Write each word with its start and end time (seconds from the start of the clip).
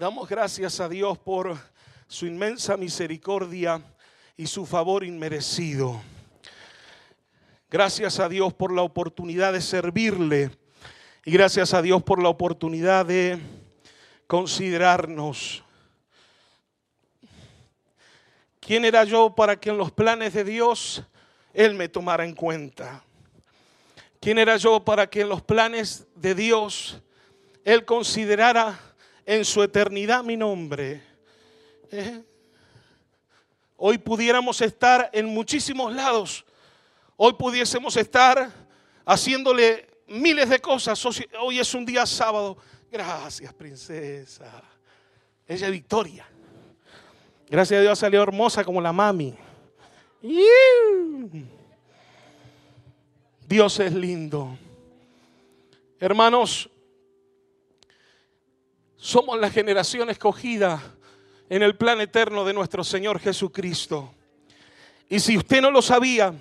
Damos 0.00 0.30
gracias 0.30 0.80
a 0.80 0.88
Dios 0.88 1.18
por 1.18 1.58
su 2.08 2.24
inmensa 2.24 2.78
misericordia 2.78 3.82
y 4.34 4.46
su 4.46 4.64
favor 4.64 5.04
inmerecido. 5.04 6.00
Gracias 7.70 8.18
a 8.18 8.26
Dios 8.26 8.54
por 8.54 8.72
la 8.72 8.80
oportunidad 8.80 9.52
de 9.52 9.60
servirle 9.60 10.52
y 11.22 11.32
gracias 11.32 11.74
a 11.74 11.82
Dios 11.82 12.02
por 12.02 12.22
la 12.22 12.30
oportunidad 12.30 13.04
de 13.04 13.38
considerarnos. 14.26 15.62
¿Quién 18.58 18.86
era 18.86 19.04
yo 19.04 19.34
para 19.34 19.60
que 19.60 19.68
en 19.68 19.76
los 19.76 19.92
planes 19.92 20.32
de 20.32 20.44
Dios 20.44 21.02
Él 21.52 21.74
me 21.74 21.90
tomara 21.90 22.24
en 22.24 22.34
cuenta? 22.34 23.04
¿Quién 24.18 24.38
era 24.38 24.56
yo 24.56 24.82
para 24.82 25.10
que 25.10 25.20
en 25.20 25.28
los 25.28 25.42
planes 25.42 26.06
de 26.14 26.34
Dios 26.34 27.02
Él 27.66 27.84
considerara 27.84 28.89
en 29.26 29.44
su 29.44 29.62
eternidad 29.62 30.22
mi 30.24 30.36
nombre? 30.36 31.02
¿Eh? 31.90 32.22
Hoy 33.76 33.98
pudiéramos 33.98 34.60
estar 34.60 35.08
en 35.12 35.26
muchísimos 35.26 35.94
lados. 35.94 36.44
Hoy 37.16 37.32
pudiésemos 37.34 37.96
estar 37.96 38.52
haciéndole 39.06 39.88
miles 40.06 40.48
de 40.48 40.58
cosas. 40.60 41.02
Hoy 41.40 41.58
es 41.58 41.74
un 41.74 41.86
día 41.86 42.04
sábado. 42.04 42.56
Gracias, 42.90 43.52
princesa. 43.54 44.62
Ella 45.46 45.66
es 45.66 45.72
Victoria. 45.72 46.26
Gracias 47.48 47.78
a 47.78 47.82
Dios 47.82 47.98
salió 47.98 48.22
hermosa 48.22 48.64
como 48.64 48.80
la 48.80 48.92
mami. 48.92 49.34
Dios 53.46 53.80
es 53.80 53.92
lindo. 53.92 54.56
Hermanos, 55.98 56.70
somos 59.00 59.40
la 59.40 59.50
generación 59.50 60.10
escogida 60.10 60.80
en 61.48 61.62
el 61.62 61.74
plan 61.74 62.02
eterno 62.02 62.44
de 62.44 62.52
nuestro 62.52 62.84
Señor 62.84 63.18
Jesucristo. 63.18 64.12
Y 65.08 65.18
si 65.20 65.38
usted 65.38 65.62
no 65.62 65.70
lo 65.70 65.80
sabía, 65.80 66.34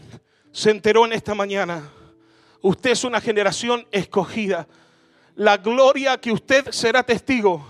se 0.51 0.69
enteró 0.69 1.05
en 1.05 1.13
esta 1.13 1.33
mañana. 1.33 1.89
Usted 2.61 2.91
es 2.91 3.05
una 3.05 3.21
generación 3.21 3.87
escogida. 3.91 4.67
La 5.35 5.55
gloria 5.55 6.19
que 6.19 6.33
usted 6.33 6.69
será 6.71 7.01
testigo 7.01 7.65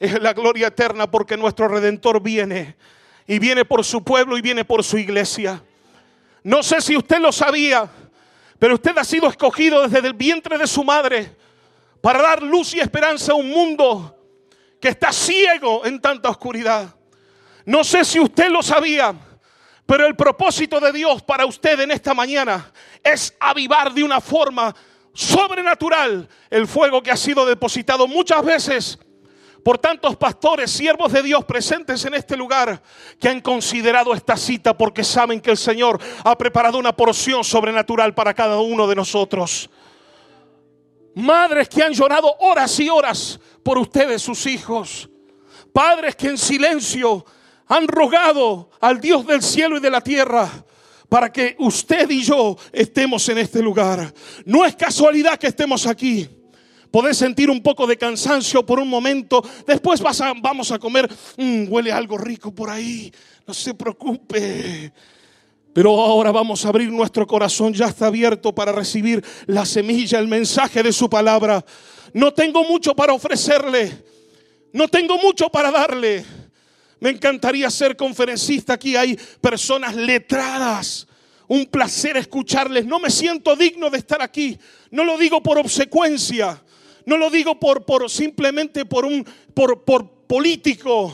es 0.00 0.20
la 0.20 0.32
gloria 0.32 0.66
eterna 0.66 1.08
porque 1.08 1.36
nuestro 1.36 1.68
redentor 1.68 2.20
viene 2.20 2.76
y 3.28 3.38
viene 3.38 3.64
por 3.64 3.84
su 3.84 4.02
pueblo 4.02 4.36
y 4.36 4.42
viene 4.42 4.64
por 4.64 4.82
su 4.82 4.98
iglesia. 4.98 5.62
No 6.42 6.64
sé 6.64 6.80
si 6.80 6.96
usted 6.96 7.20
lo 7.20 7.30
sabía, 7.30 7.88
pero 8.58 8.74
usted 8.74 8.98
ha 8.98 9.04
sido 9.04 9.28
escogido 9.28 9.86
desde 9.86 10.04
el 10.04 10.14
vientre 10.14 10.58
de 10.58 10.66
su 10.66 10.82
madre 10.82 11.36
para 12.00 12.22
dar 12.22 12.42
luz 12.42 12.74
y 12.74 12.80
esperanza 12.80 13.32
a 13.32 13.36
un 13.36 13.50
mundo 13.50 14.16
que 14.80 14.88
está 14.88 15.12
ciego 15.12 15.84
en 15.84 16.00
tanta 16.00 16.30
oscuridad. 16.30 16.94
No 17.66 17.84
sé 17.84 18.04
si 18.04 18.18
usted 18.18 18.50
lo 18.50 18.62
sabía, 18.62 19.14
pero 19.86 20.06
el 20.06 20.16
propósito 20.16 20.80
de 20.80 20.92
Dios 20.92 21.22
para 21.22 21.44
usted 21.46 21.78
en 21.80 21.90
esta 21.90 22.14
mañana 22.14 22.72
es 23.02 23.34
avivar 23.38 23.92
de 23.92 24.02
una 24.02 24.20
forma 24.20 24.74
sobrenatural 25.12 26.28
el 26.48 26.66
fuego 26.66 27.02
que 27.02 27.10
ha 27.10 27.16
sido 27.16 27.44
depositado 27.44 28.06
muchas 28.06 28.44
veces 28.44 28.98
por 29.62 29.78
tantos 29.78 30.16
pastores, 30.16 30.70
siervos 30.70 31.12
de 31.12 31.22
Dios 31.22 31.44
presentes 31.44 32.04
en 32.04 32.14
este 32.14 32.36
lugar 32.36 32.82
que 33.18 33.28
han 33.28 33.40
considerado 33.40 34.14
esta 34.14 34.36
cita 34.36 34.76
porque 34.76 35.04
saben 35.04 35.40
que 35.40 35.50
el 35.50 35.56
Señor 35.56 36.00
ha 36.24 36.36
preparado 36.36 36.78
una 36.78 36.96
porción 36.96 37.44
sobrenatural 37.44 38.14
para 38.14 38.32
cada 38.32 38.58
uno 38.60 38.86
de 38.86 38.94
nosotros. 38.94 39.68
Madres 41.14 41.68
que 41.68 41.82
han 41.82 41.92
llorado 41.92 42.34
horas 42.40 42.78
y 42.80 42.88
horas 42.88 43.38
por 43.62 43.78
ustedes, 43.78 44.22
sus 44.22 44.46
hijos. 44.46 45.08
Padres 45.72 46.16
que 46.16 46.28
en 46.28 46.38
silencio 46.38 47.24
han 47.66 47.86
rogado 47.86 48.70
al 48.80 49.00
Dios 49.00 49.26
del 49.26 49.42
cielo 49.42 49.76
y 49.76 49.80
de 49.80 49.90
la 49.90 50.00
tierra 50.00 50.48
para 51.08 51.30
que 51.32 51.56
usted 51.58 52.08
y 52.10 52.22
yo 52.22 52.56
estemos 52.72 53.28
en 53.28 53.38
este 53.38 53.60
lugar. 53.60 54.12
No 54.44 54.64
es 54.64 54.76
casualidad 54.76 55.38
que 55.38 55.48
estemos 55.48 55.86
aquí. 55.86 56.28
Podés 56.90 57.18
sentir 57.18 57.50
un 57.50 57.62
poco 57.62 57.86
de 57.86 57.96
cansancio 57.96 58.64
por 58.64 58.80
un 58.80 58.88
momento. 58.88 59.42
Después 59.66 60.00
vamos 60.00 60.70
a 60.72 60.78
comer. 60.78 61.08
Mm, 61.36 61.66
huele 61.68 61.92
algo 61.92 62.18
rico 62.18 62.52
por 62.52 62.70
ahí. 62.70 63.12
No 63.46 63.54
se 63.54 63.74
preocupe. 63.74 64.92
Pero 65.72 66.00
ahora 66.00 66.32
vamos 66.32 66.64
a 66.64 66.68
abrir 66.68 66.90
nuestro 66.90 67.26
corazón, 67.26 67.72
ya 67.72 67.86
está 67.86 68.06
abierto 68.06 68.52
para 68.52 68.72
recibir 68.72 69.24
la 69.46 69.64
semilla, 69.64 70.18
el 70.18 70.26
mensaje 70.26 70.82
de 70.82 70.92
su 70.92 71.08
palabra. 71.08 71.64
No 72.12 72.32
tengo 72.32 72.64
mucho 72.64 72.94
para 72.94 73.12
ofrecerle, 73.12 73.92
no 74.72 74.88
tengo 74.88 75.18
mucho 75.18 75.48
para 75.48 75.70
darle. 75.70 76.24
Me 76.98 77.10
encantaría 77.10 77.70
ser 77.70 77.96
conferencista, 77.96 78.74
aquí 78.74 78.96
hay 78.96 79.18
personas 79.40 79.94
letradas. 79.94 81.06
Un 81.48 81.66
placer 81.66 82.16
escucharles. 82.16 82.86
No 82.86 83.00
me 83.00 83.10
siento 83.10 83.56
digno 83.56 83.90
de 83.90 83.98
estar 83.98 84.22
aquí. 84.22 84.56
No 84.90 85.02
lo 85.02 85.18
digo 85.18 85.42
por 85.42 85.58
obsecuencia. 85.58 86.62
No 87.06 87.16
lo 87.16 87.30
digo 87.30 87.58
por, 87.58 87.84
por 87.84 88.08
simplemente 88.08 88.84
por 88.84 89.04
un 89.04 89.26
por, 89.52 89.82
por 89.82 90.08
político 90.28 91.12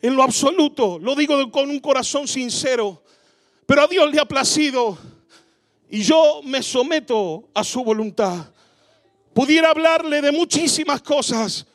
en 0.00 0.14
lo 0.14 0.22
absoluto. 0.22 0.98
Lo 1.00 1.16
digo 1.16 1.50
con 1.50 1.70
un 1.70 1.80
corazón 1.80 2.28
sincero. 2.28 3.03
Pero 3.66 3.82
a 3.82 3.86
Dios 3.86 4.12
le 4.12 4.20
ha 4.20 4.26
placido 4.26 4.98
y 5.88 6.02
yo 6.02 6.40
me 6.44 6.62
someto 6.62 7.48
a 7.54 7.64
su 7.64 7.82
voluntad. 7.82 8.46
Pudiera 9.32 9.70
hablarle 9.70 10.20
de 10.20 10.32
muchísimas 10.32 11.02
cosas, 11.02 11.66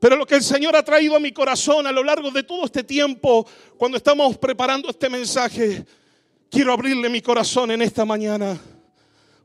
pero 0.00 0.16
lo 0.16 0.26
que 0.26 0.36
el 0.36 0.42
Señor 0.42 0.74
ha 0.76 0.82
traído 0.82 1.14
a 1.14 1.20
mi 1.20 1.30
corazón 1.30 1.86
a 1.86 1.92
lo 1.92 2.02
largo 2.02 2.30
de 2.30 2.42
todo 2.42 2.64
este 2.64 2.82
tiempo, 2.82 3.46
cuando 3.76 3.96
estamos 3.96 4.38
preparando 4.38 4.88
este 4.88 5.08
mensaje, 5.08 5.84
quiero 6.50 6.72
abrirle 6.72 7.08
mi 7.08 7.20
corazón 7.20 7.70
en 7.70 7.82
esta 7.82 8.04
mañana. 8.04 8.58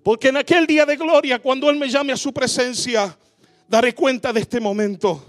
Porque 0.02 0.30
en 0.30 0.38
aquel 0.38 0.66
día 0.66 0.85
de 0.85 0.96
gloria, 0.96 1.40
cuando 1.40 1.69
Él 1.69 1.78
me 1.78 1.90
llame 1.90 2.14
a 2.14 2.18
su 2.18 2.31
presencia, 2.31 3.18
daré 3.68 3.94
cuenta 3.94 4.31
de 4.31 4.41
este 4.41 4.59
momento. 4.59 5.25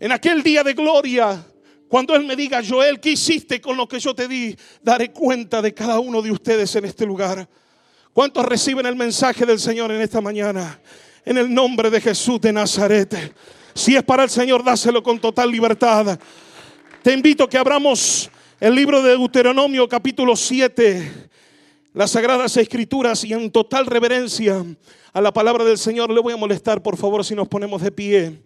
En 0.00 0.12
aquel 0.12 0.42
día 0.42 0.62
de 0.62 0.74
gloria, 0.74 1.44
cuando 1.88 2.14
Él 2.14 2.24
me 2.24 2.36
diga, 2.36 2.62
Joel, 2.66 3.00
¿qué 3.00 3.12
hiciste 3.12 3.60
con 3.60 3.76
lo 3.76 3.88
que 3.88 3.98
yo 3.98 4.14
te 4.14 4.28
di? 4.28 4.54
Daré 4.82 5.10
cuenta 5.10 5.62
de 5.62 5.72
cada 5.72 5.98
uno 5.98 6.20
de 6.20 6.30
ustedes 6.30 6.74
en 6.76 6.84
este 6.84 7.06
lugar. 7.06 7.48
¿Cuántos 8.12 8.44
reciben 8.44 8.84
el 8.84 8.96
mensaje 8.96 9.46
del 9.46 9.58
Señor 9.58 9.90
en 9.92 10.00
esta 10.02 10.20
mañana? 10.20 10.80
En 11.24 11.38
el 11.38 11.52
nombre 11.52 11.88
de 11.88 12.00
Jesús 12.00 12.40
de 12.40 12.52
Nazaret. 12.52 13.32
Si 13.74 13.96
es 13.96 14.02
para 14.02 14.24
el 14.24 14.30
Señor, 14.30 14.62
dáselo 14.62 15.02
con 15.02 15.18
total 15.18 15.50
libertad. 15.50 16.18
Te 17.02 17.12
invito 17.12 17.44
a 17.44 17.48
que 17.48 17.56
abramos 17.56 18.30
el 18.60 18.74
libro 18.74 19.02
de 19.02 19.10
Deuteronomio 19.10 19.88
capítulo 19.88 20.36
7, 20.36 21.30
las 21.94 22.10
sagradas 22.10 22.56
escrituras 22.56 23.24
y 23.24 23.32
en 23.32 23.50
total 23.50 23.86
reverencia 23.86 24.64
a 25.12 25.20
la 25.20 25.32
palabra 25.32 25.64
del 25.64 25.78
Señor. 25.78 26.10
Le 26.10 26.20
voy 26.20 26.34
a 26.34 26.36
molestar, 26.36 26.82
por 26.82 26.96
favor, 26.96 27.24
si 27.24 27.34
nos 27.34 27.48
ponemos 27.48 27.80
de 27.80 27.92
pie. 27.92 28.42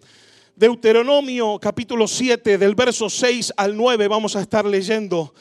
Deuteronomio 0.55 1.59
capítulo 1.59 2.07
7, 2.07 2.59
del 2.59 2.75
verso 2.75 3.09
6 3.09 3.55
al 3.57 3.75
9 3.75 4.07
vamos 4.07 4.37
a 4.37 4.43
estar 4.43 4.67
leyendo. 4.67 5.33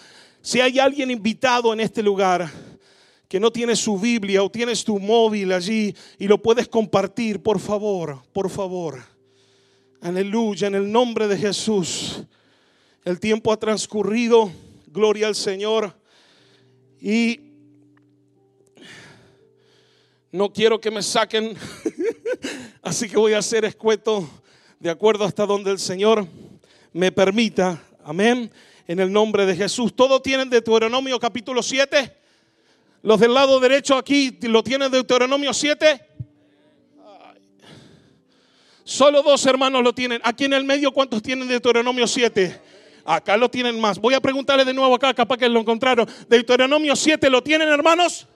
Si 0.42 0.62
hay 0.62 0.80
alguien 0.80 1.12
invitado 1.12 1.74
en 1.74 1.82
este 1.82 2.02
lugar 2.02 2.50
que 3.28 3.38
no 3.38 3.52
tiene 3.52 3.76
su 3.76 4.00
Biblia 4.00 4.42
o 4.42 4.50
tienes 4.50 4.86
tu 4.86 5.00
móvil 5.00 5.52
allí 5.52 5.94
y 6.18 6.30
lo 6.30 6.42
puedes 6.42 6.70
compartir, 6.70 7.44
por 7.44 7.60
favor, 7.60 8.22
por 8.32 8.50
favor. 8.50 9.04
Aleluya, 10.00 10.68
en 10.68 10.76
el 10.76 10.90
nombre 10.90 11.28
de 11.28 11.38
Jesús. 11.38 12.24
El 13.04 13.20
tiempo 13.20 13.52
ha 13.52 13.58
transcurrido, 13.58 14.50
gloria 14.88 15.28
al 15.28 15.36
Señor. 15.36 15.94
Y 17.02 17.38
no 20.32 20.54
quiero 20.54 20.80
que 20.80 20.90
me 20.90 21.04
saquen, 21.04 21.54
así 22.82 23.10
que 23.10 23.18
voy 23.18 23.34
a 23.34 23.40
hacer 23.40 23.66
escueto 23.66 24.26
de 24.82 24.90
acuerdo 24.90 25.26
hasta 25.26 25.46
donde 25.46 25.70
el 25.70 25.78
Señor 25.78 26.28
me 26.92 27.12
permita. 27.12 27.80
Amén. 28.04 28.52
En 28.88 29.00
el 29.00 29.14
nombre 29.14 29.46
de 29.46 29.56
Jesús. 29.56 29.96
¿Todo 29.96 30.24
tienen 30.24 30.50
Deuteronomio 30.50 31.20
capítulo 31.20 31.62
7? 31.62 32.18
Los 33.04 33.20
del 33.20 33.32
lado 33.32 33.60
derecho 33.60 33.96
aquí 33.96 34.36
lo 34.42 34.64
tienen 34.64 34.92
Deuteronomio 34.92 35.54
7. 35.54 36.02
Solo 38.84 39.22
dos 39.22 39.46
hermanos 39.46 39.84
lo 39.84 39.94
tienen. 39.94 40.20
Aquí 40.24 40.46
en 40.46 40.54
el 40.54 40.64
medio, 40.64 40.92
¿cuántos 40.92 41.22
tienen 41.22 41.48
Deuteronomio 41.48 42.08
7? 42.08 42.60
Acá 43.06 43.38
lo 43.38 43.50
tienen 43.52 43.80
más. 43.80 44.00
Voy 44.00 44.16
a 44.16 44.20
preguntarle 44.20 44.66
de 44.66 44.74
nuevo 44.74 44.96
acá, 44.96 45.14
capaz 45.14 45.38
que 45.38 45.48
lo 45.48 45.60
encontraron. 45.60 46.10
Deuteronomio 46.28 46.96
7, 46.96 47.30
¿lo 47.30 47.44
tienen, 47.44 47.70
hermanos? 47.70 48.28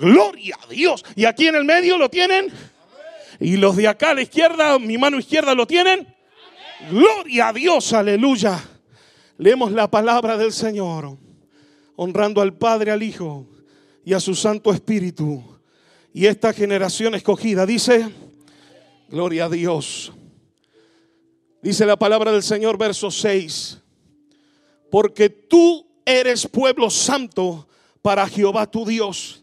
Gloria 0.00 0.56
a 0.62 0.68
Dios. 0.68 1.04
¿Y 1.16 1.24
aquí 1.24 1.48
en 1.48 1.56
el 1.56 1.64
medio 1.64 1.98
lo 1.98 2.08
tienen? 2.08 2.52
Y 3.40 3.56
los 3.56 3.76
de 3.76 3.88
acá 3.88 4.10
a 4.10 4.14
la 4.14 4.22
izquierda, 4.22 4.78
mi 4.78 4.98
mano 4.98 5.18
izquierda, 5.18 5.54
¿lo 5.54 5.66
tienen? 5.66 6.14
Gloria 6.90 7.48
a 7.48 7.52
Dios, 7.52 7.92
aleluya. 7.92 8.62
Leemos 9.38 9.72
la 9.72 9.90
palabra 9.90 10.36
del 10.36 10.52
Señor, 10.52 11.16
honrando 11.96 12.40
al 12.40 12.56
Padre, 12.56 12.90
al 12.90 13.02
Hijo 13.02 13.46
y 14.04 14.12
a 14.12 14.20
su 14.20 14.34
Santo 14.34 14.72
Espíritu. 14.72 15.42
Y 16.12 16.26
esta 16.26 16.52
generación 16.52 17.14
escogida 17.14 17.66
dice, 17.66 18.08
gloria 19.08 19.46
a 19.46 19.48
Dios. 19.48 20.12
Dice 21.62 21.86
la 21.86 21.96
palabra 21.96 22.30
del 22.30 22.42
Señor, 22.42 22.78
verso 22.78 23.10
6. 23.10 23.80
Porque 24.90 25.28
tú 25.28 25.86
eres 26.04 26.46
pueblo 26.46 26.90
santo 26.90 27.66
para 28.02 28.28
Jehová 28.28 28.70
tu 28.70 28.84
Dios. 28.84 29.42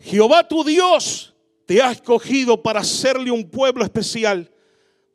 Jehová 0.00 0.46
tu 0.46 0.62
Dios 0.62 1.35
te 1.66 1.82
ha 1.82 1.90
escogido 1.90 2.62
para 2.62 2.82
serle 2.84 3.30
un 3.30 3.50
pueblo 3.50 3.84
especial, 3.84 4.50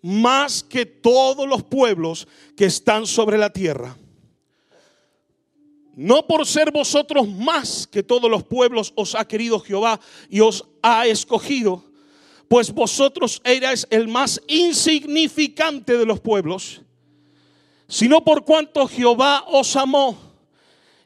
más 0.02 0.62
que 0.62 0.86
todos 0.86 1.48
los 1.48 1.64
pueblos 1.64 2.28
que 2.56 2.66
están 2.66 3.08
sobre 3.08 3.38
la 3.38 3.52
tierra. 3.52 3.98
No 5.96 6.26
por 6.26 6.46
ser 6.46 6.72
vosotros 6.72 7.28
más 7.28 7.88
que 7.88 8.04
todos 8.04 8.30
los 8.30 8.44
pueblos 8.44 8.94
os 8.96 9.16
ha 9.16 9.26
querido 9.26 9.60
Jehová 9.60 10.00
y 10.30 10.40
os 10.40 10.66
ha 10.82 11.06
escogido, 11.08 11.86
pues 12.48 12.72
vosotros 12.72 13.42
erais 13.46 13.88
el 13.90 14.08
más 14.08 14.42
insignificante 14.48 15.98
de 15.98 16.06
los 16.06 16.20
pueblos, 16.20 16.82
sino 17.88 18.24
por 18.24 18.44
cuanto 18.44 18.88
Jehová 18.88 19.46
os 19.48 19.76
amó 19.76 20.18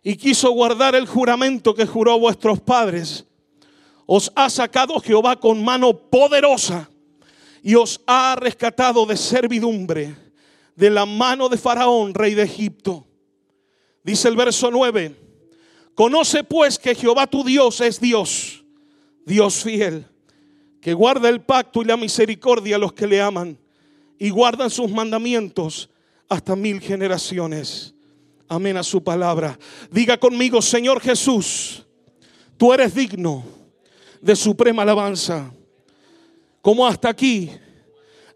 y 0.01 0.15
quiso 0.15 0.51
guardar 0.51 0.95
el 0.95 1.07
juramento 1.07 1.74
que 1.74 1.86
juró 1.86 2.19
vuestros 2.19 2.59
padres. 2.62 3.25
Os 4.06 4.31
ha 4.36 4.50
sacado 4.50 5.00
Jehová 5.00 5.40
con 5.40 5.63
mano 5.63 5.98
poderosa 5.98 6.90
y 7.63 7.75
os 7.75 8.02
ha 8.06 8.36
rescatado 8.36 9.06
de 9.06 9.18
servidumbre 9.18 10.16
de 10.75 10.90
la 10.90 11.06
mano 11.06 11.50
de 11.50 11.57
Faraón, 11.57 12.13
rey 12.13 12.36
de 12.36 12.44
Egipto. 12.44 13.06
Dice 14.04 14.28
el 14.28 14.36
verso 14.36 14.69
9, 14.69 15.16
conoce 15.96 16.44
pues 16.44 16.78
que 16.78 16.94
Jehová 16.94 17.25
tu 17.25 17.44
Dios 17.44 17.81
es 17.81 18.00
Dios, 18.00 18.63
Dios 19.25 19.63
fiel 19.63 20.06
que 20.86 20.94
guarda 20.94 21.30
el 21.30 21.42
pacto 21.42 21.81
y 21.81 21.86
la 21.86 21.98
misericordia 21.98 22.75
a 22.75 22.78
los 22.78 22.94
que 22.94 23.08
le 23.08 23.19
aman 23.19 23.58
y 24.19 24.30
guardan 24.30 24.69
sus 24.69 24.92
mandamientos 24.92 25.90
hasta 26.30 26.56
mil 26.56 26.80
generaciones. 26.80 27.96
Amén 28.48 28.78
a 28.78 28.84
su 28.84 29.04
palabra. 29.04 29.58
Diga 29.90 30.19
conmigo, 30.19 30.62
Señor 30.62 31.01
Jesús, 31.01 31.88
tú 32.56 32.72
eres 32.72 32.94
digno 32.94 33.44
de 34.25 34.36
suprema 34.36 34.81
alabanza. 34.81 35.54
Como 36.60 36.88
hasta 36.88 37.10
aquí 37.10 37.51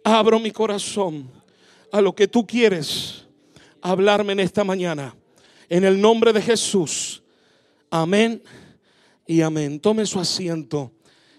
abro 0.04 0.40
mi 0.40 0.52
corazón 0.52 1.32
a 1.92 2.00
lo 2.00 2.14
que 2.14 2.28
tú 2.28 2.46
quieres 2.46 3.26
hablarme 3.82 4.34
en 4.34 4.42
esta 4.42 4.64
mañana. 4.64 5.16
En 5.68 5.84
el 5.84 6.00
nombre 6.00 6.32
de 6.32 6.44
Jesús. 6.44 7.24
Amén 7.90 8.44
y 9.26 9.42
amén. 9.42 9.80
Tome 9.80 10.06
su 10.06 10.20
asiento 10.20 10.92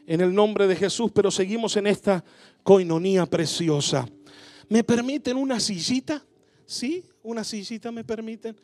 en 0.04 0.20
el 0.20 0.34
nombre 0.34 0.66
de 0.66 0.74
Jesús, 0.74 1.12
pero 1.14 1.30
seguimos 1.30 1.76
en 1.76 1.86
esta 1.86 2.24
coinonía 2.64 3.26
preciosa. 3.26 4.04
¿Me 4.68 4.82
permiten 4.82 5.36
una 5.36 5.60
sillita? 5.60 6.24
¿Sí? 6.66 7.04
¿Una 7.22 7.44
sillita 7.44 7.92
me 7.92 8.02
permiten? 8.02 8.56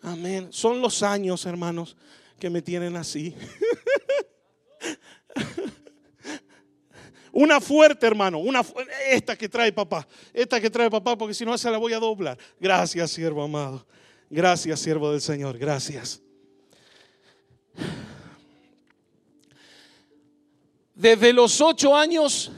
Amén. 0.00 0.46
Son 0.50 0.80
los 0.80 1.02
años, 1.02 1.44
hermanos, 1.44 1.96
que 2.38 2.48
me 2.50 2.62
tienen 2.62 2.94
así. 2.94 3.34
Una 7.32 7.60
fuerte, 7.60 8.06
hermano. 8.06 8.38
Una 8.38 8.64
esta 9.10 9.36
que 9.36 9.48
trae 9.48 9.72
papá. 9.72 10.06
Esta 10.32 10.60
que 10.60 10.70
trae 10.70 10.88
papá, 10.88 11.18
porque 11.18 11.34
si 11.34 11.44
no 11.44 11.58
se 11.58 11.70
la 11.70 11.78
voy 11.78 11.92
a 11.92 11.98
doblar. 11.98 12.38
Gracias, 12.60 13.10
siervo 13.10 13.42
amado. 13.42 13.84
Gracias, 14.30 14.80
siervo 14.80 15.10
del 15.10 15.20
Señor. 15.20 15.58
Gracias. 15.58 16.22
Desde 20.94 21.32
los 21.32 21.60
ocho 21.60 21.96
años 21.96 22.52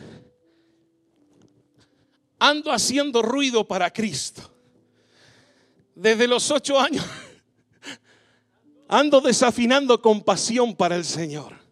ando 2.38 2.70
haciendo 2.70 3.22
ruido 3.22 3.66
para 3.66 3.90
Cristo. 3.90 4.42
Desde 5.94 6.28
los 6.28 6.50
ocho 6.50 6.78
años 6.78 7.04
ando 8.88 9.22
desafinando 9.22 10.02
con 10.02 10.22
pasión 10.22 10.76
para 10.76 10.96
el 10.96 11.04
Señor. 11.04 11.65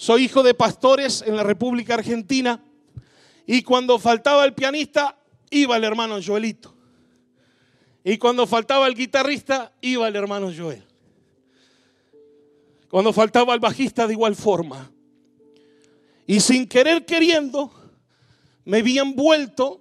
Soy 0.00 0.26
hijo 0.26 0.44
de 0.44 0.54
pastores 0.54 1.24
en 1.26 1.34
la 1.34 1.42
República 1.42 1.94
Argentina 1.94 2.62
y 3.44 3.62
cuando 3.62 3.98
faltaba 3.98 4.44
el 4.44 4.54
pianista 4.54 5.18
iba 5.50 5.76
el 5.76 5.82
hermano 5.82 6.20
Joelito. 6.24 6.72
Y 8.04 8.16
cuando 8.16 8.46
faltaba 8.46 8.86
el 8.86 8.94
guitarrista 8.94 9.72
iba 9.80 10.06
el 10.06 10.14
hermano 10.14 10.52
Joel. 10.56 10.84
Cuando 12.88 13.12
faltaba 13.12 13.54
el 13.54 13.58
bajista 13.58 14.06
de 14.06 14.12
igual 14.12 14.36
forma. 14.36 14.88
Y 16.28 16.38
sin 16.38 16.68
querer 16.68 17.04
queriendo, 17.04 17.72
me 18.66 18.82
vi 18.82 19.00
envuelto 19.00 19.80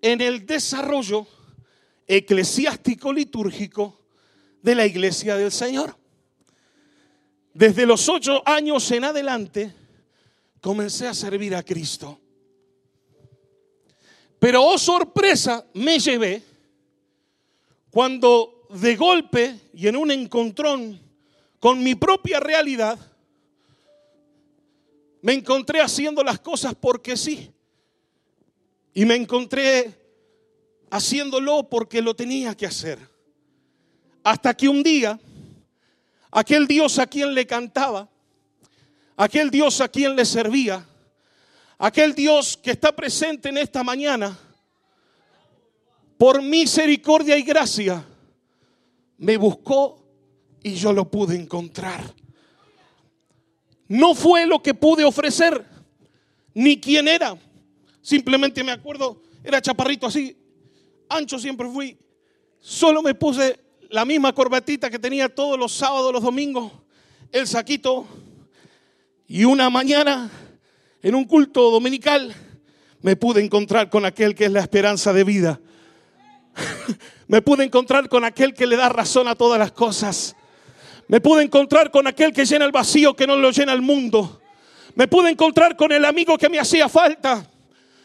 en 0.00 0.20
el 0.20 0.46
desarrollo 0.46 1.26
eclesiástico 2.06 3.12
litúrgico 3.12 4.00
de 4.62 4.76
la 4.76 4.86
iglesia 4.86 5.36
del 5.36 5.50
Señor. 5.50 5.99
Desde 7.52 7.84
los 7.86 8.08
ocho 8.08 8.42
años 8.46 8.90
en 8.90 9.04
adelante, 9.04 9.74
comencé 10.60 11.06
a 11.08 11.14
servir 11.14 11.54
a 11.54 11.62
Cristo. 11.62 12.18
Pero, 14.38 14.64
oh 14.64 14.78
sorpresa, 14.78 15.66
me 15.74 15.98
llevé 15.98 16.42
cuando 17.90 18.66
de 18.70 18.96
golpe 18.96 19.60
y 19.74 19.88
en 19.88 19.96
un 19.96 20.10
encontrón 20.10 20.98
con 21.58 21.82
mi 21.82 21.94
propia 21.94 22.40
realidad, 22.40 22.98
me 25.22 25.34
encontré 25.34 25.80
haciendo 25.80 26.22
las 26.22 26.40
cosas 26.40 26.74
porque 26.74 27.16
sí. 27.16 27.50
Y 28.94 29.04
me 29.04 29.14
encontré 29.14 29.94
haciéndolo 30.90 31.68
porque 31.68 32.00
lo 32.00 32.14
tenía 32.16 32.56
que 32.56 32.66
hacer. 32.66 32.98
Hasta 34.24 34.54
que 34.54 34.68
un 34.68 34.82
día, 34.82 35.20
aquel 36.30 36.66
Dios 36.66 36.98
a 36.98 37.06
quien 37.06 37.34
le 37.34 37.46
cantaba, 37.46 38.08
aquel 39.16 39.50
Dios 39.50 39.80
a 39.80 39.88
quien 39.88 40.16
le 40.16 40.24
servía, 40.24 40.86
aquel 41.78 42.14
Dios 42.14 42.56
que 42.56 42.70
está 42.70 42.94
presente 42.94 43.48
en 43.48 43.58
esta 43.58 43.82
mañana, 43.82 44.38
por 46.16 46.42
misericordia 46.42 47.36
y 47.36 47.42
gracia, 47.42 48.04
me 49.18 49.36
buscó 49.36 50.04
y 50.62 50.74
yo 50.74 50.92
lo 50.92 51.10
pude 51.10 51.34
encontrar. 51.36 52.02
No 53.88 54.14
fue 54.14 54.46
lo 54.46 54.62
que 54.62 54.74
pude 54.74 55.04
ofrecer, 55.04 55.64
ni 56.54 56.80
quién 56.80 57.08
era. 57.08 57.36
Simplemente 58.02 58.62
me 58.62 58.72
acuerdo, 58.72 59.20
era 59.42 59.60
chaparrito 59.60 60.06
así, 60.06 60.36
ancho 61.08 61.38
siempre 61.38 61.68
fui. 61.68 61.98
Solo 62.60 63.02
me 63.02 63.14
puse 63.14 63.58
la 63.90 64.04
misma 64.04 64.32
corbatita 64.32 64.88
que 64.88 64.98
tenía 64.98 65.28
todos 65.28 65.58
los 65.58 65.72
sábados, 65.72 66.12
los 66.12 66.22
domingos, 66.22 66.72
el 67.32 67.46
saquito. 67.46 68.06
Y 69.26 69.44
una 69.44 69.68
mañana, 69.68 70.30
en 71.02 71.14
un 71.14 71.24
culto 71.24 71.70
dominical, 71.70 72.34
me 73.02 73.16
pude 73.16 73.42
encontrar 73.42 73.90
con 73.90 74.04
aquel 74.04 74.34
que 74.34 74.46
es 74.46 74.52
la 74.52 74.60
esperanza 74.60 75.12
de 75.12 75.24
vida. 75.24 75.60
me 77.28 77.42
pude 77.42 77.64
encontrar 77.64 78.08
con 78.08 78.24
aquel 78.24 78.54
que 78.54 78.66
le 78.66 78.76
da 78.76 78.88
razón 78.88 79.26
a 79.26 79.34
todas 79.34 79.58
las 79.58 79.72
cosas. 79.72 80.36
Me 81.08 81.20
pude 81.20 81.42
encontrar 81.42 81.90
con 81.90 82.06
aquel 82.06 82.32
que 82.32 82.44
llena 82.44 82.64
el 82.64 82.72
vacío 82.72 83.14
que 83.14 83.26
no 83.26 83.34
lo 83.34 83.50
llena 83.50 83.72
el 83.72 83.82
mundo. 83.82 84.40
Me 84.94 85.08
pude 85.08 85.30
encontrar 85.30 85.76
con 85.76 85.90
el 85.90 86.04
amigo 86.04 86.38
que 86.38 86.48
me 86.48 86.60
hacía 86.60 86.88
falta. 86.88 87.44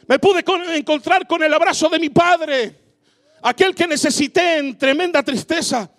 Me 0.08 0.18
pude 0.18 0.44
encontrar 0.76 1.28
con 1.28 1.44
el 1.44 1.54
abrazo 1.54 1.90
de 1.90 2.00
mi 2.00 2.10
padre. 2.10 2.85
Aquel 3.48 3.76
que 3.76 3.86
necesité 3.86 4.58
en 4.58 4.76
tremenda 4.76 5.22
tristeza. 5.22 5.92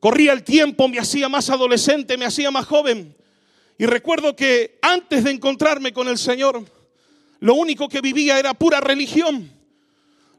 Corría 0.00 0.32
el 0.32 0.42
tiempo, 0.42 0.88
me 0.88 0.98
hacía 0.98 1.28
más 1.28 1.50
adolescente, 1.50 2.16
me 2.16 2.24
hacía 2.24 2.50
más 2.50 2.64
joven. 2.64 3.14
Y 3.76 3.84
recuerdo 3.84 4.34
que 4.34 4.78
antes 4.80 5.24
de 5.24 5.32
encontrarme 5.32 5.92
con 5.92 6.08
el 6.08 6.16
Señor, 6.16 6.64
lo 7.40 7.54
único 7.54 7.86
que 7.86 8.00
vivía 8.00 8.38
era 8.38 8.54
pura 8.54 8.80
religión. 8.80 9.52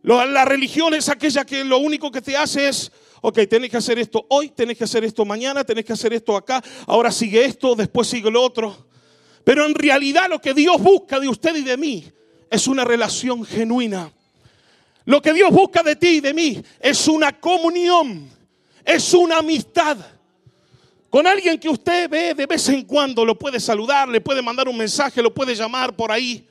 La 0.01 0.45
religión 0.45 0.95
es 0.95 1.09
aquella 1.09 1.45
que 1.45 1.63
lo 1.63 1.77
único 1.77 2.09
que 2.09 2.23
te 2.23 2.35
hace 2.35 2.69
es 2.69 2.91
ok, 3.21 3.41
tenés 3.47 3.69
que 3.69 3.77
hacer 3.77 3.99
esto 3.99 4.25
hoy, 4.29 4.49
tenés 4.49 4.79
que 4.79 4.85
hacer 4.85 5.03
esto 5.03 5.25
mañana, 5.25 5.63
tenés 5.63 5.85
que 5.85 5.93
hacer 5.93 6.11
esto 6.11 6.35
acá, 6.35 6.63
ahora 6.87 7.11
sigue 7.11 7.45
esto, 7.45 7.75
después 7.75 8.07
sigue 8.07 8.31
lo 8.31 8.41
otro. 8.41 8.87
Pero 9.43 9.63
en 9.67 9.75
realidad 9.75 10.25
lo 10.27 10.41
que 10.41 10.55
Dios 10.55 10.81
busca 10.81 11.19
de 11.19 11.27
usted 11.27 11.55
y 11.55 11.61
de 11.61 11.77
mí 11.77 12.11
es 12.49 12.65
una 12.65 12.83
relación 12.83 13.45
genuina. 13.45 14.11
Lo 15.05 15.21
que 15.21 15.33
Dios 15.33 15.51
busca 15.51 15.83
de 15.83 15.95
ti 15.95 16.17
y 16.17 16.19
de 16.19 16.33
mí 16.33 16.61
es 16.79 17.07
una 17.07 17.39
comunión, 17.39 18.27
es 18.83 19.13
una 19.13 19.37
amistad. 19.37 19.97
Con 21.09 21.27
alguien 21.27 21.59
que 21.59 21.69
usted 21.69 22.09
ve 22.09 22.33
de 22.33 22.45
vez 22.45 22.67
en 22.69 22.83
cuando, 22.83 23.23
lo 23.23 23.37
puede 23.37 23.59
saludar, 23.59 24.09
le 24.09 24.19
puede 24.19 24.41
mandar 24.41 24.67
un 24.67 24.77
mensaje, 24.77 25.21
lo 25.21 25.33
puede 25.33 25.55
llamar 25.55 25.95
por 25.95 26.11
ahí. 26.11 26.47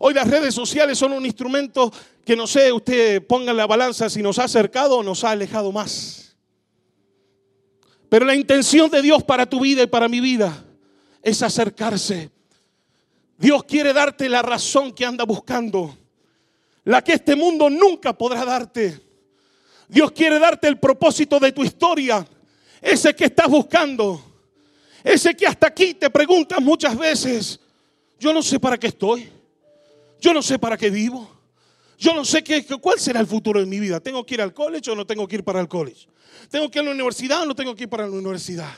Hoy 0.00 0.14
las 0.14 0.28
redes 0.28 0.54
sociales 0.54 0.98
son 0.98 1.12
un 1.12 1.26
instrumento 1.26 1.92
que 2.24 2.34
no 2.34 2.46
sé, 2.46 2.72
usted 2.72 3.26
ponga 3.26 3.50
en 3.50 3.56
la 3.56 3.66
balanza 3.66 4.08
si 4.08 4.22
nos 4.22 4.38
ha 4.38 4.44
acercado 4.44 4.98
o 4.98 5.02
nos 5.02 5.22
ha 5.24 5.30
alejado 5.30 5.70
más. 5.70 6.36
Pero 8.08 8.24
la 8.24 8.34
intención 8.34 8.90
de 8.90 9.02
Dios 9.02 9.22
para 9.22 9.46
tu 9.46 9.60
vida 9.60 9.82
y 9.82 9.86
para 9.86 10.08
mi 10.08 10.20
vida 10.20 10.64
es 11.22 11.42
acercarse. 11.42 12.30
Dios 13.36 13.64
quiere 13.64 13.92
darte 13.92 14.28
la 14.28 14.42
razón 14.42 14.92
que 14.92 15.04
anda 15.04 15.24
buscando. 15.24 15.96
La 16.88 17.04
que 17.04 17.12
este 17.12 17.36
mundo 17.36 17.68
nunca 17.68 18.16
podrá 18.16 18.46
darte. 18.46 18.98
Dios 19.88 20.10
quiere 20.10 20.38
darte 20.38 20.68
el 20.68 20.78
propósito 20.78 21.38
de 21.38 21.52
tu 21.52 21.62
historia, 21.62 22.26
ese 22.80 23.14
que 23.14 23.26
estás 23.26 23.46
buscando, 23.46 24.22
ese 25.04 25.34
que 25.34 25.46
hasta 25.46 25.66
aquí 25.66 25.92
te 25.92 26.08
preguntas 26.08 26.62
muchas 26.62 26.96
veces, 26.96 27.60
yo 28.18 28.32
no 28.32 28.42
sé 28.42 28.58
para 28.58 28.78
qué 28.78 28.86
estoy, 28.86 29.28
yo 30.18 30.32
no 30.32 30.40
sé 30.40 30.58
para 30.58 30.78
qué 30.78 30.88
vivo, 30.88 31.30
yo 31.98 32.14
no 32.14 32.24
sé 32.24 32.42
qué, 32.42 32.64
cuál 32.80 32.98
será 32.98 33.20
el 33.20 33.26
futuro 33.26 33.60
de 33.60 33.66
mi 33.66 33.80
vida. 33.80 34.00
¿Tengo 34.00 34.24
que 34.24 34.36
ir 34.36 34.40
al 34.40 34.54
college 34.54 34.90
o 34.90 34.94
no 34.94 35.06
tengo 35.06 35.28
que 35.28 35.36
ir 35.36 35.44
para 35.44 35.60
el 35.60 35.68
college? 35.68 36.08
¿Tengo 36.50 36.70
que 36.70 36.78
ir 36.78 36.84
a 36.84 36.86
la 36.86 36.92
universidad 36.92 37.42
o 37.42 37.44
no 37.44 37.54
tengo 37.54 37.74
que 37.76 37.82
ir 37.82 37.90
para 37.90 38.06
la 38.06 38.16
universidad? 38.16 38.72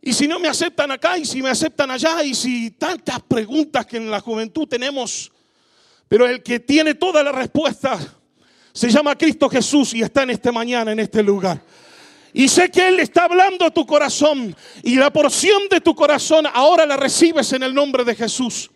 Y 0.00 0.14
si 0.14 0.26
no 0.26 0.38
me 0.38 0.48
aceptan 0.48 0.90
acá 0.92 1.18
y 1.18 1.26
si 1.26 1.42
me 1.42 1.50
aceptan 1.50 1.90
allá 1.90 2.24
y 2.24 2.34
si 2.34 2.70
tantas 2.70 3.20
preguntas 3.20 3.84
que 3.84 3.98
en 3.98 4.10
la 4.10 4.20
juventud 4.20 4.66
tenemos, 4.66 5.30
pero 6.08 6.26
el 6.26 6.42
que 6.42 6.58
tiene 6.58 6.94
toda 6.94 7.22
la 7.22 7.32
respuesta 7.32 7.98
se 8.72 8.90
llama 8.90 9.16
Cristo 9.16 9.48
Jesús 9.48 9.92
y 9.94 10.02
está 10.02 10.22
en 10.22 10.30
esta 10.30 10.50
mañana, 10.50 10.92
en 10.92 11.00
este 11.00 11.22
lugar. 11.22 11.62
Y 12.32 12.48
sé 12.48 12.70
que 12.70 12.88
Él 12.88 13.00
está 13.00 13.24
hablando 13.24 13.64
a 13.64 13.70
tu 13.70 13.86
corazón 13.86 14.54
y 14.82 14.96
la 14.96 15.12
porción 15.12 15.62
de 15.70 15.80
tu 15.80 15.94
corazón 15.94 16.46
ahora 16.52 16.86
la 16.86 16.96
recibes 16.96 17.52
en 17.52 17.62
el 17.62 17.74
nombre 17.74 18.04
de 18.04 18.14
Jesús. 18.14 18.70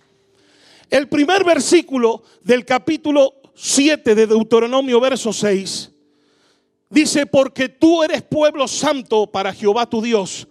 El 0.91 1.09
primer 1.09 1.45
versículo 1.45 2.23
del 2.43 2.65
capítulo 2.65 3.35
7 3.55 4.15
de 4.15 4.27
Deuteronomio, 4.27 5.01
verso 5.01 5.33
6, 5.33 5.91
dice, 6.91 7.25
porque 7.27 7.69
tú 7.69 8.03
eres 8.03 8.23
pueblo 8.23 8.69
santo 8.69 9.27
para 9.27 9.55
Jehová 9.55 9.89
tu 9.89 10.03
Dios. 10.03 10.49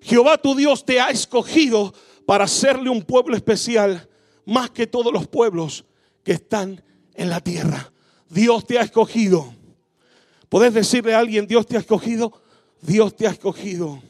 Jehová 0.00 0.38
tu 0.38 0.54
Dios 0.54 0.84
te 0.84 1.00
ha 1.00 1.10
escogido 1.10 1.94
para 2.24 2.44
hacerle 2.44 2.90
un 2.90 3.02
pueblo 3.02 3.36
especial 3.36 4.08
más 4.44 4.70
que 4.70 4.86
todos 4.86 5.12
los 5.12 5.26
pueblos 5.28 5.84
que 6.26 6.32
están 6.32 6.82
en 7.14 7.30
la 7.30 7.40
tierra. 7.40 7.92
Dios 8.28 8.66
te 8.66 8.80
ha 8.80 8.82
escogido. 8.82 9.54
¿Puedes 10.48 10.74
decirle 10.74 11.14
a 11.14 11.20
alguien, 11.20 11.46
Dios 11.46 11.66
te 11.66 11.76
ha 11.76 11.78
escogido? 11.78 12.42
Dios 12.82 13.14
te 13.14 13.28
ha 13.28 13.30
escogido. 13.30 14.02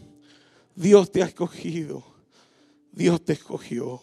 Dios 0.75 1.12
te 1.12 1.23
ha 1.23 1.26
escogido. 1.26 2.02
Dios 2.90 3.23
te 3.23 3.35
escogió. 3.35 4.00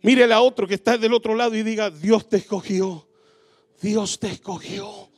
Mire 0.00 0.32
a 0.32 0.40
otro 0.40 0.66
que 0.66 0.76
está 0.76 0.96
del 0.96 1.12
otro 1.12 1.34
lado 1.34 1.54
y 1.54 1.62
diga, 1.62 1.90
Dios 1.90 2.26
te 2.26 2.38
escogió. 2.38 3.06
Dios 3.82 4.18
te 4.18 4.28
escogió. 4.28 5.10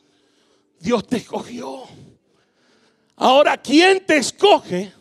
Dios 0.81 1.07
te 1.07 1.19
escogió. 1.19 1.85
Ahora, 3.15 3.57
¿quién 3.59 4.05
te 4.05 4.17
escoge? 4.17 4.93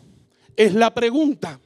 Es 0.54 0.72
la 0.72 0.94
pregunta. 0.94 1.58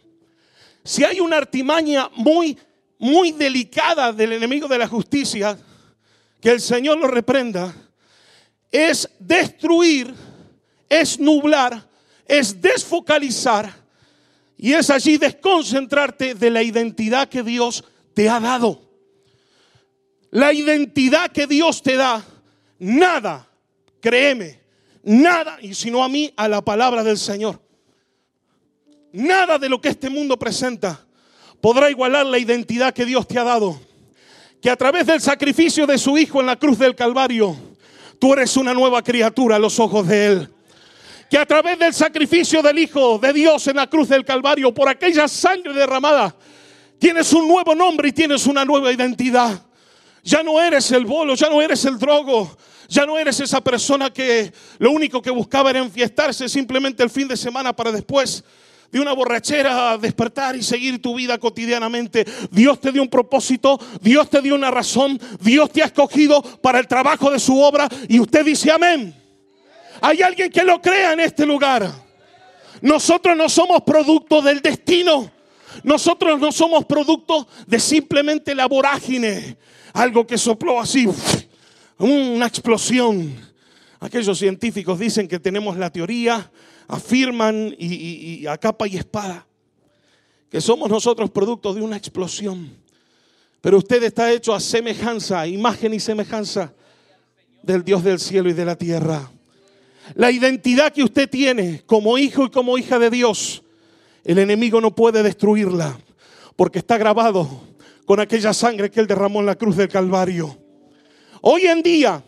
Si 0.83 1.05
hay 1.05 1.21
una 1.21 1.37
artimaña 1.37 2.09
muy, 2.17 2.59
muy 2.99 3.33
delicada 3.33 4.13
del 4.13 4.33
enemigo 4.33 4.69
de 4.69 4.79
la 4.79 4.89
justicia, 4.89 5.59
que 6.41 6.51
el 6.51 6.61
Señor 6.61 6.99
lo 6.99 7.07
reprenda, 7.07 7.75
es 8.71 9.09
destruir, 9.19 10.15
es 10.89 11.19
nublar, 11.19 11.89
es 12.27 12.61
desfocalizar 12.61 13.73
y 14.57 14.73
es 14.73 14.91
allí 14.91 15.17
desconcentrarte 15.17 16.35
de 16.35 16.51
la 16.51 16.63
identidad 16.63 17.29
que 17.29 17.43
Dios 17.43 17.85
te 18.15 18.29
ha 18.29 18.41
dado. 18.41 18.81
La 20.31 20.53
identidad 20.53 21.31
que 21.31 21.47
Dios 21.47 21.83
te 21.83 21.97
da, 21.97 22.25
nada, 22.79 23.49
créeme, 24.01 24.61
nada, 25.03 25.59
y 25.61 25.75
si 25.75 25.91
no 25.91 26.03
a 26.03 26.09
mí, 26.09 26.33
a 26.37 26.49
la 26.49 26.63
palabra 26.63 27.05
del 27.05 27.19
Señor. 27.19 27.61
Nada 29.13 29.59
de 29.59 29.69
lo 29.69 29.81
que 29.81 29.91
este 29.91 30.11
mundo 30.11 30.37
presenta 30.37 31.04
podrá 31.65 31.89
igualar 31.89 32.27
la 32.27 32.39
identidad 32.39 32.93
que 32.93 33.07
Dios 33.07 33.27
te 33.27 33.39
ha 33.39 33.43
dado. 33.43 33.81
Que 34.61 34.69
a 34.69 34.77
través 34.77 35.07
del 35.07 35.23
sacrificio 35.23 35.87
de 35.87 35.97
su 35.97 36.19
Hijo 36.19 36.41
en 36.41 36.47
la 36.47 36.57
cruz 36.57 36.79
del 36.79 36.95
Calvario, 36.95 37.57
tú 38.19 38.35
eres 38.35 38.55
una 38.59 38.75
nueva 38.75 39.03
criatura 39.03 39.57
a 39.57 39.59
los 39.59 39.81
ojos 39.81 40.07
de 40.07 40.27
Él. 40.27 40.51
Que 41.31 41.39
a 41.39 41.47
través 41.47 41.79
del 41.79 41.95
sacrificio 41.95 42.61
del 42.61 42.81
Hijo 42.81 43.19
de 43.19 43.33
Dios 43.33 43.67
en 43.67 43.77
la 43.77 43.87
cruz 43.87 44.11
del 44.11 44.27
Calvario, 44.27 44.75
por 44.75 44.91
aquella 44.91 45.27
sangre 45.27 45.73
derramada, 45.73 46.37
Tienes 46.99 47.33
un 47.33 47.49
nuevo 47.49 47.75
nombre 47.75 48.09
y 48.09 48.13
tienes 48.13 48.47
una 48.47 48.63
nueva 48.65 48.93
identidad. 48.93 49.63
Ya 50.23 50.43
no 50.43 50.61
eres 50.61 50.91
el 50.93 51.07
bolo, 51.07 51.35
ya 51.35 51.49
no 51.49 51.63
eres 51.63 51.83
el 51.87 51.99
drogo, 51.99 52.59
ya 52.89 53.07
no 53.07 53.19
eres 53.19 53.41
esa 53.41 53.63
persona 53.63 54.11
que 54.11 54.53
lo 54.79 54.91
único 54.91 55.23
que 55.23 55.31
buscaba 55.31 55.71
era 55.71 55.79
enfiestarse 55.79 56.47
simplemente 56.47 57.03
el 57.03 57.09
fin 57.09 57.27
de 57.27 57.39
semana 57.39 57.75
para 57.75 57.91
después 57.91 58.45
de 58.95 59.01
una 59.01 59.13
borrachera 59.13 59.99
despertar 59.99 60.55
y 60.55 60.63
seguir 60.63 61.03
tu 61.03 61.17
vida 61.17 61.37
cotidianamente. 61.39 62.25
Dios 62.53 62.81
te 62.81 62.93
dio 62.93 63.03
un 63.03 63.09
propósito, 63.09 63.77
Dios 64.01 64.31
te 64.31 64.41
dio 64.41 64.55
una 64.55 64.71
razón, 64.71 65.21
Dios 65.41 65.73
te 65.73 65.83
ha 65.83 65.87
escogido 65.87 66.41
para 66.63 66.79
el 66.79 66.87
trabajo 66.87 67.29
de 67.29 67.41
su 67.41 67.61
obra 67.61 67.89
y 68.09 68.21
usted 68.21 68.45
dice 68.45 68.71
amén. 68.71 69.13
Hay 70.01 70.23
alguien 70.23 70.49
que 70.49 70.63
lo 70.63 70.81
crea 70.81 71.13
en 71.13 71.19
este 71.19 71.45
lugar. 71.45 71.91
Nosotros 72.83 73.37
no 73.37 73.49
somos 73.49 73.83
producto 73.83 74.41
del 74.41 74.63
destino. 74.63 75.29
Nosotros 75.83 76.39
no 76.39 76.53
somos 76.53 76.85
producto 76.85 77.49
de 77.67 77.81
simplemente 77.81 78.55
la 78.55 78.67
vorágine, 78.67 79.57
algo 79.93 80.25
que 80.25 80.39
sopló 80.39 80.81
así, 80.81 81.09
una 81.99 82.47
explosión. 82.47 83.35
Aquellos 83.99 84.39
científicos 84.39 85.01
dicen 85.01 85.27
que 85.27 85.41
tenemos 85.41 85.77
la 85.77 85.91
teoría, 85.91 86.49
afirman 86.89 87.75
y, 87.79 88.47
a 88.47 88.59
capa 88.59 88.87
y 88.87 88.97
espada 88.97 89.47
que 90.51 90.61
somos 90.61 90.89
nosotros 90.89 91.31
producto 91.31 91.75
de 91.75 91.83
una 91.83 91.97
explosión. 91.97 92.71
Pero 93.61 93.79
usted 93.79 94.03
está 94.03 94.31
hecho 94.33 94.55
a 94.55 94.61
semejanza, 94.61 95.47
imagen 95.47 95.95
y 95.95 96.01
semejanza 96.01 96.73
del 97.63 97.83
Dios 97.83 98.05
del 98.05 98.21
cielo 98.21 98.49
y 98.51 98.53
de 98.53 98.65
la 98.65 98.77
tierra. 98.77 99.31
La 100.15 100.31
identidad 100.31 100.93
que 100.93 101.03
usted 101.03 101.29
tiene 101.29 101.83
como 101.87 102.19
hijo 102.19 102.45
y 102.45 102.51
como 102.51 102.79
hija 102.79 102.99
de 102.99 103.11
Dios 103.11 103.63
el 104.25 104.39
enemigo 104.39 104.81
no 104.81 104.95
puede 104.95 105.23
destruirla 105.23 105.99
porque 106.57 106.79
está 106.79 106.97
grabado 106.97 107.49
con 108.07 108.21
aquella 108.21 108.53
sangre 108.53 108.91
que 108.91 109.01
él 109.01 109.07
derramó 109.07 109.41
en 109.41 109.47
la 109.47 109.57
cruz 109.57 109.77
del 109.77 109.89
Calvario. 109.89 110.57
Hoy 111.41 111.67
en 111.67 111.83
día, 111.83 112.23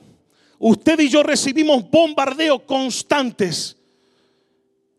usted 0.58 1.00
y 1.00 1.08
yo 1.08 1.22
recibimos 1.22 1.88
bombardeos 1.90 2.62
constantes, 2.62 3.75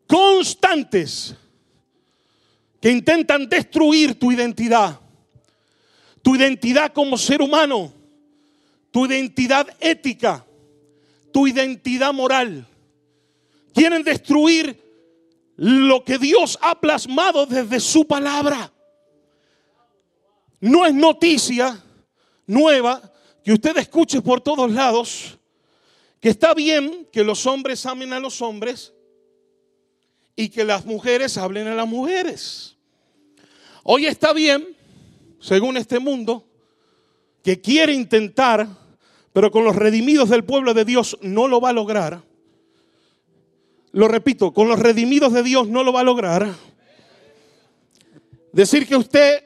constantes, 0.08 1.36
que 2.82 2.92
intentan 2.92 3.50
destruir 3.50 4.18
tu 4.18 4.32
identidad, 4.32 5.00
tu 6.22 6.36
identidad 6.36 6.94
como 6.94 7.18
ser 7.18 7.42
humano, 7.42 7.92
tu 8.92 9.06
identidad 9.06 9.68
ética, 9.80 10.46
tu 11.32 11.48
identidad 11.48 12.14
moral. 12.14 12.66
Quieren 13.74 14.04
destruir 14.04 14.82
lo 15.56 16.04
que 16.04 16.18
Dios 16.18 16.58
ha 16.62 16.80
plasmado 16.80 17.46
desde 17.46 17.80
su 17.80 18.06
palabra. 18.06 18.72
No 20.60 20.86
es 20.86 20.94
noticia 20.94 21.84
nueva 22.46 23.02
que 23.44 23.54
usted 23.54 23.78
escuche 23.78 24.22
por 24.22 24.42
todos 24.42 24.72
lados 24.72 25.38
que 26.20 26.30
está 26.30 26.54
bien 26.54 27.08
que 27.12 27.24
los 27.24 27.46
hombres 27.46 27.86
amen 27.86 28.14
a 28.14 28.20
los 28.20 28.42
hombres 28.42 28.94
y 30.38 30.48
que 30.48 30.64
las 30.64 30.86
mujeres 30.86 31.38
hablen 31.38 31.68
a 31.68 31.76
las 31.76 31.88
mujeres. 31.88 32.78
Hoy 33.84 34.06
está 34.06 34.32
bien, 34.32 34.66
según 35.42 35.76
este 35.76 36.00
mundo, 36.00 36.48
que 37.44 37.60
quiere 37.60 37.94
intentar, 37.94 38.66
pero 39.34 39.52
con 39.52 39.66
los 39.66 39.76
redimidos 39.76 40.30
del 40.30 40.46
pueblo 40.46 40.74
de 40.74 40.86
Dios 40.86 41.18
no 41.22 41.50
lo 41.50 41.60
va 41.60 41.72
a 41.72 41.74
lograr 41.74 42.24
lo 43.98 44.08
repito, 44.08 44.54
con 44.54 44.68
los 44.68 44.80
redimidos 44.80 45.34
de 45.34 45.42
Dios 45.42 45.68
no 45.68 45.84
lo 45.84 45.92
va 45.92 46.02
a 46.02 46.04
lograr. 46.04 46.54
Decir 48.54 48.88
que 48.88 48.96
usted 48.96 49.44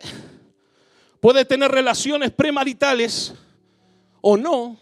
puede 1.21 1.45
tener 1.45 1.71
relaciones 1.71 2.31
premaritales 2.31 3.33
o 4.19 4.35
no, 4.35 4.77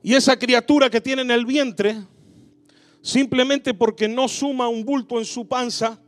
y 0.00 0.14
esa 0.14 0.38
criatura 0.38 0.88
que 0.90 1.00
tiene 1.00 1.22
en 1.22 1.32
el 1.32 1.44
vientre, 1.44 1.96
simplemente 3.08 3.72
porque 3.72 4.06
no 4.06 4.28
suma 4.28 4.68
un 4.68 4.84
bulto 4.84 5.18
en 5.18 5.24
su 5.24 5.48
panza, 5.48 5.98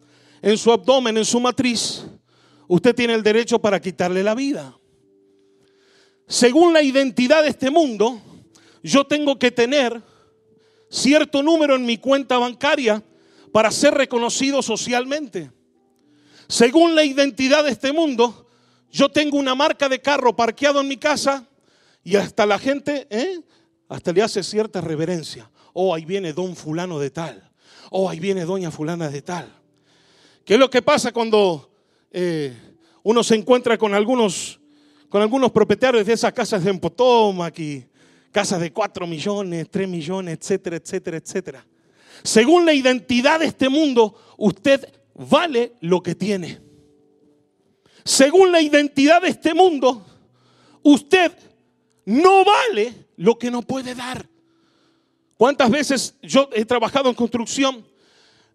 en 0.42 0.58
su 0.58 0.70
abdomen, 0.70 1.16
en 1.16 1.24
su 1.24 1.40
matriz, 1.40 2.04
usted 2.68 2.94
tiene 2.94 3.14
el 3.14 3.22
derecho 3.22 3.58
para 3.58 3.80
quitarle 3.80 4.22
la 4.22 4.34
vida. 4.34 4.76
Según 6.28 6.74
la 6.74 6.82
identidad 6.82 7.42
de 7.42 7.48
este 7.48 7.70
mundo, 7.70 8.20
yo 8.82 9.06
tengo 9.06 9.38
que 9.38 9.50
tener 9.50 10.02
cierto 10.90 11.42
número 11.42 11.74
en 11.74 11.86
mi 11.86 11.96
cuenta 11.96 12.36
bancaria 12.36 13.02
para 13.50 13.70
ser 13.70 13.94
reconocido 13.94 14.60
socialmente. 14.60 15.50
Según 16.48 16.94
la 16.94 17.02
identidad 17.02 17.64
de 17.64 17.70
este 17.70 17.92
mundo, 17.94 18.46
yo 18.92 19.08
tengo 19.08 19.38
una 19.38 19.54
marca 19.54 19.88
de 19.88 20.02
carro 20.02 20.36
parqueado 20.36 20.82
en 20.82 20.88
mi 20.88 20.98
casa 20.98 21.48
y 22.04 22.16
hasta 22.16 22.44
la 22.44 22.58
gente, 22.58 23.06
¿eh? 23.08 23.40
hasta 23.88 24.12
le 24.12 24.20
hace 24.20 24.42
cierta 24.42 24.82
reverencia. 24.82 25.50
Oh, 25.72 25.94
ahí 25.94 26.04
viene 26.04 26.32
don 26.32 26.56
fulano 26.56 26.98
de 26.98 27.10
tal. 27.10 27.50
Oh, 27.90 28.08
ahí 28.08 28.20
viene 28.20 28.44
doña 28.44 28.70
fulana 28.70 29.08
de 29.08 29.22
tal. 29.22 29.52
¿Qué 30.44 30.54
es 30.54 30.60
lo 30.60 30.70
que 30.70 30.82
pasa 30.82 31.12
cuando 31.12 31.70
eh, 32.10 32.56
uno 33.02 33.22
se 33.22 33.34
encuentra 33.34 33.78
con 33.78 33.94
algunos, 33.94 34.60
con 35.08 35.22
algunos 35.22 35.50
propietarios 35.52 36.06
de 36.06 36.12
esas 36.12 36.32
casas 36.32 36.64
de 36.64 36.74
Potomac 36.74 37.58
y 37.58 37.86
casas 38.30 38.60
de 38.60 38.72
4 38.72 39.06
millones, 39.06 39.68
3 39.70 39.88
millones, 39.88 40.38
etcétera, 40.40 40.76
etcétera, 40.76 41.16
etcétera. 41.16 41.66
Según 42.22 42.66
la 42.66 42.74
identidad 42.74 43.40
de 43.40 43.46
este 43.46 43.68
mundo, 43.68 44.14
usted 44.36 44.86
vale 45.14 45.72
lo 45.80 46.02
que 46.02 46.14
tiene. 46.14 46.60
Según 48.04 48.52
la 48.52 48.60
identidad 48.60 49.22
de 49.22 49.28
este 49.28 49.54
mundo, 49.54 50.06
usted 50.82 51.32
no 52.04 52.44
vale 52.44 53.06
lo 53.16 53.38
que 53.38 53.50
no 53.50 53.62
puede 53.62 53.94
dar. 53.94 54.29
¿Cuántas 55.40 55.70
veces 55.70 56.14
yo 56.20 56.50
he 56.52 56.66
trabajado 56.66 57.08
en 57.08 57.14
construcción? 57.14 57.82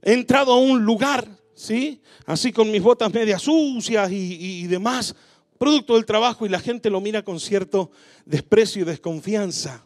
He 0.04 0.13
entrado 0.13 0.54
a 0.54 0.60
un 0.60 0.86
lugar, 0.86 1.27
¿sí? 1.56 2.00
Así 2.27 2.51
con 2.51 2.70
mis 2.70 2.84
botas 2.84 3.12
medias 3.12 3.42
sucias 3.42 4.12
y, 4.12 4.62
y 4.62 4.68
demás, 4.68 5.15
producto 5.58 5.96
del 5.96 6.06
trabajo 6.06 6.46
y 6.46 6.50
la 6.50 6.60
gente 6.60 6.92
lo 6.92 7.01
mira 7.01 7.24
con 7.24 7.39
cierto 7.39 7.89
desprecio 8.24 8.84
y 8.84 8.86
desconfianza. 8.86 9.84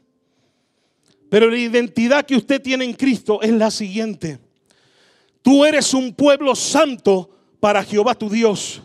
Pero 1.29 1.49
la 1.49 1.57
identidad 1.57 2.25
que 2.25 2.35
usted 2.35 2.61
tiene 2.61 2.83
en 2.83 2.91
Cristo 2.91 3.41
es 3.41 3.51
la 3.51 3.71
siguiente. 3.71 4.37
Tú 5.41 5.63
eres 5.63 5.93
un 5.93 6.13
pueblo 6.13 6.53
santo 6.53 7.29
para 7.61 7.81
Jehová 7.81 8.13
tu 8.13 8.29
Dios. 8.29 8.81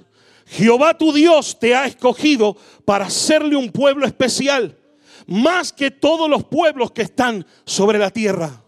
Jehová 0.47 0.97
tu 0.97 1.13
Dios 1.13 1.59
te 1.59 1.75
ha 1.75 1.87
escogido 1.87 2.57
para 2.85 3.07
hacerle 3.07 3.57
un 3.57 3.73
pueblo 3.73 4.07
especial, 4.07 4.79
más 5.27 5.73
que 5.73 5.91
todos 5.91 6.29
los 6.29 6.45
pueblos 6.45 6.93
que 6.93 7.03
están 7.03 7.47
sobre 7.65 7.99
la 7.99 8.11
tierra. 8.11 8.63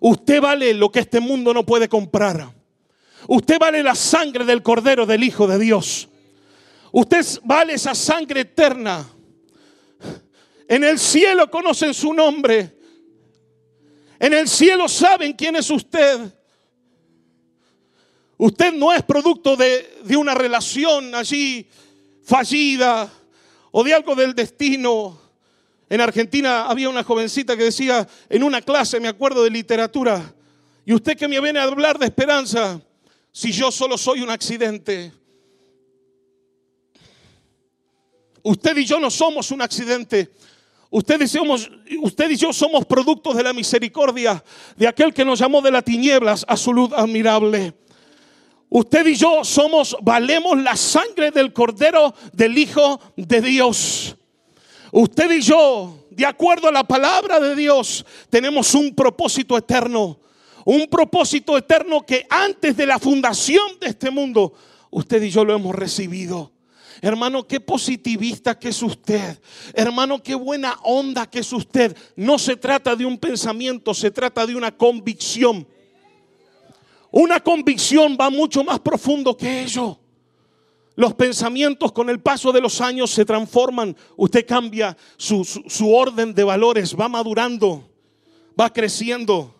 Usted 0.00 0.40
vale 0.40 0.74
lo 0.74 0.90
que 0.90 1.00
este 1.00 1.20
mundo 1.20 1.54
no 1.54 1.64
puede 1.64 1.88
comprar. 1.88 2.52
Usted 3.28 3.58
vale 3.58 3.82
la 3.82 3.94
sangre 3.94 4.44
del 4.44 4.62
Cordero 4.62 5.06
del 5.06 5.22
Hijo 5.22 5.46
de 5.46 5.58
Dios. 5.58 6.08
Usted 6.90 7.24
vale 7.44 7.74
esa 7.74 7.94
sangre 7.94 8.40
eterna. 8.40 9.08
En 10.68 10.84
el 10.84 10.98
cielo 10.98 11.50
conocen 11.50 11.94
su 11.94 12.12
nombre. 12.12 12.76
En 14.18 14.32
el 14.32 14.48
cielo 14.48 14.88
saben 14.88 15.32
quién 15.34 15.56
es 15.56 15.70
usted. 15.70 16.32
Usted 18.38 18.72
no 18.72 18.92
es 18.92 19.02
producto 19.04 19.56
de, 19.56 20.16
una 20.16 20.34
relación 20.34 21.14
allí 21.14 21.68
fallida 22.24 23.08
o 23.70 23.84
de 23.84 23.94
algo 23.94 24.16
del 24.16 24.34
destino. 24.34 25.21
En 25.92 26.00
Argentina 26.00 26.64
había 26.70 26.88
una 26.88 27.04
jovencita 27.04 27.54
que 27.54 27.64
decía 27.64 28.08
en 28.30 28.42
una 28.42 28.62
clase, 28.62 28.98
me 28.98 29.08
acuerdo 29.08 29.44
de 29.44 29.50
literatura, 29.50 30.34
y 30.86 30.94
usted 30.94 31.18
que 31.18 31.28
me 31.28 31.38
viene 31.38 31.58
a 31.58 31.64
hablar 31.64 31.98
de 31.98 32.06
esperanza, 32.06 32.80
si 33.30 33.52
yo 33.52 33.70
solo 33.70 33.98
soy 33.98 34.22
un 34.22 34.30
accidente. 34.30 35.12
Usted 38.42 38.74
y 38.78 38.86
yo 38.86 38.98
no 38.98 39.10
somos 39.10 39.50
un 39.50 39.60
accidente. 39.60 40.32
Usted 40.88 41.20
y, 41.20 42.32
y 42.32 42.36
yo 42.36 42.54
somos 42.54 42.86
productos 42.86 43.36
de 43.36 43.42
la 43.42 43.52
misericordia 43.52 44.42
de 44.74 44.88
aquel 44.88 45.12
que 45.12 45.26
nos 45.26 45.40
llamó 45.40 45.60
de 45.60 45.72
las 45.72 45.84
tinieblas 45.84 46.42
a 46.48 46.56
su 46.56 46.72
luz 46.72 46.90
admirable. 46.96 47.74
Usted 48.70 49.08
y 49.08 49.14
yo 49.14 49.44
somos, 49.44 49.94
valemos 50.00 50.56
la 50.56 50.74
sangre 50.74 51.30
del 51.30 51.52
Cordero 51.52 52.14
del 52.32 52.56
Hijo 52.56 52.98
de 53.14 53.42
Dios. 53.42 54.16
Usted 54.94 55.30
y 55.30 55.40
yo, 55.40 56.06
de 56.10 56.26
acuerdo 56.26 56.68
a 56.68 56.72
la 56.72 56.84
palabra 56.84 57.40
de 57.40 57.56
Dios, 57.56 58.04
tenemos 58.28 58.74
un 58.74 58.94
propósito 58.94 59.56
eterno. 59.56 60.20
Un 60.66 60.86
propósito 60.86 61.56
eterno 61.56 62.02
que 62.02 62.26
antes 62.28 62.76
de 62.76 62.84
la 62.84 62.98
fundación 62.98 63.80
de 63.80 63.86
este 63.86 64.10
mundo, 64.10 64.52
usted 64.90 65.22
y 65.22 65.30
yo 65.30 65.46
lo 65.46 65.54
hemos 65.54 65.74
recibido. 65.74 66.52
Hermano, 67.00 67.48
qué 67.48 67.58
positivista 67.58 68.58
que 68.58 68.68
es 68.68 68.82
usted. 68.82 69.40
Hermano, 69.72 70.22
qué 70.22 70.34
buena 70.34 70.78
onda 70.82 71.24
que 71.24 71.38
es 71.38 71.50
usted. 71.54 71.96
No 72.14 72.38
se 72.38 72.56
trata 72.56 72.94
de 72.94 73.06
un 73.06 73.16
pensamiento, 73.16 73.94
se 73.94 74.10
trata 74.10 74.46
de 74.46 74.54
una 74.54 74.76
convicción. 74.76 75.66
Una 77.10 77.40
convicción 77.40 78.18
va 78.20 78.28
mucho 78.28 78.62
más 78.62 78.78
profundo 78.78 79.34
que 79.34 79.62
ello. 79.62 80.01
Los 80.94 81.14
pensamientos 81.14 81.92
con 81.92 82.10
el 82.10 82.20
paso 82.20 82.52
de 82.52 82.60
los 82.60 82.80
años 82.80 83.10
se 83.10 83.24
transforman. 83.24 83.96
Usted 84.16 84.46
cambia 84.46 84.96
su, 85.16 85.44
su, 85.44 85.94
orden 85.94 86.34
de 86.34 86.44
valores, 86.44 86.94
va 86.98 87.08
madurando, 87.08 87.88
va 88.60 88.70
creciendo. 88.72 89.54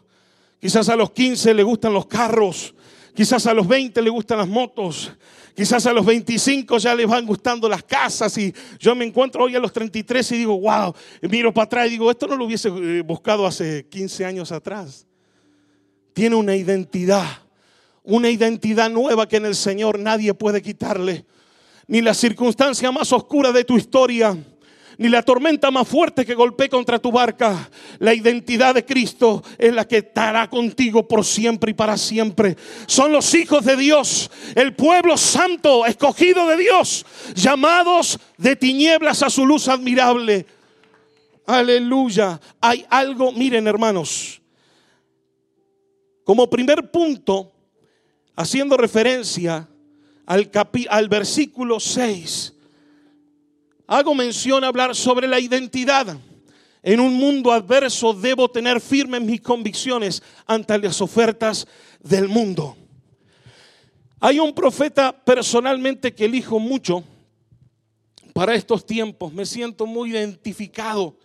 Quizás 0.60 0.88
a 0.88 0.96
los 0.96 1.10
15 1.10 1.54
le 1.54 1.62
gustan 1.62 1.94
los 1.94 2.06
carros, 2.06 2.74
quizás 3.14 3.46
a 3.46 3.54
los 3.54 3.66
20 3.66 4.00
le 4.02 4.10
gustan 4.10 4.38
las 4.38 4.46
motos, 4.46 5.10
quizás 5.56 5.86
a 5.86 5.92
los 5.92 6.04
25 6.04 6.78
ya 6.78 6.94
le 6.94 7.06
van 7.06 7.26
gustando 7.26 7.68
las 7.68 7.82
casas 7.82 8.36
y 8.38 8.54
yo 8.78 8.94
me 8.94 9.04
encuentro 9.04 9.44
hoy 9.44 9.56
a 9.56 9.58
los 9.58 9.72
33 9.72 10.32
y 10.32 10.36
digo, 10.38 10.60
wow, 10.60 10.94
miro 11.22 11.52
para 11.52 11.64
atrás 11.64 11.86
y 11.88 11.90
digo, 11.90 12.10
esto 12.10 12.26
no 12.28 12.36
lo 12.36 12.44
hubiese 12.44 12.68
eh, 12.68 13.02
buscado 13.02 13.46
hace 13.46 13.86
15 13.88 14.24
años 14.24 14.52
atrás. 14.52 15.06
Tiene 16.12 16.36
una 16.36 16.54
identidad 16.54 17.41
una 18.04 18.30
identidad 18.30 18.90
nueva 18.90 19.28
que 19.28 19.36
en 19.36 19.46
el 19.46 19.54
Señor 19.54 19.98
nadie 19.98 20.34
puede 20.34 20.62
quitarle. 20.62 21.24
Ni 21.86 22.00
la 22.00 22.14
circunstancia 22.14 22.90
más 22.90 23.12
oscura 23.12 23.52
de 23.52 23.64
tu 23.64 23.76
historia, 23.76 24.36
ni 24.98 25.08
la 25.08 25.22
tormenta 25.22 25.70
más 25.70 25.88
fuerte 25.88 26.24
que 26.24 26.34
golpee 26.34 26.68
contra 26.68 26.98
tu 26.98 27.10
barca. 27.10 27.70
La 27.98 28.14
identidad 28.14 28.74
de 28.74 28.84
Cristo 28.84 29.42
es 29.58 29.74
la 29.74 29.86
que 29.86 29.98
estará 29.98 30.48
contigo 30.48 31.06
por 31.06 31.24
siempre 31.24 31.72
y 31.72 31.74
para 31.74 31.96
siempre. 31.96 32.56
Son 32.86 33.12
los 33.12 33.34
hijos 33.34 33.64
de 33.64 33.76
Dios, 33.76 34.30
el 34.54 34.74
pueblo 34.74 35.16
santo, 35.16 35.86
escogido 35.86 36.46
de 36.46 36.56
Dios, 36.56 37.04
llamados 37.34 38.18
de 38.36 38.56
tinieblas 38.56 39.22
a 39.22 39.30
su 39.30 39.46
luz 39.46 39.68
admirable. 39.68 40.46
Aleluya. 41.46 42.40
Hay 42.60 42.86
algo, 42.88 43.32
miren 43.32 43.66
hermanos, 43.66 44.40
como 46.24 46.48
primer 46.48 46.90
punto, 46.90 47.51
haciendo 48.36 48.76
referencia 48.76 49.68
al, 50.26 50.50
al 50.88 51.08
versículo 51.08 51.80
6, 51.80 52.54
hago 53.86 54.14
mención 54.14 54.64
a 54.64 54.68
hablar 54.68 54.94
sobre 54.94 55.28
la 55.28 55.40
identidad. 55.40 56.16
En 56.84 56.98
un 56.98 57.14
mundo 57.14 57.52
adverso 57.52 58.12
debo 58.12 58.50
tener 58.50 58.80
firmes 58.80 59.22
mis 59.22 59.40
convicciones 59.40 60.22
ante 60.46 60.76
las 60.78 61.00
ofertas 61.00 61.66
del 62.00 62.28
mundo. 62.28 62.76
Hay 64.18 64.38
un 64.38 64.54
profeta 64.54 65.12
personalmente 65.12 66.14
que 66.14 66.24
elijo 66.24 66.58
mucho 66.58 67.04
para 68.32 68.54
estos 68.54 68.84
tiempos. 68.84 69.32
Me 69.32 69.46
siento 69.46 69.86
muy 69.86 70.10
identificado. 70.10 71.16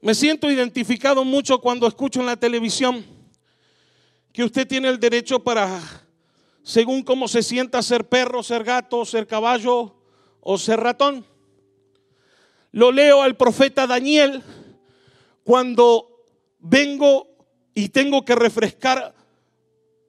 Me 0.00 0.14
siento 0.14 0.50
identificado 0.50 1.24
mucho 1.24 1.58
cuando 1.60 1.86
escucho 1.86 2.20
en 2.20 2.26
la 2.26 2.36
televisión 2.36 3.04
que 4.32 4.44
usted 4.44 4.66
tiene 4.66 4.88
el 4.88 5.00
derecho 5.00 5.42
para 5.42 5.80
según 6.68 7.02
cómo 7.02 7.28
se 7.28 7.42
sienta 7.42 7.82
ser 7.82 8.10
perro, 8.10 8.42
ser 8.42 8.62
gato, 8.62 9.06
ser 9.06 9.26
caballo 9.26 9.94
o 10.42 10.58
ser 10.58 10.78
ratón. 10.78 11.24
Lo 12.72 12.92
leo 12.92 13.22
al 13.22 13.38
profeta 13.38 13.86
Daniel 13.86 14.42
cuando 15.44 16.26
vengo 16.58 17.26
y 17.72 17.88
tengo 17.88 18.22
que 18.22 18.34
refrescar 18.34 19.14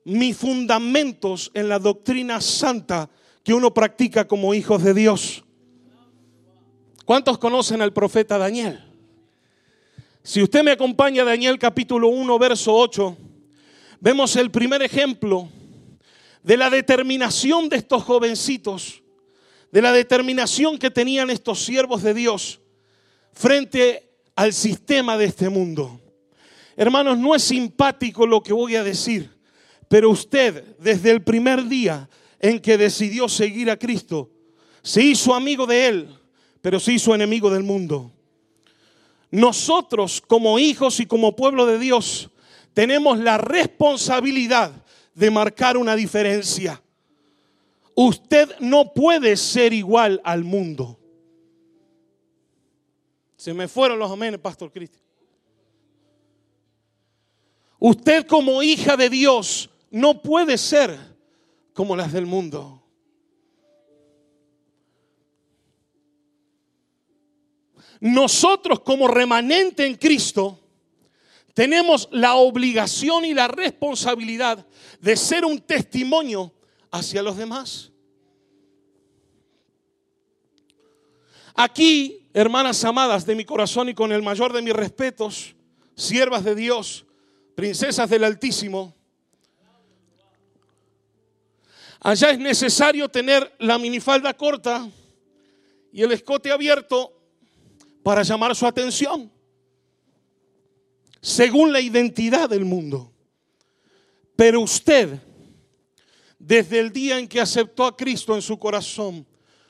mis 0.03 0.35
fundamentos 0.35 1.49
en 1.53 1.69
la 1.69 1.79
doctrina 1.79 2.41
santa 2.41 3.09
que 3.41 3.53
uno 3.53 3.73
practica 3.73 4.27
como 4.27 4.53
hijos 4.53 4.83
de 4.83 4.93
Dios. 4.93 5.45
¿Cuántos 7.05 7.37
conocen 7.37 7.81
al 7.81 7.93
profeta 7.93 8.37
Daniel? 8.37 8.83
Si 10.23 10.43
usted 10.43 10.61
me 10.61 10.71
acompaña 10.71 11.21
a 11.21 11.25
Daniel 11.25 11.57
capítulo 11.57 12.09
1, 12.09 12.37
verso 12.37 12.75
8, 12.75 13.15
vemos 14.01 14.35
el 14.35 14.51
primer 14.51 14.81
ejemplo 14.81 15.47
de 16.43 16.57
la 16.57 16.69
determinación 16.69 17.69
de 17.69 17.77
estos 17.77 18.03
jovencitos, 18.03 19.03
de 19.71 19.81
la 19.81 19.91
determinación 19.91 20.77
que 20.77 20.89
tenían 20.89 21.29
estos 21.29 21.63
siervos 21.63 22.01
de 22.01 22.13
Dios 22.13 22.59
frente 23.33 24.09
al 24.35 24.53
sistema 24.53 25.17
de 25.17 25.25
este 25.25 25.49
mundo. 25.49 25.99
Hermanos, 26.75 27.17
no 27.17 27.35
es 27.35 27.43
simpático 27.43 28.25
lo 28.25 28.41
que 28.41 28.53
voy 28.53 28.75
a 28.75 28.83
decir, 28.83 29.29
pero 29.87 30.09
usted 30.09 30.77
desde 30.79 31.11
el 31.11 31.21
primer 31.21 31.67
día 31.67 32.09
en 32.39 32.59
que 32.59 32.77
decidió 32.77 33.27
seguir 33.27 33.69
a 33.69 33.77
Cristo, 33.77 34.29
se 34.81 35.03
hizo 35.03 35.35
amigo 35.35 35.65
de 35.65 35.87
Él, 35.87 36.19
pero 36.61 36.79
se 36.79 36.93
hizo 36.93 37.13
enemigo 37.13 37.49
del 37.49 37.63
mundo. 37.63 38.11
Nosotros 39.31 40.21
como 40.25 40.57
hijos 40.57 40.99
y 40.99 41.05
como 41.05 41.35
pueblo 41.35 41.65
de 41.65 41.77
Dios 41.77 42.29
tenemos 42.73 43.19
la 43.19 43.37
responsabilidad 43.37 44.71
de 45.19 45.29
marcar 45.29 45.77
una 45.77 45.95
diferencia. 45.95 46.81
Usted 47.93 48.57
no 48.59 48.93
puede 48.93 49.35
ser 49.35 49.73
igual 49.73 50.21
al 50.23 50.43
mundo. 50.43 50.97
Se 53.35 53.53
me 53.53 53.67
fueron 53.67 53.99
los 53.99 54.09
aménes, 54.09 54.39
Pastor 54.39 54.71
Cristian. 54.71 55.03
Usted 57.79 58.25
como 58.25 58.63
hija 58.63 58.97
de 58.97 59.09
Dios 59.09 59.69
no 59.91 60.21
puede 60.21 60.57
ser 60.57 60.97
como 61.73 61.95
las 61.95 62.11
del 62.11 62.25
mundo. 62.25 62.79
nosotros 67.99 68.79
como 68.79 69.07
remanente 69.07 69.85
en 69.85 69.95
Cristo 69.95 70.57
tenemos 71.59 72.07
la 72.13 72.35
obligación 72.35 73.25
y 73.25 73.33
la 73.33 73.49
responsabilidad 73.49 74.65
de 75.01 75.17
ser 75.17 75.43
un 75.43 75.59
testimonio 75.59 76.53
hacia 76.89 77.21
los 77.21 77.35
demás. 77.35 77.91
Aquí, 81.53 82.29
hermanas 82.33 82.81
amadas 82.85 83.25
de 83.25 83.35
mi 83.35 83.43
corazón 83.43 83.89
y 83.89 83.93
con 83.93 84.13
el 84.13 84.23
mayor 84.23 84.53
de 84.53 84.61
mis 84.61 84.71
respetos, 84.71 85.53
siervas 85.97 86.45
de 86.45 86.55
Dios, 86.55 87.05
princesas 87.55 88.09
del 88.09 88.23
Altísimo, 88.23 88.95
allá 91.99 92.31
es 92.31 92.39
necesario 92.39 93.09
tener 93.09 93.53
la 93.59 93.77
minifalda 93.77 94.33
corta 94.33 94.89
y 95.91 96.03
el 96.03 96.13
escote 96.13 96.53
abierto 96.53 97.21
para 98.01 98.23
llamar 98.23 98.55
su 98.55 98.65
atención, 98.65 99.29
según 101.21 101.71
la 101.71 101.81
identidad 101.81 102.49
del 102.49 102.65
mundo. 102.65 103.11
Pero 104.35 104.61
usted, 104.61 105.19
desde 106.37 106.79
el 106.79 106.91
día 106.91 107.19
en 107.19 107.27
que 107.27 107.41
aceptó 107.41 107.85
a 107.85 107.95
Cristo 107.95 108.35
en 108.35 108.41
su 108.41 108.57
corazón 108.57 109.25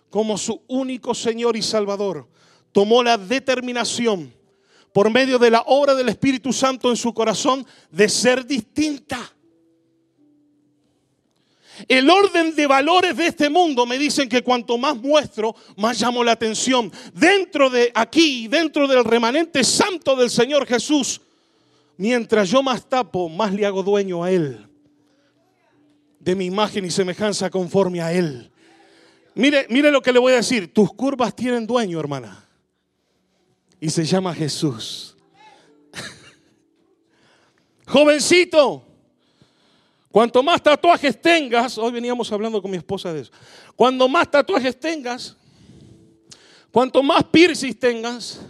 como 0.09 0.37
su 0.37 0.61
único 0.67 1.13
Señor 1.13 1.57
y 1.57 1.61
Salvador, 1.61 2.27
tomó 2.71 3.03
la 3.03 3.17
determinación 3.17 4.33
por 4.93 5.09
medio 5.09 5.39
de 5.39 5.51
la 5.51 5.61
obra 5.67 5.95
del 5.95 6.09
Espíritu 6.09 6.53
Santo 6.53 6.89
en 6.89 6.97
su 6.97 7.13
corazón 7.13 7.65
de 7.91 8.09
ser 8.09 8.45
distinta. 8.45 9.33
El 11.87 12.09
orden 12.09 12.55
de 12.55 12.67
valores 12.67 13.15
de 13.15 13.27
este 13.27 13.49
mundo 13.49 13.85
me 13.85 13.97
dicen 13.97 14.27
que 14.27 14.43
cuanto 14.43 14.77
más 14.77 14.97
muestro, 14.97 15.55
más 15.77 15.99
llamo 16.01 16.23
la 16.23 16.33
atención. 16.33 16.91
Dentro 17.13 17.69
de 17.69 17.91
aquí, 17.95 18.47
dentro 18.47 18.87
del 18.87 19.05
remanente 19.05 19.63
santo 19.63 20.15
del 20.15 20.29
Señor 20.29 20.67
Jesús, 20.67 21.21
mientras 21.99 22.49
yo 22.49 22.63
más 22.63 22.87
tapo, 22.87 23.27
más 23.27 23.53
le 23.53 23.65
hago 23.65 23.83
dueño 23.83 24.23
a 24.23 24.31
Él. 24.31 24.65
De 26.19 26.33
mi 26.33 26.45
imagen 26.45 26.85
y 26.85 26.89
semejanza 26.89 27.49
conforme 27.49 28.01
a 28.01 28.13
Él. 28.13 28.49
Mire, 29.35 29.67
mire 29.69 29.91
lo 29.91 30.01
que 30.01 30.13
le 30.13 30.19
voy 30.19 30.33
a 30.33 30.37
decir. 30.37 30.73
Tus 30.73 30.91
curvas 30.93 31.35
tienen 31.35 31.67
dueño, 31.67 31.99
hermana. 31.99 32.47
Y 33.81 33.89
se 33.89 34.05
llama 34.05 34.33
Jesús. 34.33 35.17
Jovencito, 37.85 38.85
Cuanto 40.11 40.41
más 40.41 40.61
tatuajes 40.63 41.21
tengas, 41.21 41.77
hoy 41.77 41.91
veníamos 41.91 42.31
hablando 42.31 42.59
con 42.61 42.71
mi 42.71 42.77
esposa 42.77 43.13
de 43.13 43.21
eso. 43.21 43.31
Cuando 43.75 44.07
más 44.09 44.29
tatuajes 44.31 44.79
tengas, 44.79 45.37
cuanto 46.71 47.03
más 47.03 47.23
piercings 47.25 47.77
tengas, 47.77 48.41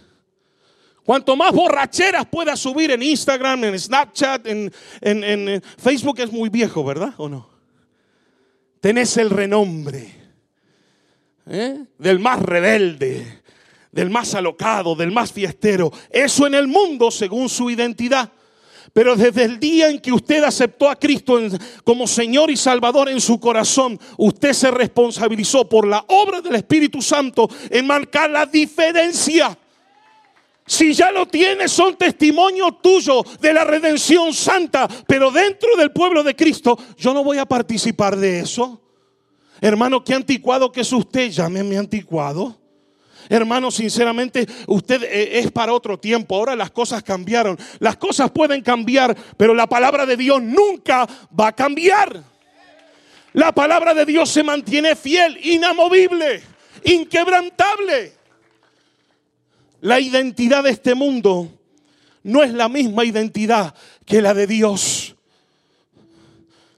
cuanto 1.10 1.36
más 1.36 1.52
borracheras 1.54 2.28
puedas 2.28 2.60
subir 2.60 2.92
en 2.92 3.02
Instagram, 3.02 3.64
en 3.64 3.80
Snapchat, 3.80 4.46
en, 4.46 4.72
en 5.02 5.64
Facebook 5.80 6.20
es 6.20 6.32
muy 6.32 6.50
viejo, 6.50 6.84
¿verdad? 6.84 7.16
¿O 7.18 7.28
no? 7.28 7.50
Tenés 8.80 9.18
el 9.18 9.32
renombre 9.32 10.14
¿eh? 11.48 11.80
del 11.98 12.20
más 12.20 12.40
rebelde, 12.40 13.42
del 13.92 14.12
más 14.12 14.36
alocado, 14.36 14.94
del 14.94 15.12
más 15.12 15.34
fiestero. 15.34 15.92
Eso 16.12 16.46
en 16.46 16.54
el 16.54 16.68
mundo 16.68 17.10
según 17.10 17.50
su 17.50 17.72
identidad. 17.72 18.32
Pero 18.94 19.16
desde 19.16 19.46
el 19.46 19.60
día 19.60 19.90
en 19.90 19.98
que 19.98 20.12
usted 20.12 20.44
aceptó 20.44 20.92
a 20.92 20.96
Cristo 20.96 21.40
como 21.84 22.06
Señor 22.06 22.52
y 22.52 22.56
Salvador 22.56 23.10
en 23.10 23.20
su 23.20 23.40
corazón, 23.40 24.00
usted 24.16 24.54
se 24.54 24.70
responsabilizó 24.70 25.68
por 25.68 25.88
la 25.88 26.06
obra 26.08 26.40
del 26.40 26.54
Espíritu 26.54 27.02
Santo 27.02 27.50
en 27.72 27.88
marcar 27.88 28.30
la 28.30 28.46
diferencia. 28.46 29.58
Si 30.70 30.94
ya 30.94 31.12
lo 31.12 31.26
tienes, 31.26 31.72
son 31.72 31.98
testimonios 31.98 32.80
tuyos 32.80 33.24
de 33.42 33.52
la 33.54 33.64
redención 33.64 34.32
santa, 34.32 34.88
pero 35.08 35.32
dentro 35.32 35.76
del 35.76 35.92
pueblo 35.92 36.22
de 36.22 36.36
Cristo, 36.36 36.78
yo 36.96 37.12
no 37.12 37.24
voy 37.24 37.40
a 37.40 37.48
participar 37.48 38.16
de 38.16 38.42
eso. 38.42 38.80
Hermano, 39.60 40.04
qué 40.04 40.14
anticuado 40.14 40.72
que 40.72 40.82
es 40.82 40.94
usted, 40.94 41.32
llámeme 41.32 41.76
anticuado. 41.76 42.56
Hermano, 43.30 43.72
sinceramente, 43.72 44.46
usted 44.68 45.02
eh, 45.06 45.40
es 45.40 45.52
para 45.52 45.74
otro 45.74 45.98
tiempo. 45.98 46.36
Ahora 46.36 46.56
las 46.56 46.70
cosas 46.70 47.02
cambiaron. 47.02 47.58
Las 47.80 47.98
cosas 47.98 48.30
pueden 48.30 48.62
cambiar, 48.62 49.18
pero 49.38 49.56
la 49.56 49.66
palabra 49.66 50.06
de 50.06 50.18
Dios 50.18 50.40
nunca 50.40 51.08
va 51.38 51.48
a 51.48 51.56
cambiar. 51.56 52.24
La 53.34 53.52
palabra 53.54 53.96
de 53.96 54.06
Dios 54.06 54.30
se 54.30 54.44
mantiene 54.44 54.96
fiel, 54.96 55.36
inamovible, 55.44 56.44
inquebrantable. 56.84 58.19
La 59.82 60.00
identidad 60.00 60.64
de 60.64 60.72
este 60.72 60.96
mundo 60.96 61.48
no 62.24 62.44
es 62.44 62.54
la 62.54 62.68
misma 62.68 63.06
identidad 63.06 63.74
que 64.06 64.22
la 64.22 64.34
de 64.34 64.48
Dios. 64.48 65.16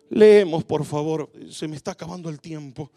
Leemos, 0.10 0.64
por 0.64 0.86
favor, 0.86 1.32
se 1.50 1.68
me 1.68 1.76
está 1.76 1.92
acabando 1.92 2.30
el 2.30 2.40
tiempo. 2.40 2.92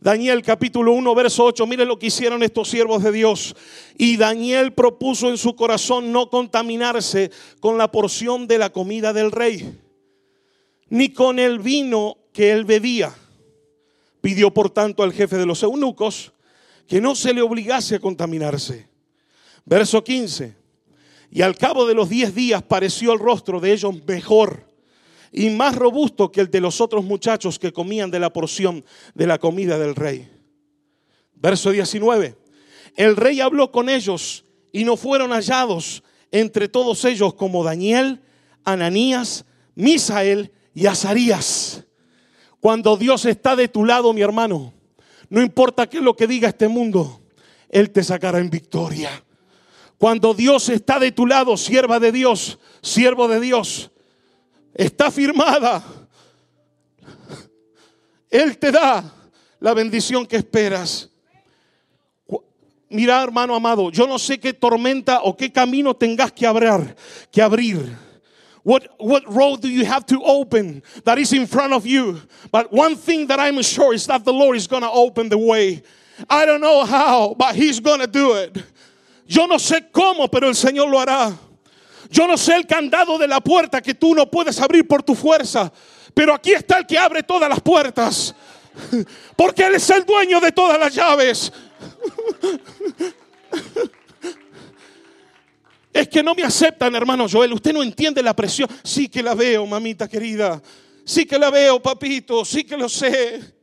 Daniel 0.00 0.42
capítulo 0.42 0.92
1, 0.92 1.14
verso 1.14 1.44
8, 1.44 1.66
mire 1.66 1.84
lo 1.84 1.98
que 1.98 2.06
hicieron 2.06 2.42
estos 2.42 2.68
siervos 2.68 3.02
de 3.02 3.12
Dios. 3.12 3.54
Y 3.98 4.16
Daniel 4.16 4.72
propuso 4.72 5.28
en 5.28 5.36
su 5.36 5.56
corazón 5.56 6.12
no 6.12 6.30
contaminarse 6.30 7.30
con 7.60 7.76
la 7.76 7.90
porción 7.90 8.46
de 8.46 8.58
la 8.58 8.70
comida 8.70 9.12
del 9.12 9.32
rey, 9.32 9.78
ni 10.88 11.10
con 11.10 11.38
el 11.38 11.58
vino 11.58 12.16
que 12.32 12.52
él 12.52 12.64
bebía. 12.64 13.14
Pidió 14.20 14.52
por 14.52 14.70
tanto 14.70 15.02
al 15.02 15.12
jefe 15.12 15.36
de 15.36 15.46
los 15.46 15.62
eunucos 15.62 16.32
que 16.86 17.00
no 17.00 17.14
se 17.14 17.34
le 17.34 17.42
obligase 17.42 17.96
a 17.96 18.00
contaminarse. 18.00 18.89
Verso 19.64 20.02
15. 20.02 20.56
Y 21.30 21.42
al 21.42 21.56
cabo 21.56 21.86
de 21.86 21.94
los 21.94 22.08
diez 22.08 22.34
días 22.34 22.62
pareció 22.62 23.12
el 23.12 23.18
rostro 23.18 23.60
de 23.60 23.72
ellos 23.72 23.94
mejor 24.06 24.66
y 25.32 25.50
más 25.50 25.76
robusto 25.76 26.32
que 26.32 26.40
el 26.40 26.50
de 26.50 26.60
los 26.60 26.80
otros 26.80 27.04
muchachos 27.04 27.58
que 27.58 27.72
comían 27.72 28.10
de 28.10 28.18
la 28.18 28.32
porción 28.32 28.84
de 29.14 29.26
la 29.26 29.38
comida 29.38 29.78
del 29.78 29.94
rey. 29.94 30.28
Verso 31.34 31.70
19. 31.70 32.36
El 32.96 33.16
rey 33.16 33.40
habló 33.40 33.70
con 33.70 33.88
ellos 33.88 34.44
y 34.72 34.84
no 34.84 34.96
fueron 34.96 35.30
hallados 35.30 36.02
entre 36.32 36.68
todos 36.68 37.04
ellos 37.04 37.34
como 37.34 37.64
Daniel, 37.64 38.20
Ananías, 38.64 39.44
Misael 39.74 40.52
y 40.74 40.86
Azarías. 40.86 41.84
Cuando 42.60 42.96
Dios 42.96 43.24
está 43.24 43.56
de 43.56 43.68
tu 43.68 43.84
lado, 43.84 44.12
mi 44.12 44.20
hermano, 44.20 44.74
no 45.28 45.40
importa 45.40 45.88
qué 45.88 45.98
es 45.98 46.02
lo 46.02 46.16
que 46.16 46.26
diga 46.26 46.48
este 46.48 46.68
mundo, 46.68 47.20
Él 47.68 47.90
te 47.90 48.02
sacará 48.02 48.38
en 48.38 48.50
victoria. 48.50 49.10
Cuando 50.00 50.32
Dios 50.32 50.70
está 50.70 50.98
de 50.98 51.12
tu 51.12 51.26
lado, 51.26 51.58
sierva 51.58 52.00
de 52.00 52.10
Dios, 52.10 52.58
siervo 52.80 53.28
de 53.28 53.38
Dios, 53.38 53.90
está 54.72 55.10
firmada. 55.10 55.84
Él 58.30 58.56
te 58.56 58.72
da 58.72 59.12
la 59.58 59.74
bendición 59.74 60.24
que 60.24 60.36
esperas. 60.38 61.10
Mira, 62.88 63.22
hermano 63.22 63.54
amado, 63.54 63.90
yo 63.90 64.06
no 64.06 64.18
sé 64.18 64.40
qué 64.40 64.54
tormenta 64.54 65.20
o 65.22 65.36
qué 65.36 65.52
camino 65.52 65.94
tengas 65.94 66.32
que 66.32 66.46
abrir, 66.46 66.96
que 67.30 67.42
abrir. 67.42 67.94
What, 68.64 68.84
what 68.98 69.24
road 69.26 69.60
do 69.60 69.68
you 69.68 69.84
have 69.84 70.06
to 70.06 70.22
open 70.24 70.82
that 71.04 71.18
is 71.18 71.34
in 71.34 71.46
front 71.46 71.74
of 71.74 71.84
you? 71.84 72.22
But 72.50 72.72
one 72.72 72.96
thing 72.96 73.26
that 73.26 73.38
I'm 73.38 73.60
sure 73.60 73.92
is 73.92 74.06
that 74.06 74.24
the 74.24 74.32
Lord 74.32 74.56
is 74.56 74.66
going 74.66 74.82
to 74.82 74.90
open 74.90 75.28
the 75.28 75.36
way. 75.36 75.82
I 76.26 76.46
don't 76.46 76.62
know 76.62 76.86
how, 76.86 77.34
but 77.38 77.54
He's 77.54 77.80
going 77.80 78.00
to 78.00 78.06
do 78.06 78.32
it. 78.36 78.64
Yo 79.30 79.46
no 79.46 79.60
sé 79.60 79.90
cómo, 79.92 80.28
pero 80.28 80.48
el 80.48 80.56
Señor 80.56 80.88
lo 80.88 80.98
hará. 80.98 81.32
Yo 82.10 82.26
no 82.26 82.36
sé 82.36 82.56
el 82.56 82.66
candado 82.66 83.16
de 83.16 83.28
la 83.28 83.40
puerta 83.40 83.80
que 83.80 83.94
tú 83.94 84.12
no 84.12 84.28
puedes 84.28 84.58
abrir 84.58 84.88
por 84.88 85.04
tu 85.04 85.14
fuerza, 85.14 85.72
pero 86.12 86.34
aquí 86.34 86.50
está 86.50 86.78
el 86.78 86.86
que 86.86 86.98
abre 86.98 87.22
todas 87.22 87.48
las 87.48 87.60
puertas. 87.60 88.34
Porque 89.36 89.66
Él 89.66 89.76
es 89.76 89.88
el 89.90 90.04
dueño 90.04 90.40
de 90.40 90.50
todas 90.50 90.80
las 90.80 90.92
llaves. 90.92 91.52
Es 95.92 96.06
que 96.08 96.22
no 96.22 96.36
me 96.36 96.44
aceptan, 96.44 96.94
hermano 96.94 97.26
Joel. 97.28 97.52
Usted 97.52 97.72
no 97.72 97.82
entiende 97.82 98.22
la 98.22 98.34
presión. 98.34 98.68
Sí 98.84 99.08
que 99.08 99.24
la 99.24 99.34
veo, 99.34 99.66
mamita 99.66 100.08
querida. 100.08 100.62
Sí 101.04 101.26
que 101.26 101.36
la 101.36 101.50
veo, 101.50 101.82
papito. 101.82 102.44
Sí 102.44 102.62
que 102.62 102.76
lo 102.76 102.88
sé. 102.88 103.59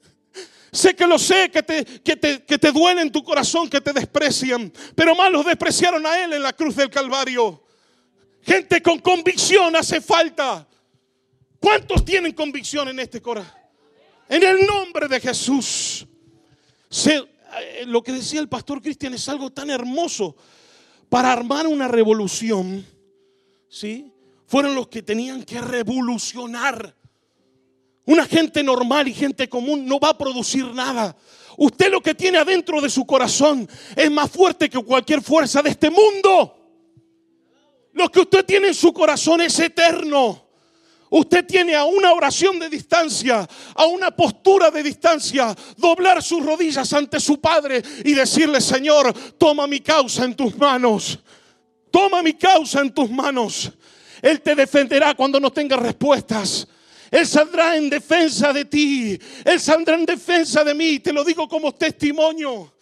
Sé 0.77 0.95
que 0.95 1.07
lo 1.07 1.17
sé, 1.17 1.49
que 1.49 1.63
te, 1.63 1.83
que 1.83 2.15
te, 2.15 2.43
que 2.43 2.59
te 2.59 2.71
duele 2.71 3.01
en 3.01 3.11
tu 3.11 3.23
corazón, 3.23 3.67
que 3.67 3.81
te 3.81 3.91
desprecian. 3.91 4.71
Pero 4.93 5.15
más 5.15 5.31
los 5.31 5.43
despreciaron 5.43 6.05
a 6.05 6.23
Él 6.23 6.33
en 6.33 6.43
la 6.43 6.53
cruz 6.53 6.75
del 6.75 6.91
Calvario. 6.91 7.63
Gente 8.43 8.79
con 8.83 8.99
convicción 8.99 9.75
hace 9.75 9.99
falta. 10.01 10.67
¿Cuántos 11.59 12.05
tienen 12.05 12.31
convicción 12.31 12.89
en 12.89 12.99
este 12.99 13.19
corazón? 13.23 13.51
En 14.29 14.43
el 14.43 14.67
nombre 14.67 15.07
de 15.07 15.19
Jesús. 15.19 16.05
Eh, 17.07 17.85
lo 17.87 18.03
que 18.03 18.11
decía 18.11 18.39
el 18.39 18.47
pastor 18.47 18.79
Cristian 18.79 19.15
es 19.15 19.27
algo 19.29 19.49
tan 19.49 19.71
hermoso. 19.71 20.35
Para 21.09 21.33
armar 21.33 21.65
una 21.65 21.87
revolución, 21.87 22.85
¿sí? 23.67 24.13
Fueron 24.45 24.75
los 24.75 24.89
que 24.89 25.01
tenían 25.01 25.41
que 25.41 25.59
revolucionar. 25.59 26.95
Una 28.07 28.25
gente 28.25 28.63
normal 28.63 29.09
y 29.09 29.13
gente 29.13 29.49
común 29.49 29.85
no 29.85 29.99
va 29.99 30.09
a 30.09 30.17
producir 30.17 30.65
nada. 30.73 31.15
Usted 31.57 31.91
lo 31.91 32.01
que 32.01 32.15
tiene 32.15 32.37
adentro 32.37 32.79
de 32.79 32.89
su 32.89 33.05
corazón 33.05 33.67
es 33.95 34.09
más 34.09 34.31
fuerte 34.31 34.69
que 34.69 34.81
cualquier 34.81 35.21
fuerza 35.21 35.61
de 35.61 35.71
este 35.71 35.89
mundo. 35.89 36.55
Lo 37.91 38.09
que 38.09 38.21
usted 38.21 38.45
tiene 38.45 38.69
en 38.69 38.73
su 38.73 38.93
corazón 38.93 39.41
es 39.41 39.59
eterno. 39.59 40.41
Usted 41.09 41.45
tiene 41.45 41.75
a 41.75 41.83
una 41.83 42.13
oración 42.13 42.59
de 42.59 42.69
distancia, 42.69 43.45
a 43.75 43.85
una 43.85 44.11
postura 44.11 44.71
de 44.71 44.83
distancia, 44.83 45.53
doblar 45.75 46.23
sus 46.23 46.45
rodillas 46.45 46.93
ante 46.93 47.19
su 47.19 47.41
Padre 47.41 47.83
y 48.05 48.13
decirle, 48.13 48.61
Señor, 48.61 49.13
toma 49.37 49.67
mi 49.67 49.81
causa 49.81 50.23
en 50.23 50.33
tus 50.33 50.55
manos. 50.57 51.19
Toma 51.91 52.23
mi 52.23 52.33
causa 52.33 52.79
en 52.79 52.93
tus 52.93 53.09
manos. 53.09 53.69
Él 54.21 54.41
te 54.41 54.55
defenderá 54.55 55.13
cuando 55.13 55.41
no 55.41 55.51
tenga 55.51 55.75
respuestas. 55.75 56.67
Él 57.11 57.25
saldrá 57.25 57.75
en 57.75 57.89
defensa 57.89 58.51
de 58.51 58.65
ti. 58.65 59.19
Él 59.45 59.59
saldrá 59.59 59.95
en 59.95 60.05
defensa 60.05 60.63
de 60.63 60.73
mí. 60.73 60.99
Te 60.99 61.13
lo 61.13 61.23
digo 61.23 61.47
como 61.47 61.73
testimonio. 61.73 62.73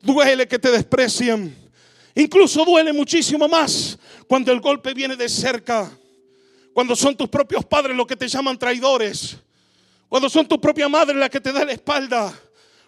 Duele 0.00 0.46
que 0.46 0.58
te 0.58 0.70
desprecien. 0.70 1.56
Incluso 2.14 2.64
duele 2.64 2.92
muchísimo 2.92 3.48
más 3.48 3.98
cuando 4.26 4.50
el 4.52 4.60
golpe 4.60 4.94
viene 4.94 5.16
de 5.16 5.28
cerca. 5.28 5.90
Cuando 6.72 6.94
son 6.96 7.16
tus 7.16 7.28
propios 7.28 7.64
padres 7.64 7.96
los 7.96 8.06
que 8.06 8.16
te 8.16 8.28
llaman 8.28 8.58
traidores. 8.58 9.36
Cuando 10.08 10.28
son 10.28 10.46
tu 10.46 10.60
propia 10.60 10.88
madre 10.88 11.16
la 11.16 11.28
que 11.28 11.40
te 11.40 11.52
da 11.52 11.64
la 11.64 11.72
espalda. 11.72 12.32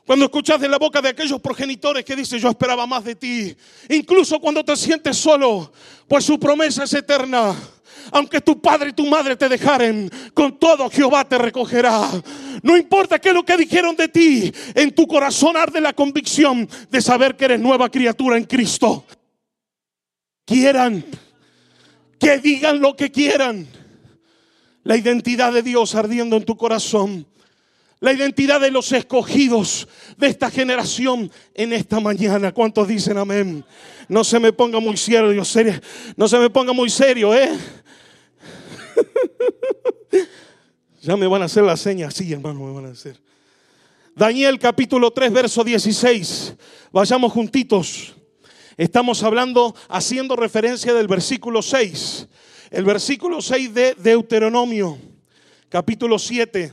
Cuando 0.07 0.25
escuchas 0.25 0.61
de 0.61 0.69
la 0.69 0.79
boca 0.79 1.01
de 1.01 1.11
aquellos 1.11 1.41
progenitores 1.41 2.05
que 2.05 2.17
dicen 2.17 2.41
yo 2.41 2.49
esperaba 2.49 2.87
más 2.87 3.05
de 3.05 3.15
ti. 3.15 3.57
Incluso 3.89 4.41
cuando 4.41 4.65
te 4.65 4.75
sientes 4.75 5.17
solo, 5.17 5.73
pues 6.09 6.25
su 6.25 6.39
promesa 6.39 6.85
es 6.85 6.95
eterna. 6.95 7.55
Aunque 8.13 8.41
tu 8.41 8.61
padre 8.61 8.91
y 8.91 8.93
tu 8.93 9.07
madre 9.07 9.37
te 9.37 9.49
dejaren, 9.49 10.11
con 10.35 10.59
todo 10.59 10.91
Jehová 10.91 11.25
te 11.25 11.39
recogerá. 11.39 12.11
No 12.63 12.77
importa 12.77 13.19
qué 13.19 13.31
es 13.31 13.35
lo 13.35 13.45
que 13.45 13.57
dijeron 13.57 13.97
de 13.97 14.09
ti, 14.09 14.53
en 14.75 14.95
tu 14.95 15.07
corazón 15.07 15.57
arde 15.57 15.81
la 15.81 15.93
convicción 15.93 16.69
de 16.91 17.01
saber 17.01 17.37
que 17.37 17.47
eres 17.47 17.61
nueva 17.61 17.89
criatura 17.89 18.37
en 18.37 18.45
Cristo. 18.45 19.05
Quieran, 20.45 21.05
que 22.19 22.39
digan 22.39 22.81
lo 22.81 22.97
que 22.97 23.11
quieran 23.11 23.67
la 24.83 24.97
identidad 24.97 25.53
de 25.53 25.63
Dios 25.63 25.95
ardiendo 25.95 26.37
en 26.37 26.45
tu 26.45 26.57
corazón. 26.57 27.27
La 28.01 28.13
identidad 28.15 28.61
de 28.61 28.71
los 28.71 28.93
escogidos 28.93 29.87
de 30.17 30.29
esta 30.29 30.51
generación 30.51 31.31
en 31.55 31.75
esta 31.75 32.01
mañana. 32.01 32.53
¿Cuántos 32.53 32.89
dicen 32.89 33.19
amén? 33.19 33.63
No 34.09 34.25
se 34.25 34.41
me 34.41 34.53
ponga 34.53 34.81
muy 34.81 34.97
serio, 34.97 35.45
serio. 35.45 35.79
No 36.17 36.27
se 36.27 36.39
me 36.39 36.49
ponga 36.49 36.73
muy 36.73 36.89
serio, 36.89 37.35
¿eh? 37.35 37.51
ya 41.01 41.17
me 41.17 41.27
van 41.27 41.43
a 41.43 41.47
hacer 41.47 41.63
la 41.63 41.77
seña, 41.77 42.11
sí, 42.11 42.33
hermano, 42.33 42.61
me 42.61 42.73
van 42.73 42.87
a 42.87 42.91
hacer. 42.91 43.21
Daniel 44.15 44.59
capítulo 44.59 45.11
3, 45.11 45.33
verso 45.33 45.65
16. 45.65 46.55
Vayamos 46.93 47.33
juntitos. 47.33 48.15
Estamos 48.77 49.23
hablando, 49.23 49.75
haciendo 49.89 50.37
referencia 50.37 50.95
del 50.95 51.07
versículo 51.07 51.63
6 51.63 52.29
el 52.71 52.85
versículo 52.85 53.43
6 53.43 53.75
de 53.75 53.95
Deuteronomio, 53.95 54.97
capítulo 55.69 56.19
7, 56.19 56.73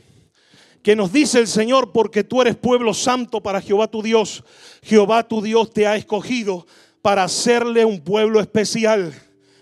que 0.83 0.95
nos 0.95 1.11
dice 1.11 1.39
el 1.39 1.47
Señor, 1.47 1.91
porque 1.91 2.23
tú 2.23 2.41
eres 2.41 2.55
pueblo 2.55 2.93
santo 2.93 3.41
para 3.41 3.61
Jehová 3.61 3.87
tu 3.87 4.03
Dios. 4.03 4.43
Jehová 4.83 5.27
tu 5.27 5.41
Dios 5.41 5.73
te 5.73 5.87
ha 5.87 5.95
escogido 5.95 6.67
para 7.01 7.23
hacerle 7.23 7.83
un 7.83 7.99
pueblo 7.99 8.39
especial. 8.39 9.13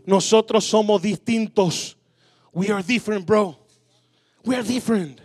Nosotros 0.05 0.65
somos 0.65 1.01
distintos. 1.01 1.97
We 2.55 2.71
are 2.71 2.81
different, 2.81 3.25
bro. 3.25 3.53
We 4.45 4.55
are 4.55 4.63
different. 4.63 5.19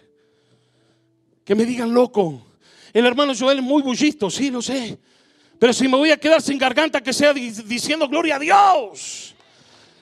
Que 1.44 1.54
me 1.54 1.64
digan 1.64 1.94
loco. 1.94 2.44
El 2.92 3.06
hermano 3.06 3.32
Joel 3.38 3.58
es 3.58 3.64
muy 3.64 3.82
bullisto, 3.82 4.28
sí, 4.28 4.50
lo 4.50 4.60
sé. 4.60 4.98
Pero 5.56 5.72
si 5.72 5.86
me 5.86 5.96
voy 5.96 6.10
a 6.10 6.16
quedar 6.16 6.42
sin 6.42 6.58
garganta, 6.58 7.00
que 7.00 7.12
sea 7.12 7.32
diciendo 7.32 8.08
gloria 8.08 8.34
a 8.34 8.38
Dios. 8.40 9.36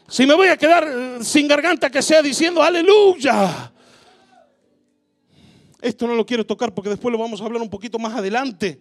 Si 0.09 0.27
me 0.27 0.35
voy 0.35 0.49
a 0.49 0.57
quedar 0.57 0.89
eh, 0.89 1.19
sin 1.23 1.47
garganta, 1.47 1.91
que 1.91 2.01
sea 2.01 2.23
diciendo 2.23 2.63
aleluya. 2.63 3.73
Esto 5.83 6.07
no 6.07 6.15
lo 6.15 6.25
quiero 6.25 6.47
tocar 6.47 6.73
porque 6.73 6.89
después 6.89 7.13
lo 7.13 7.19
vamos 7.19 7.43
a 7.43 7.45
hablar 7.45 7.61
un 7.61 7.69
poquito 7.69 7.99
más 7.99 8.15
adelante. 8.15 8.81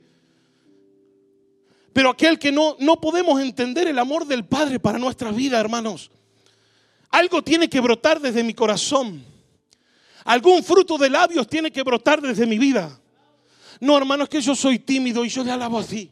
Pero 1.91 2.11
aquel 2.11 2.39
que 2.39 2.53
no, 2.53 2.77
no 2.79 3.01
podemos 3.01 3.41
entender 3.41 3.89
el 3.89 3.99
amor 3.99 4.25
del 4.25 4.45
Padre 4.45 4.79
para 4.79 4.97
nuestra 4.97 5.31
vida, 5.31 5.59
hermanos. 5.59 6.11
Algo 7.09 7.43
tiene 7.43 7.69
que 7.69 7.79
brotar 7.79 8.19
desde 8.19 8.43
mi 8.43 8.53
corazón. 8.53 9.23
Algún 10.25 10.63
fruto 10.63 10.97
de 10.97 11.09
labios 11.09 11.47
tiene 11.47 11.71
que 11.71 11.83
brotar 11.83 12.21
desde 12.21 12.45
mi 12.45 12.57
vida. 12.57 12.99
No, 13.79 13.97
hermanos, 13.97 14.27
que 14.27 14.41
yo 14.41 14.55
soy 14.55 14.79
tímido 14.79 15.23
y 15.23 15.29
yo 15.29 15.43
le 15.43 15.51
alabo 15.51 15.79
así. 15.79 16.11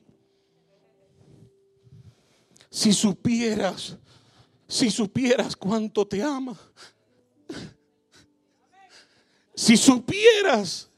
Si 2.70 2.94
supieras 2.94 3.98
si 4.68 4.90
supieras 4.90 5.56
cuánto 5.56 6.08
te 6.08 6.22
ama. 6.24 6.58
Si 9.54 9.78
supieras 9.78 10.90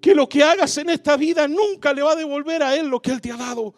que 0.00 0.14
lo 0.14 0.28
que 0.28 0.42
hagas 0.42 0.76
en 0.76 0.90
esta 0.90 1.16
vida 1.16 1.48
nunca 1.48 1.92
le 1.92 2.02
va 2.02 2.12
a 2.12 2.16
devolver 2.16 2.62
a 2.62 2.76
Él 2.76 2.88
lo 2.88 3.00
que 3.00 3.12
Él 3.12 3.20
te 3.20 3.30
ha 3.30 3.36
dado. 3.36 3.74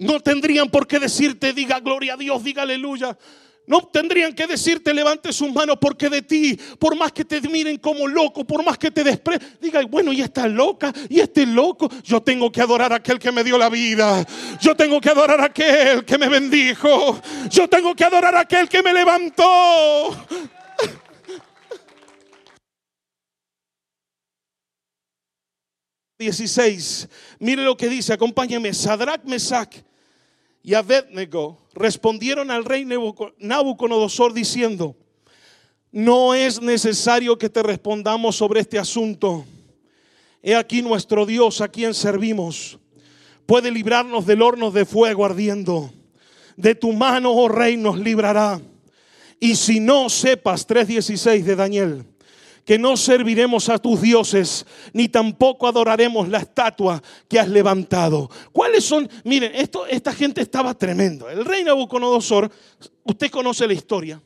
No 0.00 0.18
tendrían 0.18 0.70
por 0.70 0.86
qué 0.86 0.98
decirte, 0.98 1.52
diga 1.52 1.78
gloria 1.78 2.14
a 2.14 2.16
Dios, 2.16 2.42
diga 2.42 2.62
aleluya. 2.62 3.18
No 3.66 3.82
tendrían 3.82 4.32
que 4.32 4.46
decirte 4.46 4.94
levante 4.94 5.30
sus 5.30 5.52
manos 5.52 5.76
porque 5.78 6.08
de 6.08 6.22
ti, 6.22 6.58
por 6.78 6.96
más 6.96 7.12
que 7.12 7.22
te 7.22 7.38
miren 7.42 7.76
como 7.76 8.08
loco, 8.08 8.46
por 8.46 8.64
más 8.64 8.78
que 8.78 8.90
te 8.90 9.04
despre, 9.04 9.38
diga, 9.60 9.82
bueno, 9.82 10.10
y 10.10 10.22
esta 10.22 10.48
loca, 10.48 10.90
y 11.10 11.20
este 11.20 11.44
loco, 11.44 11.90
yo 12.02 12.22
tengo 12.22 12.50
que 12.50 12.62
adorar 12.62 12.94
a 12.94 12.96
aquel 12.96 13.18
que 13.18 13.30
me 13.30 13.44
dio 13.44 13.58
la 13.58 13.68
vida. 13.68 14.26
Yo 14.58 14.74
tengo 14.74 15.02
que 15.02 15.10
adorar 15.10 15.38
a 15.38 15.44
aquel 15.44 16.02
que 16.06 16.16
me 16.16 16.30
bendijo. 16.30 17.20
Yo 17.50 17.68
tengo 17.68 17.94
que 17.94 18.04
adorar 18.04 18.34
a 18.34 18.40
aquel 18.40 18.70
que 18.70 18.82
me 18.82 18.94
levantó. 18.94 19.44
16. 26.18 27.06
Mire 27.38 27.62
lo 27.64 27.76
que 27.76 27.90
dice, 27.90 28.14
acompáñeme. 28.14 28.72
Sadrach, 28.72 29.24
Mesach 29.24 29.89
y 30.62 30.74
Abednego 30.74 31.58
respondieron 31.74 32.50
al 32.50 32.64
rey 32.64 32.84
Nabucodonosor 33.38 34.32
diciendo, 34.32 34.96
no 35.92 36.34
es 36.34 36.60
necesario 36.60 37.36
que 37.38 37.48
te 37.48 37.62
respondamos 37.62 38.36
sobre 38.36 38.60
este 38.60 38.78
asunto. 38.78 39.44
He 40.42 40.54
aquí 40.54 40.82
nuestro 40.82 41.26
Dios 41.26 41.60
a 41.60 41.68
quien 41.68 41.94
servimos. 41.94 42.78
Puede 43.46 43.70
librarnos 43.70 44.26
del 44.26 44.42
horno 44.42 44.70
de 44.70 44.84
fuego 44.84 45.24
ardiendo. 45.24 45.90
De 46.56 46.74
tu 46.74 46.92
mano, 46.92 47.32
oh 47.32 47.48
rey, 47.48 47.76
nos 47.76 47.98
librará. 47.98 48.60
Y 49.40 49.56
si 49.56 49.80
no 49.80 50.08
sepas, 50.08 50.68
3.16 50.68 51.42
de 51.42 51.56
Daniel, 51.56 52.04
que 52.70 52.78
no 52.78 52.96
serviremos 52.96 53.68
a 53.68 53.80
tus 53.80 54.00
dioses, 54.00 54.64
ni 54.92 55.08
tampoco 55.08 55.66
adoraremos 55.66 56.28
la 56.28 56.38
estatua 56.38 57.02
que 57.26 57.40
has 57.40 57.48
levantado. 57.48 58.30
¿Cuáles 58.52 58.84
son? 58.84 59.10
Miren, 59.24 59.52
esto, 59.56 59.88
esta 59.88 60.12
gente 60.12 60.40
estaba 60.40 60.72
tremendo. 60.74 61.28
El 61.28 61.44
rey 61.44 61.64
Nabucodonosor, 61.64 62.48
usted 63.02 63.28
conoce 63.28 63.66
la 63.66 63.72
historia, 63.72 64.22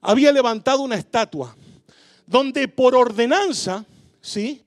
había 0.00 0.30
levantado 0.30 0.82
una 0.82 0.94
estatua 0.94 1.56
donde 2.24 2.68
por 2.68 2.94
ordenanza, 2.94 3.84
¿sí? 4.20 4.62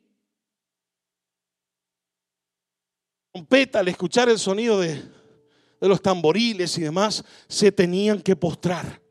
Trompeta, 3.32 3.80
al 3.80 3.88
escuchar 3.88 4.28
el 4.28 4.40
sonido 4.40 4.82
de, 4.82 4.96
de 4.96 5.88
los 5.88 6.02
tamboriles 6.02 6.78
y 6.78 6.82
demás, 6.82 7.24
se 7.48 7.72
tenían 7.72 8.22
que 8.22 8.36
postrar. 8.36 9.02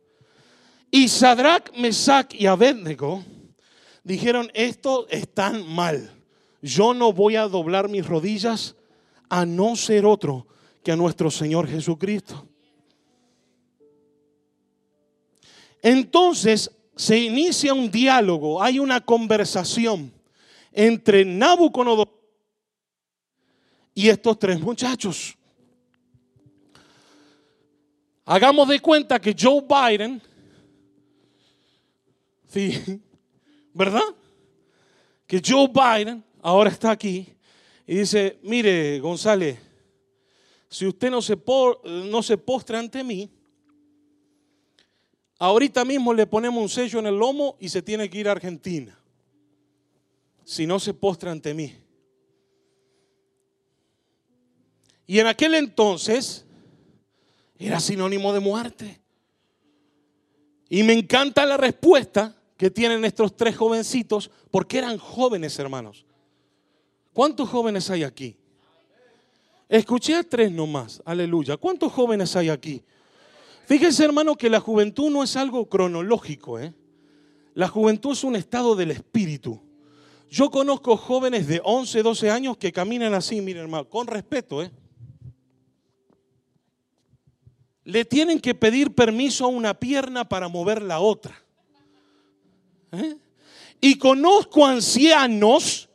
Y 0.90 1.08
Sadrach, 1.08 1.74
Mesach 1.74 2.34
y 2.34 2.44
Abednego 2.44 3.24
dijeron, 4.04 4.50
esto 4.54 5.06
tan 5.32 5.66
mal. 5.66 6.10
Yo 6.62 6.94
no 6.94 7.12
voy 7.12 7.36
a 7.36 7.48
doblar 7.48 7.88
mis 7.88 8.06
rodillas 8.06 8.76
a 9.28 9.44
no 9.44 9.74
ser 9.74 10.06
otro 10.06 10.46
que 10.82 10.92
a 10.92 10.96
nuestro 10.96 11.30
Señor 11.30 11.66
Jesucristo. 11.66 12.46
Entonces 15.82 16.70
se 16.96 17.18
inicia 17.18 17.74
un 17.74 17.90
diálogo, 17.90 18.62
hay 18.62 18.78
una 18.78 19.00
conversación 19.00 20.12
entre 20.72 21.24
Nabucodonosor 21.24 22.08
y 23.94 24.08
estos 24.08 24.38
tres 24.38 24.60
muchachos. 24.60 25.36
Hagamos 28.24 28.68
de 28.68 28.80
cuenta 28.80 29.20
que 29.20 29.36
Joe 29.38 29.62
Biden, 29.62 30.22
sí, 32.48 33.02
¿verdad? 33.74 34.14
Que 35.26 35.42
Joe 35.44 35.68
Biden 35.68 36.24
ahora 36.40 36.70
está 36.70 36.92
aquí 36.92 37.26
y 37.86 37.96
dice, 37.96 38.38
mire, 38.42 38.98
González, 39.00 39.58
si 40.68 40.86
usted 40.86 41.10
no 41.10 41.20
se, 41.20 41.36
no 41.84 42.22
se 42.22 42.38
postra 42.38 42.78
ante 42.78 43.04
mí, 43.04 43.30
ahorita 45.38 45.84
mismo 45.84 46.14
le 46.14 46.26
ponemos 46.26 46.62
un 46.62 46.68
sello 46.68 46.98
en 47.00 47.06
el 47.06 47.18
lomo 47.18 47.56
y 47.60 47.68
se 47.68 47.82
tiene 47.82 48.08
que 48.08 48.18
ir 48.18 48.28
a 48.28 48.32
Argentina. 48.32 48.98
Si 50.44 50.66
no 50.66 50.78
se 50.78 50.94
postra 50.94 51.30
ante 51.30 51.52
mí. 51.52 51.74
Y 55.06 55.18
en 55.18 55.26
aquel 55.26 55.54
entonces 55.54 56.44
era 57.58 57.80
sinónimo 57.80 58.32
de 58.32 58.40
muerte. 58.40 59.00
Y 60.68 60.82
me 60.82 60.92
encanta 60.92 61.44
la 61.46 61.56
respuesta 61.56 62.34
que 62.56 62.70
tienen 62.70 63.04
estos 63.04 63.36
tres 63.36 63.56
jovencitos, 63.56 64.30
porque 64.50 64.78
eran 64.78 64.98
jóvenes 64.98 65.58
hermanos. 65.58 66.06
¿Cuántos 67.12 67.48
jóvenes 67.48 67.90
hay 67.90 68.04
aquí? 68.04 68.36
Escuché 69.68 70.14
a 70.14 70.22
tres 70.22 70.52
nomás, 70.52 71.02
aleluya. 71.04 71.56
¿Cuántos 71.56 71.92
jóvenes 71.92 72.36
hay 72.36 72.48
aquí? 72.48 72.82
Fíjense 73.66 74.04
hermano 74.04 74.36
que 74.36 74.50
la 74.50 74.60
juventud 74.60 75.10
no 75.10 75.22
es 75.22 75.36
algo 75.36 75.68
cronológico, 75.68 76.58
¿eh? 76.58 76.74
La 77.54 77.68
juventud 77.68 78.12
es 78.12 78.24
un 78.24 78.36
estado 78.36 78.76
del 78.76 78.90
espíritu. 78.90 79.60
Yo 80.28 80.50
conozco 80.50 80.96
jóvenes 80.96 81.46
de 81.46 81.60
11, 81.62 82.02
12 82.02 82.30
años 82.30 82.56
que 82.56 82.72
caminan 82.72 83.14
así, 83.14 83.40
miren 83.40 83.62
hermano, 83.62 83.88
con 83.88 84.06
respeto, 84.06 84.62
¿eh? 84.62 84.70
Le 87.84 88.04
tienen 88.04 88.40
que 88.40 88.54
pedir 88.54 88.94
permiso 88.94 89.44
a 89.44 89.48
una 89.48 89.74
pierna 89.74 90.28
para 90.28 90.48
mover 90.48 90.82
la 90.82 91.00
otra. 91.00 91.43
¿Eh? 92.98 93.16
Y 93.80 93.98
conozco 93.98 94.64
ancianos 94.64 95.88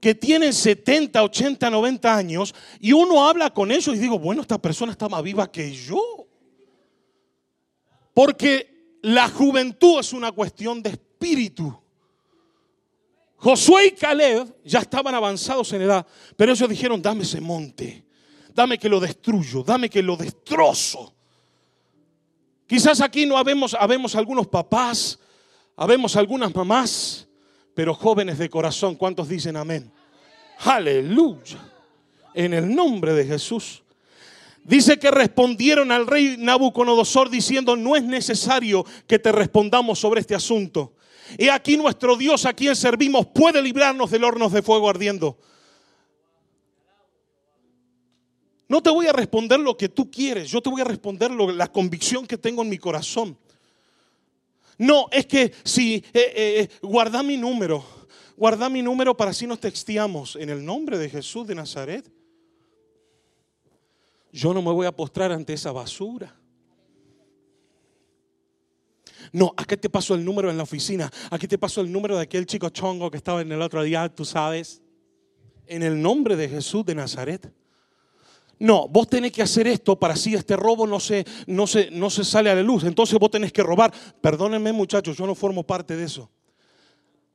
que 0.00 0.14
tienen 0.14 0.52
70, 0.52 1.22
80, 1.22 1.70
90 1.70 2.16
años 2.16 2.54
y 2.78 2.92
uno 2.92 3.26
habla 3.26 3.50
con 3.50 3.70
ellos 3.70 3.94
y 3.94 3.98
digo, 3.98 4.18
bueno, 4.18 4.42
esta 4.42 4.58
persona 4.58 4.92
está 4.92 5.08
más 5.08 5.22
viva 5.22 5.50
que 5.50 5.72
yo. 5.72 6.26
Porque 8.12 8.98
la 9.02 9.28
juventud 9.28 10.00
es 10.00 10.12
una 10.12 10.32
cuestión 10.32 10.82
de 10.82 10.90
espíritu. 10.90 11.74
Josué 13.36 13.86
y 13.86 13.90
Caleb 13.92 14.56
ya 14.64 14.78
estaban 14.78 15.14
avanzados 15.14 15.70
en 15.74 15.82
edad, 15.82 16.06
pero 16.36 16.52
ellos 16.52 16.68
dijeron, 16.68 17.02
dame 17.02 17.24
ese 17.24 17.40
monte, 17.40 18.06
dame 18.54 18.78
que 18.78 18.88
lo 18.88 19.00
destruyo, 19.00 19.62
dame 19.62 19.90
que 19.90 20.02
lo 20.02 20.16
destrozo. 20.16 21.14
Quizás 22.66 23.00
aquí 23.02 23.26
no 23.26 23.36
habemos, 23.36 23.74
habemos 23.74 24.14
algunos 24.14 24.46
papás, 24.46 25.18
habemos 25.76 26.16
algunas 26.16 26.54
mamás, 26.54 27.26
pero 27.74 27.94
jóvenes 27.94 28.38
de 28.38 28.48
corazón. 28.48 28.94
¿Cuántos 28.94 29.28
dicen 29.28 29.56
amén? 29.56 29.90
Aleluya. 30.60 31.58
En 32.34 32.54
el 32.54 32.74
nombre 32.74 33.12
de 33.12 33.24
Jesús. 33.24 33.82
Dice 34.64 34.98
que 34.98 35.10
respondieron 35.10 35.92
al 35.92 36.06
rey 36.06 36.36
Nabucodonosor 36.38 37.28
diciendo, 37.28 37.76
no 37.76 37.96
es 37.96 38.02
necesario 38.02 38.84
que 39.06 39.18
te 39.18 39.30
respondamos 39.30 39.98
sobre 39.98 40.20
este 40.20 40.34
asunto. 40.34 40.94
Y 41.38 41.48
aquí 41.48 41.76
nuestro 41.76 42.16
Dios 42.16 42.46
a 42.46 42.54
quien 42.54 42.74
servimos 42.74 43.26
puede 43.26 43.60
librarnos 43.60 44.10
del 44.10 44.24
horno 44.24 44.48
de 44.48 44.62
fuego 44.62 44.88
ardiendo. 44.88 45.38
No 48.68 48.82
te 48.82 48.90
voy 48.90 49.06
a 49.06 49.12
responder 49.12 49.60
lo 49.60 49.76
que 49.76 49.90
tú 49.90 50.10
quieres, 50.10 50.50
yo 50.50 50.62
te 50.62 50.70
voy 50.70 50.80
a 50.80 50.84
responder 50.84 51.30
la 51.30 51.70
convicción 51.70 52.26
que 52.26 52.38
tengo 52.38 52.62
en 52.62 52.70
mi 52.70 52.78
corazón. 52.78 53.36
No, 54.78 55.08
es 55.12 55.26
que 55.26 55.52
si 55.64 55.96
eh, 55.96 56.02
eh, 56.14 56.32
eh, 56.34 56.68
guarda 56.82 57.22
mi 57.22 57.36
número, 57.36 57.84
guarda 58.36 58.68
mi 58.68 58.82
número 58.82 59.16
para 59.16 59.30
así 59.30 59.46
nos 59.46 59.60
texteamos 59.60 60.36
en 60.36 60.50
el 60.50 60.64
nombre 60.64 60.98
de 60.98 61.08
Jesús 61.08 61.46
de 61.46 61.54
Nazaret. 61.54 62.10
Yo 64.32 64.52
no 64.52 64.62
me 64.62 64.72
voy 64.72 64.86
a 64.86 64.92
postrar 64.92 65.30
ante 65.30 65.52
esa 65.52 65.70
basura. 65.70 66.34
No, 69.32 69.54
aquí 69.56 69.76
te 69.76 69.88
pasó 69.88 70.14
el 70.14 70.24
número 70.24 70.50
en 70.50 70.56
la 70.56 70.64
oficina. 70.64 71.10
Aquí 71.30 71.46
te 71.46 71.56
pasó 71.56 71.80
el 71.80 71.90
número 71.90 72.16
de 72.16 72.22
aquel 72.22 72.46
chico 72.46 72.68
chongo 72.68 73.10
que 73.10 73.16
estaba 73.16 73.42
en 73.42 73.52
el 73.52 73.62
otro 73.62 73.82
día, 73.82 74.08
tú 74.08 74.24
sabes. 74.24 74.82
En 75.66 75.82
el 75.82 76.00
nombre 76.00 76.36
de 76.36 76.48
Jesús 76.48 76.84
de 76.84 76.94
Nazaret. 76.94 77.52
No, 78.58 78.88
vos 78.88 79.08
tenés 79.08 79.32
que 79.32 79.42
hacer 79.42 79.66
esto 79.66 79.98
para 79.98 80.14
así 80.14 80.34
este 80.34 80.56
robo 80.56 80.86
no 80.86 81.00
se, 81.00 81.24
no, 81.46 81.66
se, 81.66 81.90
no 81.90 82.08
se 82.10 82.24
sale 82.24 82.50
a 82.50 82.54
la 82.54 82.62
luz. 82.62 82.84
Entonces 82.84 83.18
vos 83.18 83.30
tenés 83.30 83.52
que 83.52 83.62
robar. 83.62 83.92
Perdónenme 84.20 84.72
muchachos, 84.72 85.16
yo 85.16 85.26
no 85.26 85.34
formo 85.34 85.64
parte 85.64 85.96
de 85.96 86.04
eso. 86.04 86.30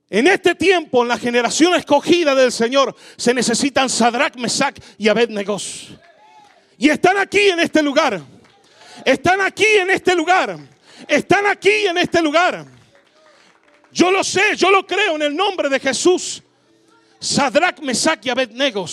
En 0.10 0.26
este 0.28 0.56
tiempo, 0.56 1.04
en 1.04 1.10
la 1.10 1.18
generación 1.18 1.76
escogida 1.76 2.34
del 2.34 2.52
Señor, 2.52 2.96
se 3.16 3.34
necesitan 3.34 3.90
Sadrach, 3.90 4.36
Mesach 4.38 4.76
y 4.98 5.08
Abednego. 5.08 5.58
Y 6.78 6.90
están 6.90 7.18
aquí 7.18 7.50
en 7.50 7.60
este 7.60 7.84
lugar. 7.84 8.20
Están 9.06 9.42
aquí 9.42 9.66
en 9.66 9.92
este 9.92 10.16
lugar. 10.16 10.58
Están 11.08 11.46
aquí 11.46 11.86
en 11.86 11.98
este 12.00 12.22
lugar. 12.22 12.66
Yo 13.92 14.12
lo 14.12 14.24
sé, 14.24 14.56
yo 14.56 14.72
lo 14.72 14.86
creo 14.86 15.16
en 15.16 15.22
el 15.22 15.36
nombre 15.36 15.70
de 15.70 15.80
Jesús. 15.80 16.42
Sadrach, 17.20 17.80
Mesach 17.82 18.26
y 18.26 18.30
Abednego 18.30 18.88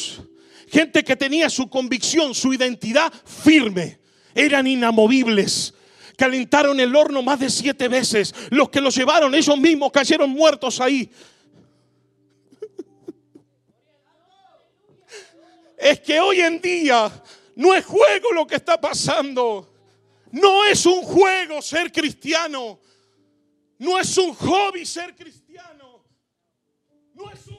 gente 0.67 1.05
que 1.05 1.17
tenía 1.17 1.49
su 1.49 1.69
convicción, 1.69 2.35
su 2.35 2.53
identidad 2.53 3.13
firme, 3.25 3.99
eran 4.35 4.67
inamovibles. 4.67 5.75
Calentaron 6.17 6.81
el 6.81 6.95
horno 6.97 7.23
más 7.23 7.41
de 7.41 7.51
siete 7.51 7.89
veces. 7.89 8.35
Los 8.51 8.71
que 8.71 8.81
los 8.81 8.95
llevaron, 8.95 9.35
ellos 9.35 9.59
mismos 9.59 9.93
cayeron 9.93 10.31
muertos 10.31 10.81
ahí. 10.81 11.11
Es 15.77 16.01
que 16.01 16.19
hoy 16.19 16.41
en 16.41 16.61
día 16.61 17.11
no 17.55 17.75
es 17.75 17.85
juego 17.85 18.33
lo 18.33 18.47
que 18.47 18.57
está 18.57 18.81
pasando. 18.81 19.73
No 20.33 20.65
es 20.65 20.85
un 20.87 21.03
juego 21.03 21.61
ser 21.61 21.93
cristiano. 21.93 22.81
No 23.79 23.99
es 23.99 24.17
un 24.17 24.35
hobby 24.35 24.87
ser 24.87 25.15
cristiano. 25.15 26.03
No 27.15 27.31
es 27.31 27.47
un 27.47 27.56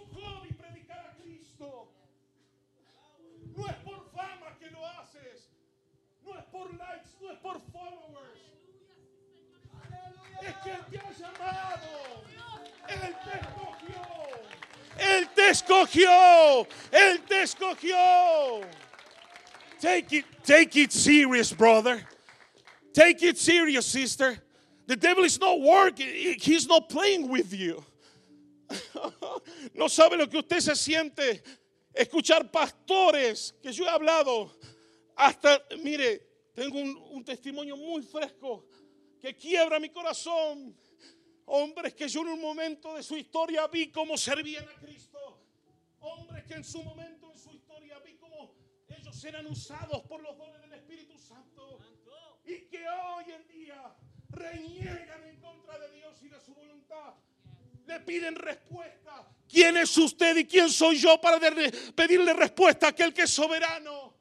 Él 15.00 15.30
te 15.36 15.50
escogió. 15.50 16.68
Él 16.92 17.22
te 17.28 17.42
escogió. 17.42 18.62
Take 19.80 20.18
it, 20.18 20.26
take 20.44 20.76
it 20.76 20.92
serious, 20.92 21.54
brother. 21.54 22.02
Take 22.94 23.22
it 23.24 23.38
serious, 23.38 23.86
sister. 23.86 24.38
The 24.88 24.96
devil 24.96 25.24
is 25.24 25.40
not 25.40 25.62
working. 25.62 26.08
He's 26.40 26.68
not 26.68 26.90
playing 26.90 27.30
with 27.30 27.54
you. 27.54 27.84
no 29.76 29.88
sabe 29.88 30.18
lo 30.18 30.28
que 30.28 30.40
usted 30.40 30.60
se 30.60 30.76
siente 30.76 31.42
escuchar 31.94 32.52
pastores 32.52 33.54
que 33.62 33.72
yo 33.72 33.86
he 33.86 33.90
hablado. 33.90 34.52
Hasta, 35.16 35.62
mire, 35.84 36.22
tengo 36.56 36.80
un 36.80 37.24
testimonio 37.24 37.78
muy 37.78 38.02
fresco 38.02 38.66
que 39.22 39.34
quiebra 39.36 39.80
mi 39.80 39.90
corazón 39.90 40.76
Hombres 41.50 41.94
que 41.94 42.10
yo 42.10 42.22
en 42.22 42.28
un 42.28 42.42
momento 42.42 42.94
de 42.96 43.04
su 43.04 43.16
historia 43.16 43.68
vi 43.68 43.90
cómo 43.90 44.18
servían 44.18 44.68
a 44.68 44.74
Cristo. 44.82 45.18
Hombres 46.02 46.44
que 46.44 46.56
en 46.56 46.64
su 46.66 46.84
momento 46.84 47.32
en 47.32 47.38
su 47.38 47.54
historia 47.54 48.00
vi 48.00 48.16
cómo 48.16 48.54
ellos 48.90 49.24
eran 49.24 49.48
usados 49.48 50.02
por 50.04 50.22
los 50.22 50.38
dones 50.38 50.60
del 50.62 50.74
Espíritu 50.74 51.18
Santo. 51.18 51.80
Y 52.44 52.66
que 52.66 52.86
hoy 52.90 53.32
en 53.32 53.48
día 53.48 53.96
reniegan 54.30 55.24
en 55.24 55.40
contra 55.40 55.80
de 55.80 55.90
Dios 55.92 56.22
y 56.22 56.28
de 56.28 56.42
su 56.42 56.54
voluntad. 56.54 57.14
Le 57.86 58.02
piden 58.02 58.36
respuesta. 58.36 59.26
¿Quién 59.48 59.78
es 59.78 59.98
usted 59.98 60.36
y 60.36 60.46
quién 60.46 60.70
soy 60.70 60.98
yo 60.98 61.22
para 61.22 61.40
pedirle 61.96 62.34
respuesta 62.34 62.88
a 62.88 62.90
aquel 62.90 63.14
que 63.14 63.22
es 63.22 63.30
soberano? 63.30 64.14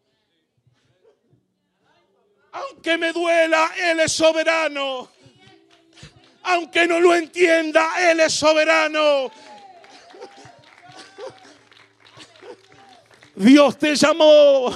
Aunque 2.52 2.96
me 2.96 3.12
duela, 3.12 3.72
Él 3.76 3.98
es 3.98 4.12
soberano. 4.12 5.15
Aunque 6.48 6.86
no 6.86 7.00
lo 7.00 7.14
entienda, 7.14 8.10
Él 8.10 8.20
es 8.20 8.32
soberano. 8.32 9.30
Dios 13.34 13.76
te 13.76 13.96
llamó 13.96 14.70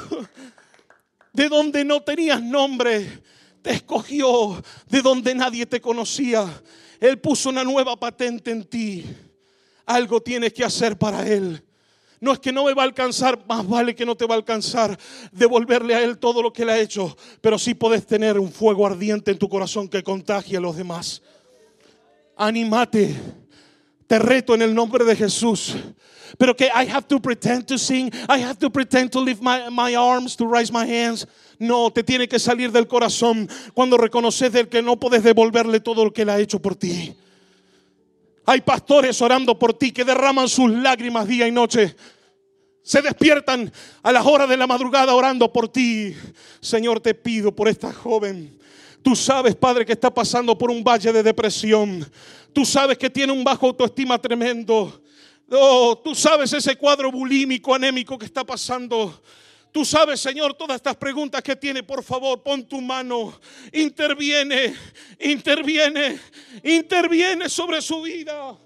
de 1.32 1.48
donde 1.48 1.84
no 1.84 2.02
tenías 2.02 2.42
nombre. 2.42 3.22
Te 3.62 3.70
escogió 3.70 4.60
de 4.88 5.00
donde 5.00 5.32
nadie 5.34 5.64
te 5.64 5.80
conocía. 5.80 6.44
Él 6.98 7.20
puso 7.20 7.50
una 7.50 7.62
nueva 7.62 7.94
patente 7.94 8.50
en 8.50 8.64
ti. 8.64 9.06
Algo 9.86 10.20
tienes 10.20 10.52
que 10.52 10.64
hacer 10.64 10.98
para 10.98 11.26
Él. 11.26 11.62
No 12.18 12.32
es 12.32 12.40
que 12.40 12.52
no 12.52 12.64
me 12.64 12.74
va 12.74 12.82
a 12.82 12.86
alcanzar, 12.86 13.42
más 13.48 13.66
vale 13.66 13.94
que 13.94 14.04
no 14.04 14.16
te 14.16 14.26
va 14.26 14.34
a 14.34 14.38
alcanzar 14.38 14.98
devolverle 15.30 15.94
a 15.94 16.02
Él 16.02 16.18
todo 16.18 16.42
lo 16.42 16.52
que 16.52 16.62
Él 16.62 16.70
ha 16.70 16.78
hecho. 16.78 17.16
Pero 17.40 17.58
sí 17.58 17.74
puedes 17.74 18.06
tener 18.06 18.40
un 18.40 18.50
fuego 18.50 18.86
ardiente 18.86 19.30
en 19.30 19.38
tu 19.38 19.48
corazón 19.48 19.88
que 19.88 20.02
contagie 20.02 20.56
a 20.56 20.60
los 20.60 20.76
demás. 20.76 21.22
Anímate. 22.40 23.14
Te 24.06 24.18
reto 24.18 24.54
en 24.54 24.62
el 24.62 24.74
nombre 24.74 25.04
de 25.04 25.14
Jesús. 25.14 25.76
Pero 26.38 26.56
que 26.56 26.64
I 26.66 26.88
have 26.90 27.06
to 27.06 27.20
pretend 27.20 27.66
to 27.66 27.76
sing. 27.76 28.10
I 28.28 28.42
have 28.42 28.58
to 28.60 28.70
pretend 28.70 29.10
to 29.10 29.20
lift 29.20 29.42
my, 29.42 29.68
my 29.70 29.94
arms, 29.94 30.36
to 30.36 30.46
raise 30.46 30.72
my 30.72 30.86
hands. 30.86 31.26
No, 31.58 31.90
te 31.90 32.02
tiene 32.02 32.26
que 32.26 32.38
salir 32.38 32.72
del 32.72 32.86
corazón 32.86 33.46
cuando 33.74 33.98
reconoces 33.98 34.50
del 34.52 34.68
que 34.68 34.80
no 34.80 34.98
puedes 34.98 35.22
devolverle 35.22 35.80
todo 35.80 36.02
lo 36.02 36.12
que 36.14 36.22
él 36.22 36.30
ha 36.30 36.40
hecho 36.40 36.58
por 36.60 36.74
ti. 36.76 37.14
Hay 38.46 38.62
pastores 38.62 39.20
orando 39.20 39.58
por 39.58 39.74
ti 39.74 39.92
que 39.92 40.04
derraman 40.04 40.48
sus 40.48 40.70
lágrimas 40.70 41.28
día 41.28 41.46
y 41.46 41.52
noche. 41.52 41.94
Se 42.82 43.02
despiertan 43.02 43.70
a 44.02 44.12
las 44.12 44.24
horas 44.24 44.48
de 44.48 44.56
la 44.56 44.66
madrugada 44.66 45.14
orando 45.14 45.52
por 45.52 45.68
ti. 45.68 46.16
Señor, 46.60 47.00
te 47.00 47.14
pido 47.14 47.54
por 47.54 47.68
esta 47.68 47.92
joven. 47.92 48.58
Tú 49.02 49.16
sabes, 49.16 49.54
Padre, 49.56 49.86
que 49.86 49.92
está 49.92 50.12
pasando 50.12 50.56
por 50.56 50.70
un 50.70 50.84
valle 50.84 51.12
de 51.12 51.22
depresión. 51.22 52.10
Tú 52.52 52.64
sabes 52.64 52.98
que 52.98 53.08
tiene 53.08 53.32
un 53.32 53.42
bajo 53.42 53.66
autoestima 53.66 54.18
tremendo. 54.18 55.02
Oh, 55.50 56.00
tú 56.04 56.14
sabes 56.14 56.52
ese 56.52 56.76
cuadro 56.76 57.10
bulímico, 57.10 57.74
anémico 57.74 58.18
que 58.18 58.26
está 58.26 58.44
pasando. 58.44 59.22
Tú 59.72 59.84
sabes, 59.84 60.20
Señor, 60.20 60.54
todas 60.54 60.76
estas 60.76 60.96
preguntas 60.96 61.42
que 61.42 61.56
tiene. 61.56 61.82
Por 61.82 62.02
favor, 62.02 62.42
pon 62.42 62.66
tu 62.66 62.80
mano. 62.80 63.38
Interviene, 63.72 64.74
interviene, 65.18 66.18
interviene 66.62 67.48
sobre 67.48 67.80
su 67.80 68.02
vida. 68.02 68.56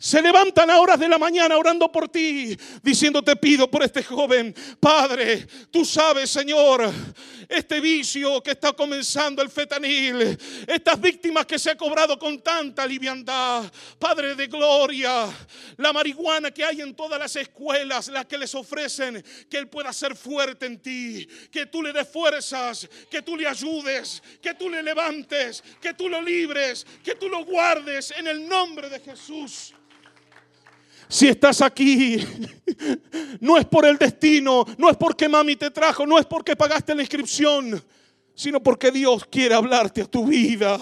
Se 0.00 0.22
levantan 0.22 0.70
a 0.70 0.78
horas 0.78 1.00
de 1.00 1.08
la 1.08 1.18
mañana 1.18 1.58
orando 1.58 1.90
por 1.90 2.08
ti, 2.08 2.56
diciendo 2.84 3.20
te 3.20 3.34
pido 3.34 3.68
por 3.68 3.82
este 3.82 4.04
joven. 4.04 4.54
Padre, 4.78 5.44
tú 5.72 5.84
sabes, 5.84 6.30
Señor, 6.30 6.88
este 7.48 7.80
vicio 7.80 8.42
que 8.42 8.50
está 8.50 8.72
comenzando 8.72 9.40
el 9.40 9.48
fetanil, 9.48 10.38
estas 10.66 11.00
víctimas 11.00 11.46
que 11.46 11.58
se 11.58 11.70
ha 11.70 11.76
cobrado 11.76 12.18
con 12.18 12.40
tanta 12.40 12.86
liviandad. 12.86 13.72
Padre 13.98 14.34
de 14.34 14.46
gloria, 14.46 15.26
la 15.78 15.92
marihuana 15.92 16.50
que 16.50 16.64
hay 16.64 16.82
en 16.82 16.94
todas 16.94 17.18
las 17.18 17.34
escuelas, 17.36 18.08
las 18.08 18.26
que 18.26 18.36
les 18.36 18.54
ofrecen 18.54 19.24
que 19.48 19.56
Él 19.56 19.68
pueda 19.68 19.92
ser 19.92 20.14
fuerte 20.14 20.66
en 20.66 20.78
ti, 20.78 21.26
que 21.50 21.66
tú 21.66 21.82
le 21.82 21.92
des 21.92 22.08
fuerzas, 22.08 22.88
que 23.10 23.22
tú 23.22 23.36
le 23.36 23.46
ayudes, 23.46 24.22
que 24.42 24.54
tú 24.54 24.68
le 24.68 24.82
levantes, 24.82 25.62
que 25.80 25.94
tú 25.94 26.08
lo 26.08 26.20
libres, 26.20 26.86
que 27.02 27.14
tú 27.14 27.28
lo 27.28 27.44
guardes 27.44 28.10
en 28.10 28.26
el 28.26 28.46
nombre 28.46 28.90
de 28.90 29.00
Jesús. 29.00 29.74
Si 31.08 31.26
estás 31.26 31.62
aquí, 31.62 32.18
no 33.40 33.56
es 33.56 33.64
por 33.64 33.86
el 33.86 33.96
destino, 33.96 34.64
no 34.76 34.90
es 34.90 34.96
porque 34.96 35.28
mami 35.28 35.56
te 35.56 35.70
trajo, 35.70 36.06
no 36.06 36.18
es 36.18 36.26
porque 36.26 36.54
pagaste 36.54 36.94
la 36.94 37.02
inscripción, 37.02 37.82
sino 38.34 38.62
porque 38.62 38.90
Dios 38.90 39.24
quiere 39.24 39.54
hablarte 39.54 40.02
a 40.02 40.06
tu 40.06 40.26
vida. 40.26 40.78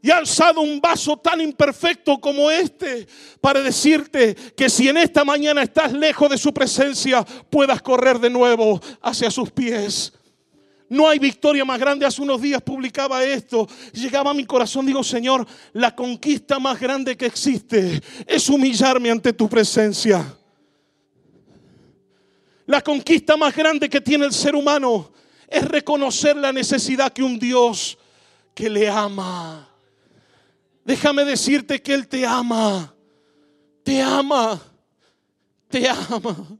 Y 0.00 0.10
ha 0.10 0.18
alzado 0.18 0.60
un 0.60 0.80
vaso 0.80 1.16
tan 1.16 1.40
imperfecto 1.40 2.18
como 2.18 2.50
este 2.50 3.06
para 3.40 3.60
decirte 3.60 4.34
que 4.56 4.70
si 4.70 4.88
en 4.88 4.96
esta 4.96 5.24
mañana 5.24 5.62
estás 5.62 5.92
lejos 5.92 6.30
de 6.30 6.38
su 6.38 6.54
presencia, 6.54 7.24
puedas 7.50 7.82
correr 7.82 8.18
de 8.18 8.30
nuevo 8.30 8.80
hacia 9.02 9.30
sus 9.30 9.50
pies. 9.50 10.12
No 10.88 11.08
hay 11.08 11.18
victoria 11.18 11.64
más 11.64 11.78
grande. 11.78 12.06
Hace 12.06 12.22
unos 12.22 12.40
días 12.40 12.62
publicaba 12.62 13.22
esto. 13.22 13.68
Llegaba 13.92 14.30
a 14.30 14.34
mi 14.34 14.44
corazón, 14.44 14.86
digo, 14.86 15.04
Señor, 15.04 15.46
la 15.72 15.94
conquista 15.94 16.58
más 16.58 16.80
grande 16.80 17.16
que 17.16 17.26
existe 17.26 18.02
es 18.26 18.48
humillarme 18.48 19.10
ante 19.10 19.32
tu 19.32 19.48
presencia. 19.48 20.24
La 22.66 22.80
conquista 22.82 23.36
más 23.36 23.54
grande 23.54 23.88
que 23.88 24.00
tiene 24.00 24.26
el 24.26 24.32
ser 24.32 24.54
humano 24.54 25.10
es 25.46 25.64
reconocer 25.64 26.36
la 26.36 26.52
necesidad 26.52 27.12
que 27.12 27.22
un 27.22 27.38
Dios 27.38 27.98
que 28.54 28.68
le 28.68 28.88
ama. 28.88 29.68
Déjame 30.84 31.24
decirte 31.24 31.80
que 31.82 31.94
Él 31.94 32.08
te 32.08 32.26
ama. 32.26 32.94
Te 33.82 34.02
ama. 34.02 34.60
Te 35.68 35.88
ama. 35.88 36.58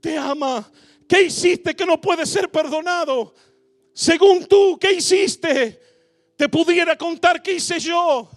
Te 0.00 0.18
ama. 0.18 0.70
¿Qué 1.08 1.22
hiciste 1.22 1.74
que 1.74 1.86
no 1.86 2.00
puede 2.00 2.26
ser 2.26 2.50
perdonado? 2.50 3.34
Según 3.92 4.46
tú, 4.46 4.78
¿qué 4.80 4.92
hiciste? 4.92 5.80
Te 6.36 6.48
pudiera 6.48 6.96
contar 6.96 7.42
qué 7.42 7.52
hice 7.52 7.78
yo. 7.78 8.28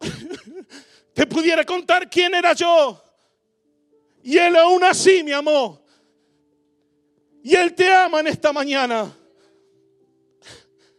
Te 1.14 1.26
pudiera 1.26 1.64
contar 1.64 2.10
quién 2.10 2.34
era 2.34 2.52
yo. 2.52 3.02
Y 4.22 4.36
Él 4.36 4.56
aún 4.56 4.84
así 4.84 5.22
me 5.22 5.32
amó. 5.32 5.82
Y 7.42 7.54
Él 7.54 7.74
te 7.74 7.90
ama 7.90 8.20
en 8.20 8.26
esta 8.26 8.52
mañana. 8.52 9.14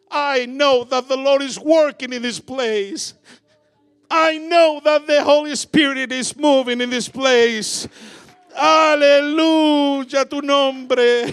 I 0.10 0.46
know 0.46 0.86
that 0.86 1.08
the 1.08 1.18
Lord 1.18 1.42
is 1.42 1.60
working 1.60 2.14
in 2.14 2.22
this 2.22 2.40
place. 2.40 3.14
I 4.10 4.38
know 4.38 4.80
that 4.84 5.06
the 5.06 5.22
Holy 5.22 5.56
Spirit 5.56 6.12
is 6.14 6.36
moving 6.38 6.80
in 6.80 6.90
this 6.90 7.10
place. 7.10 7.88
Aleluya 8.58 10.28
tu 10.28 10.42
nombre. 10.42 11.26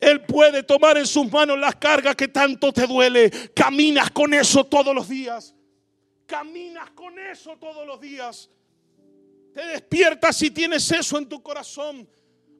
Él 0.00 0.22
puede 0.22 0.62
tomar 0.62 0.96
en 0.96 1.06
sus 1.06 1.30
manos 1.30 1.58
las 1.58 1.76
cargas 1.76 2.16
que 2.16 2.28
tanto 2.28 2.72
te 2.72 2.86
duele. 2.86 3.30
Caminas 3.54 4.10
con 4.10 4.32
eso 4.32 4.64
todos 4.64 4.94
los 4.94 5.08
días. 5.08 5.54
Caminas 6.26 6.90
con 6.92 7.18
eso 7.18 7.58
todos 7.58 7.86
los 7.86 8.00
días. 8.00 8.48
Te 9.54 9.62
despiertas 9.66 10.40
y 10.40 10.50
tienes 10.50 10.90
eso 10.90 11.18
en 11.18 11.28
tu 11.28 11.42
corazón. 11.42 12.08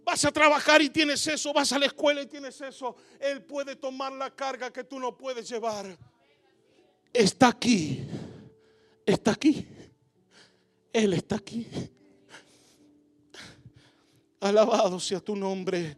Vas 0.05 0.25
a 0.27 0.33
trabajar 0.33 0.83
y 0.83 0.91
tienes 0.91 1.27
eso. 1.27 1.55
Vas 1.55 1.73
a 1.73 1.79
la 1.79 1.87
escuela 1.87 2.21
y 2.21 2.27
tienes 2.27 2.61
eso. 2.61 2.95
Él 3.19 3.43
puede 3.43 3.75
tomar 3.75 4.13
la 4.13 4.31
carga 4.31 4.71
que 4.71 4.85
tú 4.85 5.01
no 5.01 5.17
puedes 5.17 5.49
llevar. 5.49 5.97
Está 7.11 7.49
aquí. 7.49 8.07
Está 9.07 9.31
aquí. 9.31 9.67
Él 10.93 11.15
está 11.15 11.37
aquí. 11.37 11.67
Alabado 14.41 15.01
sea 15.01 15.21
tu 15.21 15.35
nombre. 15.35 15.97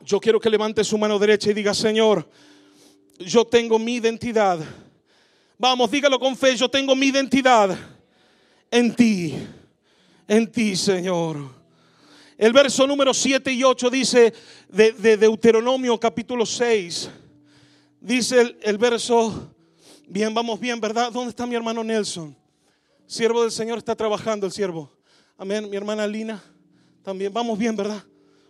Yo 0.00 0.20
quiero 0.20 0.40
que 0.40 0.48
levante 0.48 0.84
su 0.84 0.96
mano 0.96 1.18
derecha 1.18 1.50
y 1.50 1.54
diga, 1.54 1.74
Señor, 1.74 2.28
yo 3.18 3.44
tengo 3.44 3.78
mi 3.78 3.96
identidad. 3.96 4.60
Vamos, 5.58 5.90
dígalo 5.90 6.18
con 6.18 6.36
fe, 6.36 6.56
yo 6.56 6.68
tengo 6.70 6.94
mi 6.94 7.06
identidad 7.06 7.76
en 8.70 8.94
ti, 8.94 9.34
en 10.28 10.50
ti, 10.50 10.76
Señor. 10.76 11.58
El 12.38 12.52
verso 12.52 12.86
número 12.86 13.12
7 13.12 13.52
y 13.52 13.64
8 13.64 13.90
dice 13.90 14.32
de, 14.68 15.16
Deuteronomio 15.16 15.98
capítulo 15.98 16.46
6. 16.46 17.10
Dice 18.00 18.40
el, 18.40 18.58
el 18.62 18.78
verso, 18.78 19.52
bien, 20.06 20.32
vamos 20.32 20.60
bien, 20.60 20.80
¿verdad? 20.80 21.10
¿Dónde 21.10 21.30
está 21.30 21.44
mi 21.44 21.56
hermano 21.56 21.82
Nelson? 21.82 22.36
Siervo 23.08 23.40
del 23.40 23.50
Señor 23.50 23.78
está 23.78 23.96
trabajando 23.96 24.44
el 24.44 24.52
siervo. 24.52 24.92
Amén. 25.38 25.70
Mi 25.70 25.78
hermana 25.78 26.06
Lina 26.06 26.44
también. 27.02 27.32
Vamos 27.32 27.58
bien, 27.58 27.74
¿verdad? 27.74 28.04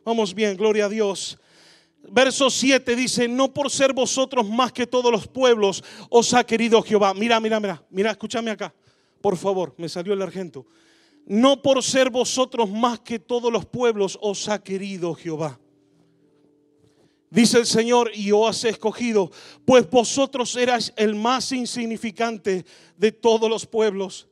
Vamos 0.05 0.35
bien, 0.35 0.57
gloria 0.57 0.87
a 0.87 0.89
Dios. 0.89 1.39
Verso 2.11 2.51
7 2.51 2.97
dice, 2.97 3.29
no 3.29 3.55
por 3.55 3.71
ser 3.71 3.93
vosotros 3.93 4.49
más 4.51 4.73
que 4.73 4.85
todos 4.85 5.13
los 5.13 5.29
pueblos 5.29 5.85
os 6.11 6.35
ha 6.35 6.43
querido 6.43 6.83
Jehová. 6.83 7.15
Mira, 7.15 7.39
mira, 7.39 7.61
mira, 7.61 7.87
mira, 7.89 8.11
escúchame 8.11 8.51
acá. 8.51 8.75
Por 9.21 9.37
favor, 9.37 9.77
me 9.79 9.89
salió 9.89 10.13
el 10.13 10.23
argento. 10.23 10.67
No 11.25 11.63
por 11.63 11.81
ser 11.85 12.11
vosotros 12.11 12.69
más 12.69 12.99
que 12.99 13.21
todos 13.21 13.53
los 13.53 13.65
pueblos 13.65 14.19
os 14.21 14.49
ha 14.49 14.61
querido 14.61 15.15
Jehová. 15.15 15.61
Dice 17.31 17.59
el 17.59 17.67
Señor, 17.67 18.11
y 18.13 18.33
os 18.33 18.65
he 18.65 18.71
escogido, 18.71 19.31
pues 19.65 19.89
vosotros 19.89 20.57
erais 20.57 20.93
el 20.97 21.15
más 21.15 21.53
insignificante 21.53 22.67
de 22.97 23.13
todos 23.13 23.49
los 23.49 23.65
pueblos 23.65 24.29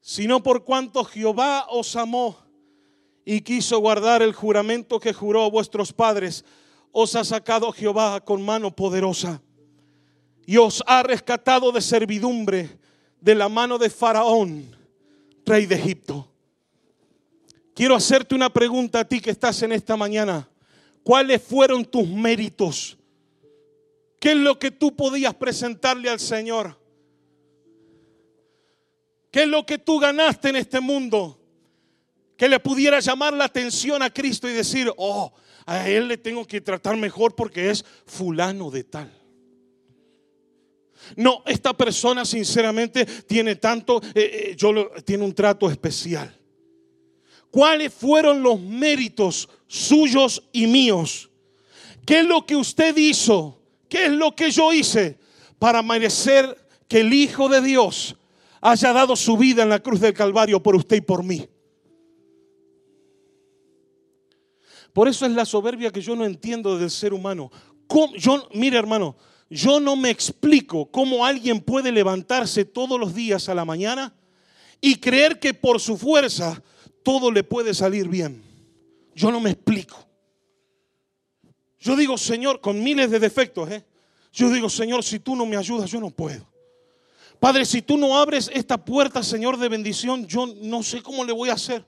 sino 0.00 0.42
por 0.42 0.64
cuanto 0.64 1.04
Jehová 1.04 1.66
os 1.68 1.94
amó 1.96 2.38
y 3.24 3.42
quiso 3.42 3.78
guardar 3.78 4.22
el 4.22 4.32
juramento 4.32 4.98
que 4.98 5.12
juró 5.12 5.44
a 5.44 5.50
vuestros 5.50 5.92
padres, 5.92 6.44
os 6.92 7.14
ha 7.14 7.24
sacado 7.24 7.70
Jehová 7.72 8.20
con 8.20 8.42
mano 8.42 8.74
poderosa 8.74 9.42
y 10.46 10.56
os 10.56 10.82
ha 10.86 11.02
rescatado 11.02 11.70
de 11.70 11.80
servidumbre 11.80 12.78
de 13.20 13.34
la 13.34 13.48
mano 13.48 13.78
de 13.78 13.90
Faraón, 13.90 14.76
rey 15.44 15.66
de 15.66 15.76
Egipto. 15.76 16.26
Quiero 17.74 17.94
hacerte 17.94 18.34
una 18.34 18.50
pregunta 18.52 19.00
a 19.00 19.04
ti 19.04 19.20
que 19.20 19.30
estás 19.30 19.62
en 19.62 19.72
esta 19.72 19.96
mañana. 19.96 20.48
¿Cuáles 21.02 21.42
fueron 21.42 21.84
tus 21.84 22.08
méritos? 22.08 22.98
¿Qué 24.18 24.32
es 24.32 24.38
lo 24.38 24.58
que 24.58 24.70
tú 24.70 24.96
podías 24.96 25.34
presentarle 25.34 26.10
al 26.10 26.20
Señor? 26.20 26.79
¿Qué 29.30 29.42
es 29.42 29.48
lo 29.48 29.64
que 29.64 29.78
tú 29.78 29.98
ganaste 29.98 30.48
en 30.48 30.56
este 30.56 30.80
mundo? 30.80 31.38
Que 32.36 32.48
le 32.48 32.58
pudiera 32.58 33.00
llamar 33.00 33.32
la 33.32 33.44
atención 33.44 34.02
a 34.02 34.10
Cristo 34.10 34.48
y 34.48 34.52
decir, 34.52 34.92
oh, 34.96 35.32
a 35.66 35.88
Él 35.88 36.08
le 36.08 36.18
tengo 36.18 36.46
que 36.46 36.60
tratar 36.60 36.96
mejor 36.96 37.34
porque 37.34 37.70
es 37.70 37.84
fulano 38.06 38.70
de 38.70 38.84
tal. 38.84 39.12
No, 41.16 41.42
esta 41.46 41.72
persona 41.72 42.24
sinceramente 42.24 43.04
tiene 43.04 43.56
tanto, 43.56 44.00
eh, 44.14 44.50
eh, 44.50 44.54
yo 44.56 44.90
tiene 45.04 45.24
un 45.24 45.34
trato 45.34 45.70
especial. 45.70 46.34
¿Cuáles 47.50 47.92
fueron 47.92 48.42
los 48.42 48.60
méritos 48.60 49.48
suyos 49.66 50.42
y 50.52 50.66
míos? 50.66 51.30
¿Qué 52.06 52.20
es 52.20 52.26
lo 52.26 52.46
que 52.46 52.56
usted 52.56 52.96
hizo? 52.96 53.60
¿Qué 53.88 54.06
es 54.06 54.12
lo 54.12 54.34
que 54.34 54.50
yo 54.50 54.72
hice 54.72 55.18
para 55.58 55.82
merecer 55.82 56.56
que 56.88 57.00
el 57.00 57.12
Hijo 57.12 57.48
de 57.48 57.60
Dios 57.60 58.16
haya 58.60 58.92
dado 58.92 59.16
su 59.16 59.36
vida 59.36 59.62
en 59.62 59.68
la 59.68 59.80
cruz 59.80 60.00
del 60.00 60.12
Calvario 60.12 60.62
por 60.62 60.76
usted 60.76 60.96
y 60.96 61.00
por 61.00 61.22
mí. 61.22 61.48
Por 64.92 65.08
eso 65.08 65.24
es 65.24 65.32
la 65.32 65.44
soberbia 65.44 65.90
que 65.90 66.00
yo 66.00 66.16
no 66.16 66.24
entiendo 66.24 66.76
del 66.78 66.90
ser 66.90 67.14
humano. 67.14 67.50
Yo, 68.16 68.48
mire 68.54 68.76
hermano, 68.76 69.16
yo 69.48 69.80
no 69.80 69.96
me 69.96 70.10
explico 70.10 70.90
cómo 70.90 71.24
alguien 71.24 71.60
puede 71.60 71.92
levantarse 71.92 72.64
todos 72.64 72.98
los 72.98 73.14
días 73.14 73.48
a 73.48 73.54
la 73.54 73.64
mañana 73.64 74.14
y 74.80 74.96
creer 74.96 75.38
que 75.38 75.54
por 75.54 75.80
su 75.80 75.96
fuerza 75.96 76.62
todo 77.02 77.30
le 77.30 77.44
puede 77.44 77.74
salir 77.74 78.08
bien. 78.08 78.42
Yo 79.14 79.30
no 79.30 79.40
me 79.40 79.50
explico. 79.50 79.96
Yo 81.78 81.96
digo, 81.96 82.18
Señor, 82.18 82.60
con 82.60 82.82
miles 82.82 83.10
de 83.10 83.18
defectos, 83.18 83.70
¿eh? 83.70 83.84
yo 84.32 84.50
digo, 84.50 84.68
Señor, 84.68 85.02
si 85.02 85.18
tú 85.18 85.34
no 85.34 85.46
me 85.46 85.56
ayudas, 85.56 85.90
yo 85.90 86.00
no 86.00 86.10
puedo. 86.10 86.49
Padre, 87.40 87.64
si 87.64 87.80
tú 87.80 87.96
no 87.96 88.18
abres 88.18 88.50
esta 88.52 88.76
puerta, 88.84 89.22
Señor, 89.22 89.56
de 89.56 89.70
bendición, 89.70 90.26
yo 90.26 90.46
no 90.60 90.82
sé 90.82 91.02
cómo 91.02 91.24
le 91.24 91.32
voy 91.32 91.48
a 91.48 91.54
hacer. 91.54 91.82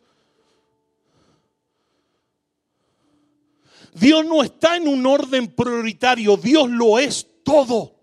Dios 3.92 4.24
no 4.24 4.42
está 4.42 4.76
en 4.76 4.88
un 4.88 5.05
orden 5.05 5.48
prioritario, 5.48 6.38
Dios 6.38 6.70
lo 6.70 6.98
es 6.98 7.26
todo. 7.44 7.94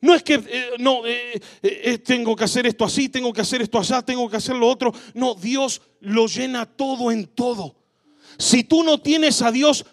No 0.00 0.14
es 0.14 0.24
que 0.24 0.42
eh, 0.44 0.70
no 0.78 1.06
eh, 1.06 1.40
eh, 1.62 1.98
tengo 1.98 2.34
que 2.34 2.44
hacer 2.44 2.66
esto 2.66 2.84
así, 2.84 3.08
tengo 3.08 3.32
que 3.32 3.42
hacer 3.42 3.62
esto 3.62 3.78
allá, 3.78 4.02
tengo 4.02 4.28
que 4.28 4.38
hacer 4.38 4.56
lo 4.56 4.66
otro. 4.66 4.92
No, 5.14 5.34
Dios 5.34 5.82
lo 6.00 6.26
llena 6.26 6.66
todo 6.66 7.12
en 7.12 7.26
todo. 7.26 7.76
Si 8.38 8.64
tú 8.64 8.82
no 8.82 8.98
tienes 8.98 9.40
a 9.42 9.52
Dios, 9.52 9.86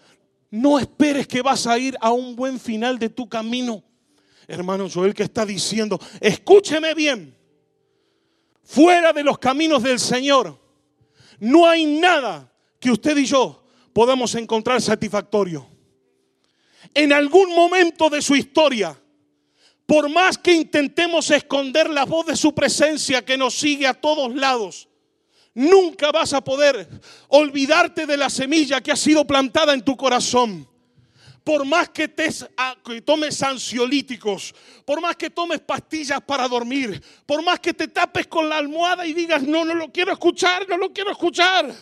no 0.50 0.80
esperes 0.80 1.28
que 1.28 1.44
vas 1.44 1.68
a 1.68 1.78
ir 1.78 1.96
a 2.02 2.12
un 2.12 2.36
buen 2.36 2.60
final 2.60 2.98
de 2.98 3.10
tu 3.10 3.30
camino. 3.30 3.84
Hermano 4.48 4.90
Joel 4.90 5.14
que 5.14 5.24
está 5.24 5.46
diciendo, 5.46 6.00
escúcheme 6.22 6.94
bien, 6.94 7.38
fuera 8.64 9.12
de 9.12 9.24
los 9.24 9.38
caminos 9.38 9.84
del 9.84 10.00
Señor, 10.00 10.58
no 11.40 11.68
hay 11.68 11.86
nada 11.86 12.52
que 12.80 12.92
usted 12.92 13.18
y 13.18 13.26
yo 13.26 13.64
podamos 13.94 14.34
encontrar 14.36 14.82
satisfactorio. 14.82 15.68
En 16.94 17.12
algún 17.12 17.54
momento 17.54 18.10
de 18.10 18.22
su 18.22 18.36
historia, 18.36 18.98
por 19.86 20.10
más 20.10 20.38
que 20.38 20.54
intentemos 20.54 21.30
esconder 21.32 21.90
la 21.90 22.06
voz 22.06 22.26
de 22.28 22.36
su 22.36 22.54
presencia 22.54 23.26
que 23.26 23.38
nos 23.38 23.54
sigue 23.54 23.88
a 23.88 23.94
todos 23.94 24.34
lados, 24.34 24.88
nunca 25.54 26.12
vas 26.12 26.34
a 26.34 26.42
poder 26.42 26.88
olvidarte 27.30 28.06
de 28.06 28.18
la 28.18 28.30
semilla 28.30 28.82
que 28.82 28.92
ha 28.92 28.96
sido 28.96 29.26
plantada 29.26 29.74
en 29.74 29.82
tu 29.82 29.98
corazón. 29.98 30.68
Por 31.48 31.64
más 31.64 31.88
que, 31.88 32.10
te, 32.10 32.28
que 32.84 33.02
tomes 33.04 33.42
ansiolíticos, 33.42 34.54
por 34.84 35.00
más 35.00 35.16
que 35.16 35.30
tomes 35.30 35.62
pastillas 35.62 36.20
para 36.20 36.46
dormir, 36.46 37.02
por 37.26 37.42
más 37.42 37.58
que 37.62 37.74
te 37.74 37.88
tapes 37.88 38.28
con 38.28 38.50
la 38.50 38.58
almohada 38.58 39.08
y 39.08 39.14
digas, 39.14 39.44
no, 39.44 39.64
no 39.64 39.74
lo 39.74 39.90
quiero 39.90 40.12
escuchar, 40.12 40.68
no 40.68 40.76
lo 40.76 40.92
quiero 40.92 41.10
escuchar. 41.10 41.74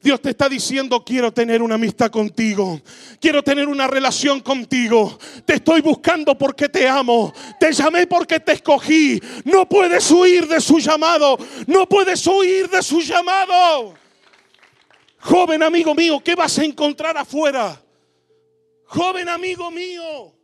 Dios 0.00 0.22
te 0.22 0.30
está 0.30 0.48
diciendo, 0.48 1.04
quiero 1.04 1.32
tener 1.32 1.62
una 1.62 1.74
amistad 1.74 2.12
contigo. 2.12 2.80
Quiero 3.20 3.42
tener 3.42 3.66
una 3.66 3.88
relación 3.88 4.38
contigo. 4.38 5.18
Te 5.44 5.54
estoy 5.54 5.80
buscando 5.80 6.38
porque 6.38 6.68
te 6.68 6.86
amo. 6.86 7.34
Te 7.58 7.72
llamé 7.72 8.06
porque 8.06 8.38
te 8.38 8.52
escogí. 8.52 9.20
No 9.44 9.68
puedes 9.68 10.08
huir 10.12 10.46
de 10.46 10.60
su 10.60 10.78
llamado. 10.78 11.36
No 11.66 11.88
puedes 11.88 12.24
huir 12.24 12.70
de 12.70 12.84
su 12.84 13.00
llamado. 13.00 13.94
Joven 15.18 15.64
amigo 15.64 15.92
mío, 15.92 16.20
¿qué 16.24 16.36
vas 16.36 16.56
a 16.60 16.64
encontrar 16.64 17.18
afuera? 17.18 17.82
Joven 18.88 19.28
amigo 19.28 19.70
mío, 19.70 20.34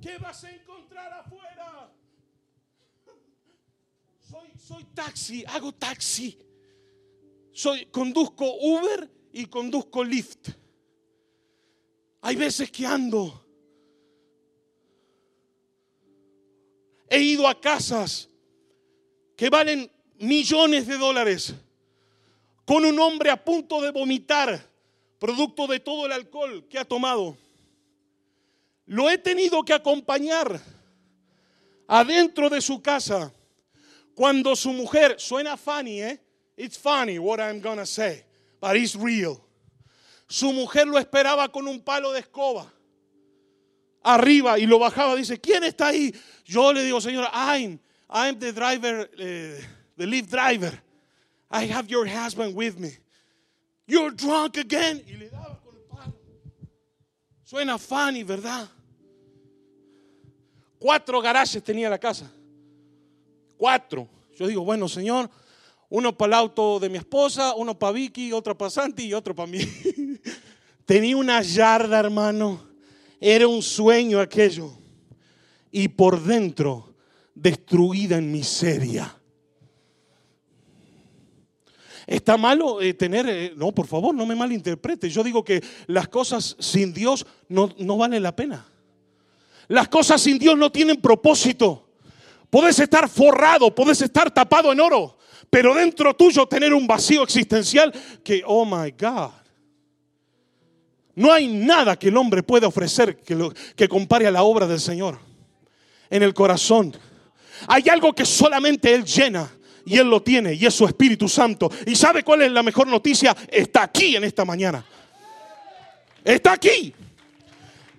¿qué 0.00 0.16
vas 0.16 0.42
a 0.42 0.50
encontrar 0.50 1.12
afuera? 1.12 1.92
Soy, 4.56 4.84
taxi, 4.94 5.44
hago 5.46 5.72
taxi. 5.72 6.38
Soy, 7.52 7.84
conduzco 7.86 8.46
Uber 8.54 9.10
y 9.32 9.44
conduzco 9.46 10.02
Lyft. 10.02 10.48
Hay 12.22 12.36
veces 12.36 12.70
que 12.70 12.86
ando. 12.86 13.44
He 17.10 17.20
ido 17.20 17.46
a 17.46 17.60
casas 17.60 18.30
que 19.36 19.50
valen 19.50 19.90
millones 20.18 20.86
de 20.86 20.96
dólares 20.96 21.54
con 22.64 22.84
un 22.86 22.98
hombre 22.98 23.30
a 23.30 23.44
punto 23.44 23.82
de 23.82 23.90
vomitar, 23.90 24.70
producto 25.18 25.66
de 25.66 25.80
todo 25.80 26.06
el 26.06 26.12
alcohol 26.12 26.66
que 26.68 26.78
ha 26.78 26.84
tomado. 26.86 27.36
Lo 28.88 29.10
he 29.10 29.18
tenido 29.18 29.62
que 29.62 29.74
acompañar 29.74 30.60
adentro 31.86 32.48
de 32.48 32.60
su 32.62 32.80
casa 32.80 33.32
cuando 34.14 34.56
su 34.56 34.72
mujer, 34.72 35.16
suena 35.18 35.58
funny, 35.58 36.02
¿eh? 36.02 36.20
It's 36.56 36.76
funny 36.76 37.18
what 37.18 37.38
I'm 37.38 37.60
gonna 37.60 37.84
say, 37.84 38.24
but 38.60 38.76
it's 38.76 38.96
real. 38.96 39.40
Su 40.26 40.52
mujer 40.52 40.86
lo 40.86 40.98
esperaba 40.98 41.52
con 41.52 41.68
un 41.68 41.80
palo 41.80 42.12
de 42.12 42.20
escoba 42.20 42.72
arriba 44.02 44.58
y 44.58 44.66
lo 44.66 44.78
bajaba. 44.78 45.14
Dice, 45.16 45.38
¿quién 45.38 45.64
está 45.64 45.88
ahí? 45.88 46.14
Yo 46.46 46.72
le 46.72 46.82
digo, 46.82 47.00
señora, 47.00 47.30
I'm, 47.32 47.78
I'm 48.08 48.38
the 48.38 48.52
driver, 48.52 49.02
uh, 49.02 49.62
the 49.98 50.06
lift 50.06 50.30
driver. 50.30 50.72
I 51.50 51.66
have 51.66 51.88
your 51.88 52.06
husband 52.06 52.54
with 52.56 52.78
me. 52.78 52.96
You're 53.86 54.10
drunk 54.10 54.56
again. 54.56 55.02
Y 55.06 55.16
le 55.16 55.28
daba 55.28 55.60
con 55.62 55.76
el 55.76 55.82
palo. 55.82 56.14
Suena 57.44 57.78
funny, 57.78 58.22
¿verdad? 58.24 58.68
Cuatro 60.78 61.20
garajes 61.20 61.62
tenía 61.62 61.90
la 61.90 61.98
casa. 61.98 62.30
Cuatro. 63.56 64.08
Yo 64.36 64.46
digo, 64.46 64.64
bueno, 64.64 64.88
Señor, 64.88 65.28
uno 65.88 66.16
para 66.16 66.28
el 66.28 66.34
auto 66.34 66.78
de 66.78 66.88
mi 66.88 66.98
esposa, 66.98 67.54
uno 67.54 67.78
para 67.78 67.92
Vicky, 67.92 68.32
otro 68.32 68.56
para 68.56 68.70
Santi 68.70 69.06
y 69.06 69.14
otro 69.14 69.34
para 69.34 69.50
mí. 69.50 69.58
Tenía 70.84 71.16
una 71.16 71.42
yarda, 71.42 71.98
hermano. 71.98 72.62
Era 73.20 73.48
un 73.48 73.62
sueño 73.62 74.20
aquello. 74.20 74.70
Y 75.70 75.88
por 75.88 76.22
dentro, 76.22 76.94
destruida 77.34 78.16
en 78.16 78.30
miseria. 78.30 79.14
¿Está 82.06 82.38
malo 82.38 82.80
eh, 82.80 82.94
tener.? 82.94 83.28
Eh, 83.28 83.52
no, 83.54 83.72
por 83.72 83.86
favor, 83.86 84.14
no 84.14 84.24
me 84.24 84.34
malinterprete. 84.34 85.10
Yo 85.10 85.22
digo 85.22 85.44
que 85.44 85.62
las 85.88 86.08
cosas 86.08 86.56
sin 86.58 86.94
Dios 86.94 87.26
no, 87.48 87.74
no 87.76 87.98
valen 87.98 88.22
la 88.22 88.34
pena. 88.34 88.66
Las 89.68 89.88
cosas 89.88 90.20
sin 90.20 90.38
Dios 90.38 90.56
no 90.56 90.72
tienen 90.72 91.00
propósito. 91.00 91.88
Puedes 92.50 92.78
estar 92.78 93.08
forrado, 93.08 93.74
puedes 93.74 94.00
estar 94.00 94.30
tapado 94.30 94.72
en 94.72 94.80
oro, 94.80 95.18
pero 95.50 95.74
dentro 95.74 96.14
tuyo 96.14 96.46
tener 96.46 96.72
un 96.72 96.86
vacío 96.86 97.22
existencial 97.22 97.92
que, 98.24 98.42
oh 98.46 98.64
my 98.64 98.90
God. 98.98 99.30
No 101.14 101.32
hay 101.32 101.48
nada 101.48 101.98
que 101.98 102.08
el 102.08 102.16
hombre 102.16 102.42
pueda 102.42 102.68
ofrecer 102.68 103.18
que, 103.18 103.50
que 103.76 103.88
compare 103.88 104.26
a 104.26 104.30
la 104.30 104.42
obra 104.42 104.66
del 104.66 104.80
Señor 104.80 105.18
en 106.08 106.22
el 106.22 106.32
corazón. 106.32 106.96
Hay 107.66 107.88
algo 107.88 108.14
que 108.14 108.24
solamente 108.24 108.94
Él 108.94 109.04
llena 109.04 109.50
y 109.84 109.98
Él 109.98 110.08
lo 110.08 110.22
tiene 110.22 110.54
y 110.54 110.64
es 110.64 110.74
su 110.74 110.86
Espíritu 110.86 111.28
Santo. 111.28 111.70
¿Y 111.86 111.96
sabe 111.96 112.22
cuál 112.22 112.42
es 112.42 112.52
la 112.52 112.62
mejor 112.62 112.86
noticia? 112.86 113.36
Está 113.50 113.82
aquí 113.82 114.16
en 114.16 114.24
esta 114.24 114.44
mañana. 114.44 114.84
Está 116.24 116.52
aquí. 116.52 116.94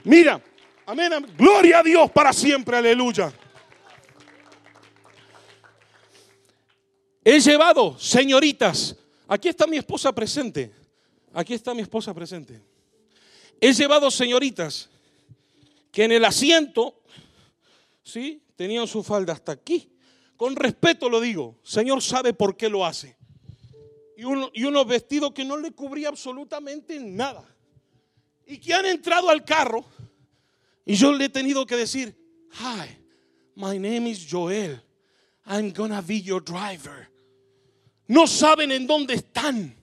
Mira, 0.05 0.41
amén. 0.89 1.11
Gloria 1.37 1.79
a 1.79 1.83
Dios 1.83 2.09
para 2.11 2.33
siempre, 2.33 2.75
aleluya. 2.77 3.31
He 7.23 7.39
llevado, 7.39 7.97
señoritas, 7.99 8.95
aquí 9.27 9.49
está 9.49 9.67
mi 9.67 9.77
esposa 9.77 10.13
presente, 10.13 10.73
aquí 11.33 11.53
está 11.53 11.73
mi 11.75 11.81
esposa 11.81 12.13
presente. 12.13 12.61
He 13.61 13.71
llevado 13.73 14.09
señoritas 14.09 14.89
que 15.91 16.05
en 16.05 16.11
el 16.13 16.25
asiento, 16.25 17.01
¿sí? 18.01 18.41
Tenían 18.55 18.87
su 18.87 19.03
falda 19.03 19.33
hasta 19.33 19.51
aquí. 19.51 19.91
Con 20.37 20.55
respeto 20.55 21.09
lo 21.09 21.19
digo, 21.19 21.59
Señor 21.61 22.01
sabe 22.01 22.33
por 22.33 22.57
qué 22.57 22.69
lo 22.69 22.85
hace. 22.85 23.15
Y, 24.17 24.23
uno, 24.23 24.49
y 24.53 24.63
unos 24.63 24.87
vestidos 24.87 25.33
que 25.33 25.45
no 25.45 25.57
le 25.57 25.71
cubría 25.71 26.07
absolutamente 26.09 26.99
nada. 26.99 27.45
Y 28.47 28.57
que 28.57 28.73
han 28.73 28.85
entrado 28.85 29.29
al 29.29 29.45
carro 29.45 29.85
y 30.85 30.95
yo 30.95 31.13
le 31.13 31.25
he 31.25 31.29
tenido 31.29 31.65
que 31.65 31.75
decir, 31.75 32.15
hi, 32.51 32.97
my 33.55 33.77
name 33.77 34.07
is 34.07 34.25
Joel. 34.25 34.81
I'm 35.45 35.71
gonna 35.71 36.01
be 36.01 36.21
your 36.21 36.41
driver. 36.41 37.07
No 38.07 38.25
saben 38.25 38.71
en 38.71 38.87
dónde 38.87 39.15
están. 39.15 39.75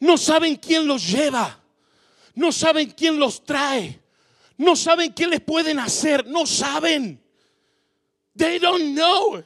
No 0.00 0.16
saben 0.16 0.56
quién 0.56 0.86
los 0.86 1.02
lleva. 1.02 1.58
No 2.34 2.52
saben 2.52 2.90
quién 2.90 3.18
los 3.18 3.44
trae. 3.44 3.98
No 4.58 4.74
saben 4.76 5.12
qué 5.12 5.26
les 5.26 5.40
pueden 5.40 5.78
hacer. 5.78 6.26
No 6.26 6.46
saben. 6.46 7.20
They 8.36 8.58
don't 8.58 8.94
know. 8.94 9.42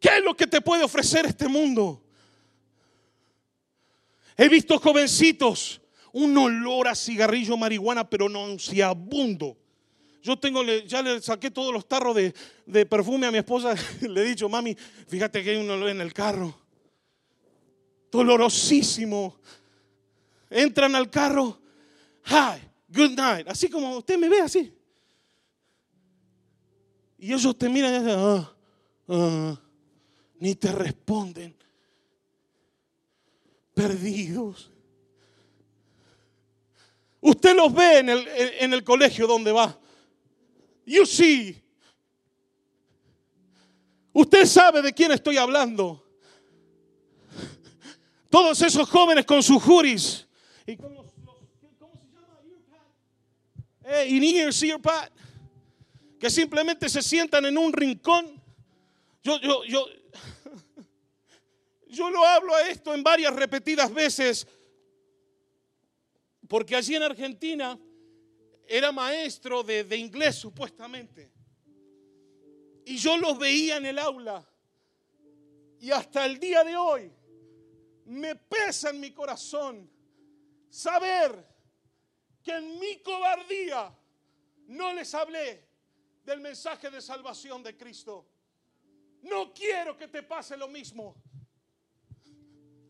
¿Qué 0.00 0.18
es 0.18 0.24
lo 0.24 0.34
que 0.34 0.46
te 0.46 0.60
puede 0.60 0.84
ofrecer 0.84 1.26
este 1.26 1.48
mundo? 1.48 2.02
He 4.36 4.48
visto 4.48 4.78
jovencitos, 4.78 5.80
un 6.16 6.34
olor 6.38 6.88
a 6.88 6.94
cigarrillo 6.94 7.58
marihuana, 7.58 8.08
pero 8.08 8.26
nauseabundo 8.26 9.54
Yo 10.22 10.38
tengo, 10.38 10.64
ya 10.64 11.02
le 11.02 11.20
saqué 11.20 11.50
todos 11.50 11.74
los 11.74 11.86
tarros 11.86 12.16
de, 12.16 12.34
de 12.64 12.86
perfume 12.86 13.26
a 13.26 13.30
mi 13.30 13.38
esposa. 13.38 13.74
Le 14.00 14.22
he 14.22 14.24
dicho, 14.24 14.48
mami, 14.48 14.74
fíjate 15.06 15.44
que 15.44 15.50
hay 15.50 15.56
uno 15.56 15.86
en 15.86 16.00
el 16.00 16.12
carro. 16.12 16.58
Dolorosísimo. 18.10 19.36
Entran 20.48 20.94
al 20.94 21.10
carro. 21.10 21.60
Hi, 22.24 22.62
good 22.88 23.10
night. 23.10 23.46
Así 23.46 23.68
como 23.68 23.98
usted 23.98 24.18
me 24.18 24.28
ve 24.28 24.40
así. 24.40 24.72
Y 27.18 27.32
ellos 27.32 27.56
te 27.58 27.68
miran 27.68 27.94
y 27.94 27.98
dicen, 27.98 28.18
ah, 28.18 28.56
ah, 29.08 29.60
ni 30.40 30.54
te 30.54 30.72
responden. 30.72 31.54
Perdidos. 33.74 34.72
Usted 37.20 37.56
los 37.56 37.72
ve 37.72 37.98
en 37.98 38.08
el, 38.08 38.28
en 38.28 38.72
el 38.72 38.84
colegio 38.84 39.26
donde 39.26 39.52
va. 39.52 39.78
You 40.84 41.04
see. 41.04 41.60
Usted 44.12 44.46
sabe 44.46 44.80
de 44.80 44.94
quién 44.94 45.12
estoy 45.12 45.36
hablando. 45.36 46.02
Todos 48.30 48.60
esos 48.62 48.88
jóvenes 48.88 49.24
con 49.26 49.42
sus 49.42 49.62
juris 49.62 50.26
y 50.66 50.76
con 50.76 50.94
los, 50.94 51.06
¿cómo 51.78 51.92
se 54.52 54.66
llama? 54.66 55.10
Que 56.18 56.30
simplemente 56.30 56.88
se 56.88 57.02
sientan 57.02 57.44
en 57.44 57.58
un 57.58 57.72
rincón. 57.72 58.42
Yo, 59.22 59.40
yo, 59.40 59.64
yo, 59.64 59.86
yo 61.88 62.10
lo 62.10 62.24
hablo 62.24 62.54
a 62.54 62.68
esto 62.68 62.94
en 62.94 63.02
varias 63.02 63.34
repetidas 63.34 63.92
veces. 63.92 64.46
Porque 66.48 66.76
allí 66.76 66.94
en 66.94 67.02
Argentina 67.02 67.78
era 68.66 68.92
maestro 68.92 69.62
de, 69.62 69.96
inglés 69.96 70.36
supuestamente. 70.36 71.32
Y 72.84 72.96
yo 72.96 73.16
los 73.16 73.38
veía 73.38 73.76
en 73.76 73.86
el 73.86 73.98
aula. 73.98 74.46
Y 75.80 75.90
hasta 75.90 76.24
el 76.24 76.38
día 76.38 76.64
de 76.64 76.76
hoy 76.76 77.12
me 78.06 78.36
pesa 78.36 78.90
en 78.90 79.00
mi 79.00 79.12
corazón 79.12 79.90
saber 80.68 81.44
que 82.42 82.52
en 82.52 82.78
mi 82.78 83.00
cobardía 83.02 83.94
no 84.68 84.92
les 84.94 85.12
hablé 85.14 85.66
del 86.24 86.40
mensaje 86.40 86.90
de 86.90 87.00
salvación 87.00 87.62
de 87.62 87.76
Cristo. 87.76 88.26
No 89.22 89.52
quiero 89.52 89.96
que 89.96 90.08
te 90.08 90.22
pase 90.22 90.56
lo 90.56 90.68
mismo. 90.68 91.16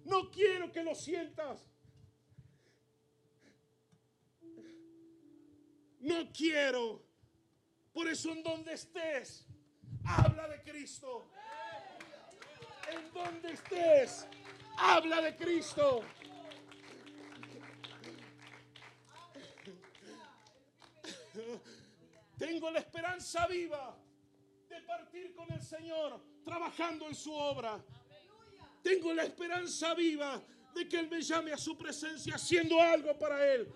No 0.04 0.30
quiero 0.30 0.70
que 0.70 0.82
lo 0.82 0.94
sientas. 0.94 1.75
No 6.00 6.30
quiero. 6.32 7.02
Por 7.92 8.08
eso 8.08 8.30
en 8.30 8.42
donde 8.42 8.74
estés, 8.74 9.46
habla 10.04 10.48
de 10.48 10.62
Cristo. 10.62 11.30
En 12.90 13.12
donde 13.12 13.52
estés, 13.52 14.26
habla 14.76 15.22
de 15.22 15.34
Cristo. 15.36 16.02
Tengo 22.38 22.70
la 22.70 22.80
esperanza 22.80 23.46
viva 23.46 23.96
de 24.68 24.80
partir 24.82 25.34
con 25.34 25.50
el 25.52 25.62
Señor 25.62 26.20
trabajando 26.44 27.08
en 27.08 27.14
su 27.14 27.32
obra. 27.32 27.82
Tengo 28.82 29.14
la 29.14 29.24
esperanza 29.24 29.94
viva 29.94 30.42
de 30.74 30.86
que 30.86 30.98
Él 30.98 31.08
me 31.08 31.22
llame 31.22 31.52
a 31.52 31.56
su 31.56 31.76
presencia 31.78 32.34
haciendo 32.34 32.80
algo 32.80 33.18
para 33.18 33.44
Él 33.54 33.72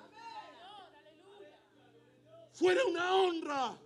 fuera 2.60 2.84
una 2.84 3.14
honra. 3.14 3.78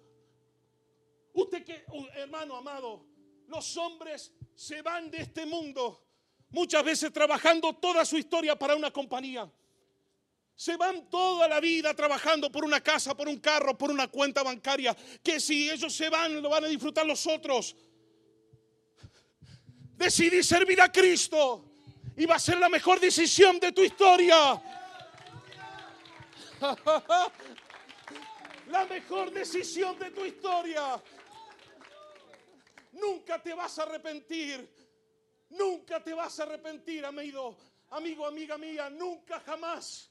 Usted 1.33 1.65
que, 1.65 1.85
oh, 1.93 2.07
hermano 2.17 2.57
amado, 2.57 3.07
los 3.47 3.77
hombres 3.77 4.33
se 4.53 4.83
van 4.83 5.13
de 5.13 5.19
este 5.19 5.47
mundo 5.47 6.05
muchas 6.51 6.83
veces 6.85 7.13
trabajando 7.13 7.73
toda 7.75 8.05
su 8.05 8.19
historia 8.19 8.57
para 8.57 8.75
una 8.75 8.91
compañía. 8.91 9.49
Se 10.57 10.77
van 10.77 11.09
toda 11.09 11.47
la 11.47 11.61
vida 11.61 11.95
trabajando 11.95 12.51
por 12.51 12.65
una 12.65 12.81
casa, 12.81 13.17
por 13.17 13.29
un 13.29 13.39
carro, 13.39 13.79
por 13.79 13.93
una 13.93 14.09
cuenta 14.09 14.43
bancaria, 14.43 14.97
que 15.23 15.39
si 15.39 15.71
ellos 15.71 15.95
se 15.95 16.09
van 16.09 16.43
lo 16.43 16.49
van 16.49 16.65
a 16.65 16.69
disfrutar 16.69 17.07
los 17.07 17.25
otros. 17.29 17.77
Decidí 19.97 20.43
servir 20.43 20.81
a 20.81 20.91
Cristo 20.91 21.65
y 22.17 22.27
va 22.27 22.35
a 22.35 22.41
ser 22.41 22.59
la 22.59 22.69
mejor 22.69 22.99
decisión 22.99 23.61
de 23.61 23.71
tu 23.71 23.83
historia. 23.83 24.61
la 28.75 28.87
mejor 28.87 29.31
decisión 29.31 29.97
de 30.01 30.11
tu 30.11 30.25
historia. 30.25 31.01
Nunca 32.91 33.41
te 33.41 33.55
vas 33.55 33.79
a 33.79 33.85
arrepentir. 33.85 34.69
Nunca 35.51 36.03
te 36.03 36.13
vas 36.13 36.41
a 36.41 36.43
arrepentir, 36.43 37.05
amigo, 37.05 37.57
amigo, 37.91 38.27
amiga 38.27 38.59
mía. 38.59 38.91
Nunca, 38.91 39.39
jamás. 39.39 40.11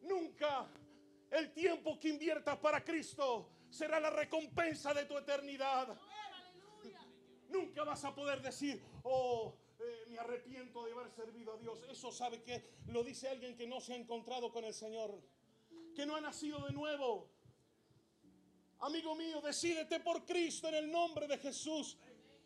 Nunca. 0.00 0.66
El 1.30 1.52
tiempo 1.52 2.00
que 2.00 2.08
inviertas 2.08 2.56
para 2.58 2.82
Cristo 2.82 3.50
será 3.68 4.00
la 4.00 4.08
recompensa 4.08 4.94
de 4.94 5.04
tu 5.04 5.18
eternidad. 5.18 5.94
Nunca 7.50 7.84
vas 7.84 8.02
a 8.06 8.14
poder 8.14 8.40
decir, 8.40 8.82
oh, 9.02 9.54
eh, 9.78 10.04
me 10.08 10.18
arrepiento 10.18 10.86
de 10.86 10.92
haber 10.92 11.10
servido 11.10 11.52
a 11.52 11.58
Dios. 11.58 11.78
Eso 11.90 12.10
sabe 12.10 12.42
que 12.42 12.64
lo 12.86 13.04
dice 13.04 13.28
alguien 13.28 13.54
que 13.54 13.66
no 13.66 13.80
se 13.80 13.92
ha 13.92 13.96
encontrado 13.96 14.50
con 14.50 14.64
el 14.64 14.72
Señor 14.72 15.20
que 15.96 16.04
no 16.04 16.14
ha 16.14 16.20
nacido 16.20 16.60
de 16.66 16.72
nuevo. 16.72 17.30
Amigo 18.80 19.14
mío, 19.14 19.40
decídete 19.40 19.98
por 20.00 20.26
Cristo 20.26 20.68
en 20.68 20.74
el 20.74 20.92
nombre 20.92 21.26
de 21.26 21.38
Jesús. 21.38 21.96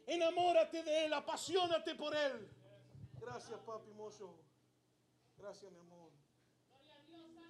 Enamórate 0.06 0.84
de 0.84 1.06
Él, 1.06 1.12
apasionate 1.12 1.96
por 1.96 2.14
Él. 2.14 2.48
Gracias, 3.20 3.58
papi 3.66 3.90
mozo. 3.92 4.40
Gracias, 5.36 5.72
mi 5.72 5.80
amor. 5.80 6.12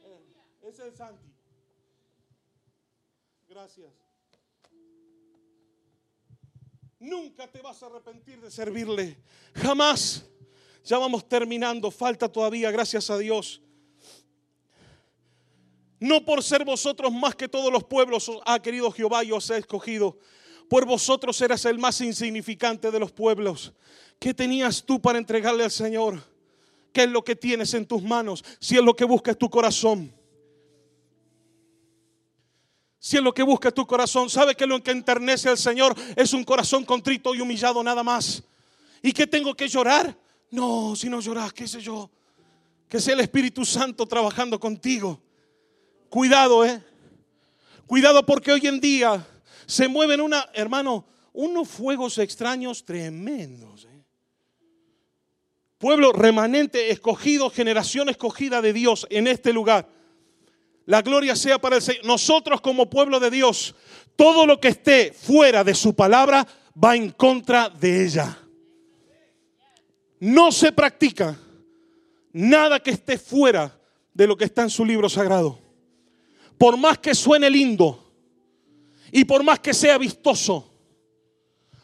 Eh, 0.05 0.25
ese 0.63 0.89
es 0.89 0.97
Santi. 0.97 1.31
Gracias. 3.47 3.93
Nunca 6.99 7.47
te 7.47 7.61
vas 7.61 7.83
a 7.83 7.87
arrepentir 7.87 8.41
de 8.41 8.51
servirle. 8.51 9.23
Jamás. 9.55 10.25
Ya 10.83 10.97
vamos 10.97 11.29
terminando. 11.29 11.91
Falta 11.91 12.27
todavía, 12.27 12.71
gracias 12.71 13.11
a 13.11 13.19
Dios. 13.19 13.61
No 16.01 16.25
por 16.25 16.43
ser 16.43 16.65
vosotros 16.65 17.13
más 17.13 17.37
que 17.37 17.47
todos 17.47 17.71
los 17.71 17.85
pueblos, 17.85 18.31
ha 18.47 18.59
querido 18.61 18.91
Jehová 18.91 19.23
y 19.23 19.33
os 19.33 19.51
ha 19.51 19.59
escogido. 19.59 20.19
Por 20.69 20.87
vosotros 20.87 21.39
eras 21.43 21.65
el 21.67 21.79
más 21.79 22.01
insignificante 22.01 22.91
de 22.91 22.99
los 22.99 23.13
pueblos. 23.13 23.73
¿Qué 24.19 24.33
tenías 24.33 24.83
tú 24.83 25.01
para 25.01 25.19
entregarle 25.19 25.65
al 25.65 25.71
Señor? 25.71 26.23
¿Qué 26.93 27.03
es 27.03 27.11
lo 27.11 27.23
que 27.23 27.37
tienes 27.37 27.75
en 27.75 27.85
tus 27.85 28.03
manos? 28.03 28.43
Si 28.59 28.77
es 28.77 28.83
lo 28.83 28.97
que 28.97 29.05
busca 29.05 29.35
tu 29.35 29.51
corazón. 29.51 30.13
Si 32.99 33.17
es 33.17 33.23
lo 33.23 33.33
que 33.33 33.43
busca 33.43 33.71
tu 33.71 33.87
corazón, 33.87 34.31
¿sabe 34.31 34.55
que 34.55 34.67
lo 34.67 34.83
que 34.83 34.91
enternece 34.91 35.49
al 35.49 35.59
Señor 35.59 35.95
es 36.17 36.33
un 36.33 36.45
corazón 36.45 36.85
contrito 36.85 37.35
y 37.35 37.41
humillado 37.41 37.83
nada 37.83 38.03
más? 38.03 38.43
¿Y 39.03 39.13
que 39.13 39.27
tengo 39.27 39.55
que 39.55 39.69
llorar? 39.69 40.17
No, 40.51 40.95
si 40.97 41.09
no 41.09 41.21
lloras, 41.21 41.53
qué 41.53 41.67
sé 41.67 41.81
yo. 41.81 42.11
Que 42.89 43.01
sea 43.01 43.15
el 43.15 43.21
Espíritu 43.21 43.65
Santo 43.65 44.07
trabajando 44.07 44.59
contigo. 44.59 45.21
Cuidado, 46.11 46.65
¿eh? 46.65 46.83
Cuidado 47.87 48.27
porque 48.27 48.51
hoy 48.53 48.67
en 48.67 48.81
día 48.81 49.25
se 49.65 49.87
mueven 49.87 50.21
una, 50.21 50.51
hermano, 50.53 51.07
unos 51.33 51.69
fuegos 51.69 52.19
extraños 52.19 52.85
tremendos. 52.85 53.85
¿eh? 53.85 54.05
Pueblo 55.79 56.13
remanente, 56.13 56.91
escogido, 56.91 57.49
generación 57.49 58.09
escogida 58.09 58.61
de 58.61 58.73
Dios 58.73 59.07
en 59.09 59.29
este 59.29 59.53
lugar. 59.53 59.89
La 60.85 61.01
gloria 61.03 61.37
sea 61.37 61.61
para 61.61 61.77
el 61.77 61.83
Señor. 61.83 62.05
Nosotros 62.05 62.61
como 62.61 62.91
pueblo 62.91 63.21
de 63.21 63.31
Dios, 63.31 63.77
todo 64.17 64.47
lo 64.47 64.59
que 64.59 64.69
esté 64.69 65.13
fuera 65.13 65.63
de 65.63 65.75
su 65.75 65.95
palabra 65.95 66.45
va 66.83 66.97
en 66.97 67.11
contra 67.11 67.69
de 67.69 68.05
ella. 68.05 68.37
No 70.19 70.51
se 70.51 70.73
practica 70.73 71.39
nada 72.33 72.81
que 72.81 72.91
esté 72.91 73.17
fuera 73.17 73.79
de 74.13 74.27
lo 74.27 74.37
que 74.37 74.47
está 74.47 74.63
en 74.63 74.71
su 74.71 74.85
libro 74.85 75.09
sagrado 75.09 75.70
por 76.61 76.77
más 76.77 76.99
que 76.99 77.15
suene 77.15 77.49
lindo 77.49 78.13
y 79.11 79.25
por 79.25 79.43
más 79.43 79.61
que 79.61 79.73
sea 79.73 79.97
vistoso, 79.97 80.71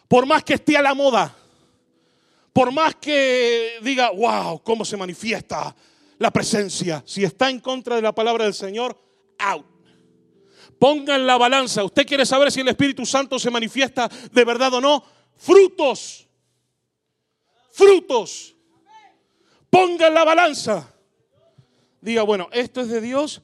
por 0.07 0.27
más 0.27 0.45
que 0.45 0.53
esté 0.53 0.77
a 0.77 0.83
la 0.83 0.93
moda, 0.93 1.35
por 2.53 2.71
más 2.71 2.95
que 2.97 3.79
diga, 3.81 4.11
wow, 4.11 4.63
cómo 4.63 4.85
se 4.85 4.99
manifiesta 4.99 5.75
la 6.19 6.31
presencia, 6.31 7.03
si 7.07 7.25
está 7.25 7.49
en 7.49 7.61
contra 7.61 7.97
de 7.97 8.03
la 8.03 8.15
palabra 8.15 8.45
del 8.45 8.53
Señor, 8.53 9.03
out. 9.39 9.65
Pongan 10.79 11.27
la 11.27 11.39
balanza. 11.39 11.83
¿Usted 11.83 12.07
quiere 12.07 12.27
saber 12.27 12.53
si 12.53 12.61
el 12.61 12.69
Espíritu 12.69 13.07
Santo 13.07 13.39
se 13.39 13.51
manifiesta 13.51 14.11
de 14.31 14.45
verdad 14.45 14.75
o 14.75 14.81
no? 14.83 15.03
Frutos. 15.39 16.29
Frutos. 17.73 18.55
Pongan 19.71 20.13
la 20.13 20.25
balanza. 20.25 20.95
Diga, 22.03 22.25
bueno, 22.25 22.51
esto 22.53 22.83
es 22.83 22.89
de 22.89 23.01
Dios 23.01 23.41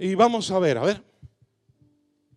y 0.00 0.14
vamos 0.14 0.50
a 0.50 0.58
ver, 0.58 0.78
a 0.78 0.82
ver. 0.82 1.02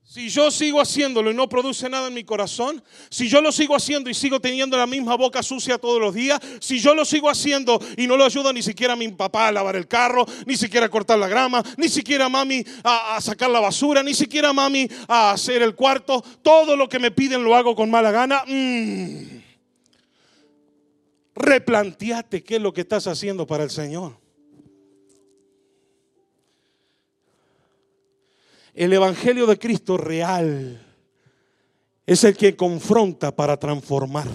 Si 0.04 0.30
yo 0.30 0.52
sigo 0.52 0.82
haciéndolo 0.82 1.32
y 1.32 1.34
no 1.34 1.48
produce 1.48 1.90
nada 1.90 2.10
en 2.10 2.14
mi 2.14 2.26
corazón, 2.26 2.84
si 3.10 3.30
yo 3.30 3.42
lo 3.42 3.54
sigo 3.54 3.74
haciendo 3.74 4.10
y 4.10 4.14
sigo 4.14 4.40
teniendo 4.42 4.78
la 4.78 4.86
misma 4.86 5.16
boca 5.16 5.42
sucia 5.42 5.78
todos 5.78 6.00
los 6.00 6.14
días, 6.14 6.40
si 6.60 6.80
yo 6.80 6.94
lo 6.94 7.06
sigo 7.06 7.30
haciendo 7.30 7.80
y 7.98 8.06
no 8.06 8.18
lo 8.18 8.26
ayudo 8.26 8.52
ni 8.52 8.62
siquiera 8.62 8.94
a 8.94 8.96
mi 8.98 9.08
papá 9.08 9.48
a 9.48 9.52
lavar 9.54 9.78
el 9.78 9.88
carro, 9.88 10.26
ni 10.46 10.58
siquiera 10.58 10.88
a 10.88 10.90
cortar 10.90 11.18
la 11.18 11.30
grama, 11.30 11.64
ni 11.78 11.88
siquiera 11.88 12.26
a 12.26 12.30
mami 12.30 12.64
a, 12.84 13.20
sacar 13.22 13.50
la 13.50 13.62
basura, 13.62 14.04
ni 14.04 14.14
siquiera 14.14 14.50
a 14.50 14.54
mami 14.54 14.88
a 15.08 15.32
hacer 15.32 15.62
el 15.62 15.74
cuarto, 15.74 16.22
todo 16.42 16.76
lo 16.76 16.90
que 16.90 17.00
me 17.00 17.12
piden 17.12 17.44
lo 17.44 17.56
hago 17.56 17.76
con 17.76 17.90
mala 17.90 18.12
gana, 18.12 18.44
mm. 18.46 19.42
replanteate 21.34 22.44
qué 22.44 22.58
es 22.58 22.62
lo 22.62 22.74
que 22.74 22.82
estás 22.82 23.08
haciendo 23.08 23.48
para 23.48 23.64
el 23.64 23.72
Señor. 23.72 24.23
El 28.74 28.92
Evangelio 28.92 29.46
de 29.46 29.60
Cristo 29.60 29.98
real 29.98 30.82
es 32.08 32.24
el 32.24 32.36
que 32.36 32.56
confronta 32.56 33.36
para 33.36 33.58
transformar. 33.58 34.28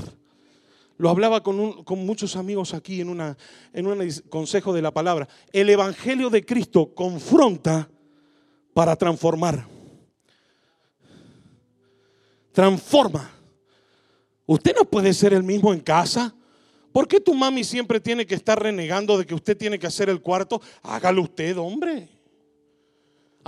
Lo 0.96 1.10
hablaba 1.10 1.42
con, 1.42 1.84
muchos 2.04 2.36
amigos 2.36 2.74
aquí 2.74 3.00
en, 3.00 3.36
en 3.72 3.86
un 3.86 4.10
consejo 4.28 4.72
de 4.72 4.82
la 4.82 4.92
palabra. 4.92 5.28
El 5.52 5.70
Evangelio 5.70 6.30
de 6.30 6.44
Cristo 6.44 6.92
confronta 6.94 7.88
para 8.74 8.96
transformar. 8.96 9.66
Transforma. 12.52 13.30
Usted 14.46 14.74
no 14.76 14.84
puede 14.84 15.12
ser 15.14 15.32
el 15.32 15.42
mismo 15.42 15.72
en 15.72 15.80
casa. 15.80 16.34
¿Por 16.92 17.06
qué 17.06 17.20
tu 17.20 17.34
mami 17.34 17.62
siempre 17.62 18.00
tiene 18.00 18.26
que 18.26 18.34
estar 18.34 18.60
renegando 18.60 19.18
de 19.18 19.26
que 19.26 19.34
usted 19.34 19.56
tiene 19.56 19.78
que 19.78 19.86
hacer 19.86 20.08
el 20.08 20.20
cuarto? 20.20 20.60
Hágalo 20.82 21.22
usted, 21.22 21.56
hombre. 21.58 22.17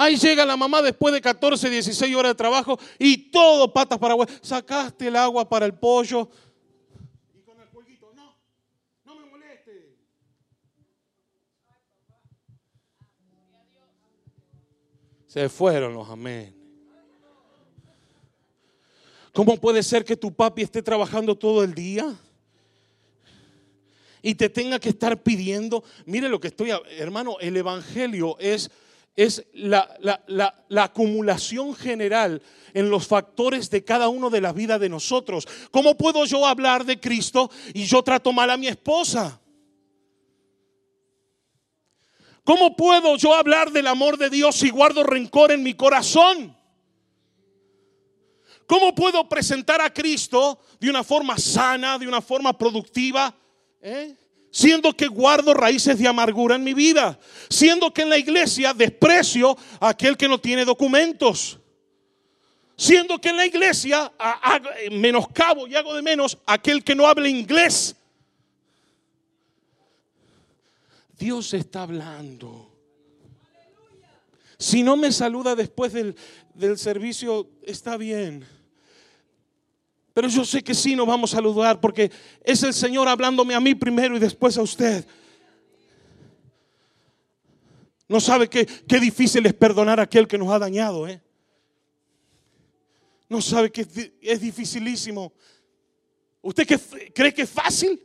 Ahí 0.00 0.16
llega 0.16 0.46
la 0.46 0.56
mamá 0.56 0.80
después 0.80 1.12
de 1.12 1.20
14, 1.20 1.68
16 1.68 2.16
horas 2.16 2.30
de 2.30 2.34
trabajo 2.34 2.80
y 2.98 3.30
todo 3.30 3.70
patas 3.70 3.98
para 3.98 4.14
agua. 4.14 4.26
Sacaste 4.40 5.08
el 5.08 5.16
agua 5.16 5.46
para 5.46 5.66
el 5.66 5.74
pollo. 5.74 6.26
Y 7.34 7.42
con 7.42 7.60
el 7.60 7.68
jueguito, 7.68 8.10
no, 8.16 8.34
no 9.04 9.20
me 9.20 9.26
moleste. 9.26 9.98
Se 15.26 15.50
fueron 15.50 15.92
los 15.92 16.08
amén. 16.08 16.56
¿Cómo 19.34 19.58
puede 19.58 19.82
ser 19.82 20.02
que 20.02 20.16
tu 20.16 20.32
papi 20.32 20.62
esté 20.62 20.80
trabajando 20.82 21.36
todo 21.36 21.62
el 21.62 21.74
día? 21.74 22.16
Y 24.22 24.34
te 24.34 24.48
tenga 24.48 24.78
que 24.78 24.88
estar 24.88 25.22
pidiendo, 25.22 25.84
mire 26.06 26.30
lo 26.30 26.40
que 26.40 26.48
estoy, 26.48 26.70
hermano, 26.96 27.36
el 27.38 27.54
Evangelio 27.58 28.38
es 28.38 28.70
es 29.16 29.44
la, 29.52 30.54
acumulación 30.76 31.74
general 31.74 32.42
en 32.72 32.90
los 32.90 33.06
factores 33.06 33.68
de 33.70 33.84
cada 33.84 34.08
uno 34.08 34.30
de 34.30 34.40
la 34.40 34.52
vida 34.52 34.78
de 34.78 34.88
nosotros. 34.88 35.46
¿Cómo 35.70 35.96
puedo 35.96 36.24
yo 36.24 36.46
hablar 36.46 36.84
de 36.84 37.00
Cristo 37.00 37.50
y 37.74 37.84
yo 37.84 38.02
trato 38.02 38.32
mal 38.32 38.50
a 38.50 38.56
mi 38.56 38.68
esposa? 38.68 39.40
¿Cómo 42.44 42.74
puedo 42.76 43.16
yo 43.16 43.34
hablar 43.34 43.70
del 43.70 43.86
amor 43.86 44.16
de 44.16 44.30
Dios 44.30 44.56
si 44.56 44.70
guardo 44.70 45.02
rencor 45.02 45.52
en 45.52 45.62
mi 45.62 45.74
corazón? 45.74 46.56
¿Cómo 48.66 48.94
puedo 48.94 49.28
presentar 49.28 49.80
a 49.80 49.92
Cristo 49.92 50.60
de 50.78 50.88
una 50.88 51.02
forma 51.02 51.36
sana, 51.38 51.98
de 51.98 52.06
una 52.06 52.20
forma 52.20 52.56
productiva? 52.56 53.34
¿Eh? 53.80 54.16
Siendo 54.50 54.92
que 54.96 55.06
guardo 55.06 55.54
raíces 55.54 55.98
de 55.98 56.08
amargura 56.08 56.56
en 56.56 56.64
mi 56.64 56.74
vida, 56.74 57.18
siendo 57.48 57.92
que 57.92 58.02
en 58.02 58.10
la 58.10 58.18
iglesia 58.18 58.74
desprecio 58.74 59.56
a 59.78 59.90
aquel 59.90 60.16
que 60.16 60.28
no 60.28 60.38
tiene 60.38 60.64
documentos, 60.64 61.58
siendo 62.76 63.20
que 63.20 63.28
en 63.28 63.36
la 63.36 63.46
iglesia 63.46 64.12
menoscabo 64.90 65.66
y 65.66 65.76
hago 65.76 65.94
de 65.94 66.02
menos 66.02 66.38
a 66.46 66.54
aquel 66.54 66.82
que 66.82 66.94
no 66.94 67.06
habla 67.06 67.28
inglés. 67.28 67.94
Dios 71.18 71.52
está 71.52 71.82
hablando. 71.82 72.66
Si 74.58 74.82
no 74.82 74.96
me 74.96 75.12
saluda 75.12 75.54
después 75.54 75.92
del, 75.92 76.16
del 76.54 76.78
servicio, 76.78 77.48
está 77.62 77.96
bien. 77.96 78.46
Pero 80.20 80.28
yo 80.28 80.44
sé 80.44 80.62
que 80.62 80.74
sí 80.74 80.94
nos 80.94 81.06
vamos 81.06 81.32
a 81.32 81.36
saludar 81.38 81.80
porque 81.80 82.12
es 82.44 82.62
el 82.62 82.74
Señor 82.74 83.08
hablándome 83.08 83.54
a 83.54 83.60
mí 83.60 83.74
primero 83.74 84.14
y 84.18 84.18
después 84.18 84.58
a 84.58 84.60
usted. 84.60 85.06
No 88.06 88.20
sabe 88.20 88.46
qué, 88.46 88.66
qué 88.66 89.00
difícil 89.00 89.46
es 89.46 89.54
perdonar 89.54 89.98
a 89.98 90.02
aquel 90.02 90.28
que 90.28 90.36
nos 90.36 90.52
ha 90.52 90.58
dañado. 90.58 91.08
¿eh? 91.08 91.22
No 93.30 93.40
sabe 93.40 93.72
que 93.72 93.86
es 94.20 94.40
dificilísimo. 94.42 95.32
¿Usted 96.42 96.66
cree 97.14 97.32
que 97.32 97.40
es 97.40 97.50
fácil? 97.50 97.98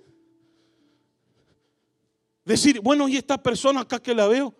Decir, 2.45 2.79
bueno, 2.79 3.09
y 3.09 3.17
esta 3.17 3.43
persona 3.43 3.81
acá 3.81 4.01
que 4.01 4.15
la 4.15 4.27
veo, 4.27 4.55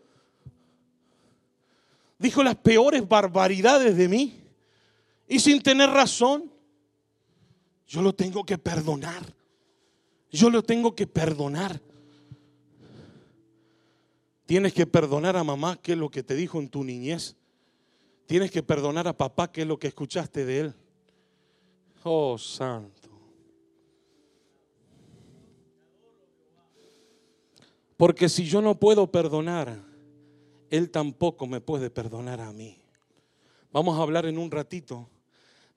dijo 2.19 2.43
las 2.43 2.57
peores 2.57 3.07
barbaridades 3.07 3.95
de 3.95 4.09
mí 4.09 4.43
y 5.25 5.39
sin 5.39 5.61
tener 5.61 5.89
razón. 5.89 6.53
Yo 7.87 8.01
lo 8.01 8.13
tengo 8.13 8.43
que 8.43 8.57
perdonar. 8.57 9.33
Yo 10.31 10.49
lo 10.49 10.63
tengo 10.63 10.95
que 10.95 11.07
perdonar. 11.07 11.81
Tienes 14.45 14.73
que 14.73 14.85
perdonar 14.85 15.35
a 15.37 15.43
mamá, 15.43 15.77
que 15.81 15.93
es 15.93 15.97
lo 15.97 16.09
que 16.09 16.23
te 16.23 16.35
dijo 16.35 16.59
en 16.59 16.69
tu 16.69 16.83
niñez. 16.83 17.35
Tienes 18.25 18.51
que 18.51 18.63
perdonar 18.63 19.07
a 19.07 19.17
papá, 19.17 19.51
que 19.51 19.61
es 19.61 19.67
lo 19.67 19.79
que 19.79 19.87
escuchaste 19.87 20.45
de 20.45 20.59
él. 20.59 20.75
Oh, 22.03 22.37
santo. 22.37 23.09
Porque 27.97 28.29
si 28.29 28.45
yo 28.45 28.61
no 28.61 28.79
puedo 28.79 29.07
perdonar, 29.07 29.79
Él 30.69 30.91
tampoco 30.91 31.47
me 31.47 31.61
puede 31.61 31.89
perdonar 31.89 32.41
a 32.41 32.51
mí. 32.51 32.77
Vamos 33.71 33.97
a 33.97 34.01
hablar 34.01 34.25
en 34.25 34.37
un 34.37 34.51
ratito 34.51 35.09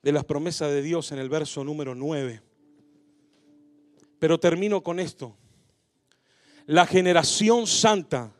de 0.01 0.11
las 0.11 0.25
promesas 0.25 0.71
de 0.71 0.81
Dios 0.81 1.11
en 1.11 1.19
el 1.19 1.29
verso 1.29 1.63
número 1.63 1.95
9. 1.95 2.41
Pero 4.19 4.39
termino 4.39 4.81
con 4.81 4.99
esto. 4.99 5.35
La 6.65 6.85
generación 6.85 7.67
santa, 7.67 8.33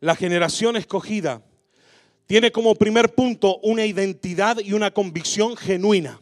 la 0.00 0.16
generación 0.16 0.76
escogida, 0.76 1.42
tiene 2.26 2.52
como 2.52 2.74
primer 2.74 3.14
punto 3.14 3.58
una 3.58 3.84
identidad 3.84 4.58
y 4.58 4.72
una 4.72 4.90
convicción 4.90 5.56
genuina. 5.56 6.20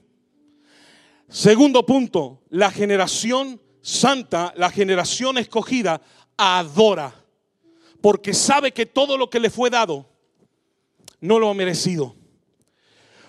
Segundo 1.28 1.84
punto, 1.84 2.42
la 2.48 2.70
generación 2.70 3.60
santa, 3.82 4.52
la 4.56 4.70
generación 4.70 5.38
escogida, 5.38 6.00
adora, 6.36 7.14
porque 8.00 8.32
sabe 8.32 8.72
que 8.72 8.86
todo 8.86 9.16
lo 9.16 9.28
que 9.28 9.40
le 9.40 9.50
fue 9.50 9.70
dado 9.70 10.08
no 11.20 11.38
lo 11.38 11.50
ha 11.50 11.54
merecido. 11.54 12.17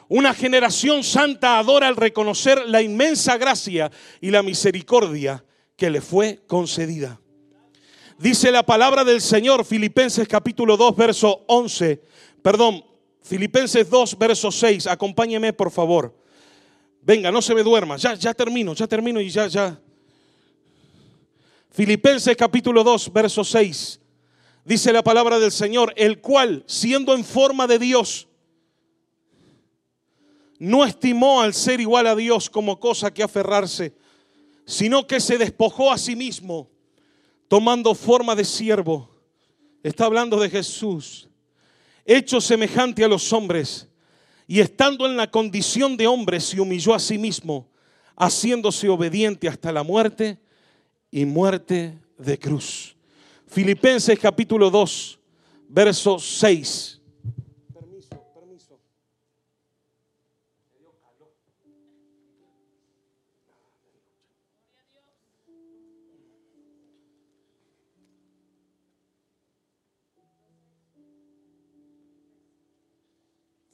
Una 0.10 0.34
generación 0.34 1.04
santa 1.04 1.60
adora 1.60 1.88
al 1.88 1.96
reconocer 1.96 2.68
la 2.68 2.82
inmensa 2.82 3.38
gracia 3.38 3.92
y 4.20 4.32
la 4.32 4.42
misericordia 4.42 5.46
que 5.76 5.92
le 5.92 6.02
fue 6.02 6.42
concedida. 6.48 7.22
Dice 8.18 8.52
la 8.52 8.64
palabra 8.64 9.04
del 9.04 9.22
Señor, 9.22 9.64
Filipenses 9.64 10.28
capítulo 10.28 10.78
2, 10.78 10.96
verso 10.96 11.46
11, 11.48 12.02
perdón, 12.42 12.84
Filipenses 13.22 13.88
2, 13.88 14.18
verso 14.18 14.52
6, 14.52 14.88
acompáñeme 14.88 15.54
por 15.54 15.70
favor. 15.70 16.18
Venga, 17.04 17.32
no 17.32 17.44
se 17.44 17.54
me 17.54 17.62
duerma, 17.62 17.96
ya, 17.98 18.16
ya 18.16 18.34
termino, 18.34 18.74
ya 18.74 18.88
termino 18.88 19.22
y 19.22 19.30
ya, 19.30 19.46
ya. 19.46 19.80
Filipenses 21.70 22.36
capítulo 22.36 22.84
2, 22.84 23.14
verso 23.14 23.44
6, 23.44 24.02
dice 24.66 24.92
la 24.92 25.04
palabra 25.04 25.38
del 25.38 25.52
Señor, 25.52 25.94
el 25.96 26.20
cual, 26.20 26.64
siendo 26.66 27.14
en 27.14 27.24
forma 27.24 27.68
de 27.68 27.78
Dios, 27.78 28.29
no 30.60 30.84
estimó 30.84 31.42
al 31.42 31.54
ser 31.54 31.80
igual 31.80 32.06
a 32.06 32.16
Dios 32.16 32.50
como 32.50 32.80
cosa 32.80 33.14
que 33.14 33.24
aferrarse, 33.24 33.96
sino 34.66 35.08
que 35.08 35.22
se 35.22 35.38
despojó 35.38 35.92
a 35.92 35.98
sí 35.98 36.16
mismo, 36.16 36.70
tomando 37.48 37.96
forma 37.96 38.36
de 38.36 38.44
siervo. 38.44 39.10
Está 39.82 40.06
hablando 40.06 40.38
de 40.40 40.50
Jesús, 40.50 41.30
hecho 42.06 42.42
semejante 42.42 43.04
a 43.04 43.08
los 43.08 43.32
hombres, 43.32 43.88
y 44.46 44.60
estando 44.60 45.06
en 45.06 45.16
la 45.16 45.32
condición 45.32 45.96
de 45.96 46.08
hombre, 46.08 46.40
se 46.42 46.60
humilló 46.60 46.94
a 46.94 47.00
sí 47.00 47.18
mismo, 47.18 47.70
haciéndose 48.18 48.90
obediente 48.90 49.48
hasta 49.48 49.72
la 49.72 49.84
muerte 49.84 50.38
y 51.10 51.24
muerte 51.24 51.98
de 52.18 52.38
cruz. 52.38 52.96
Filipenses 53.48 54.20
capítulo 54.20 54.70
2, 54.70 55.20
verso 55.70 56.20
6. 56.20 56.99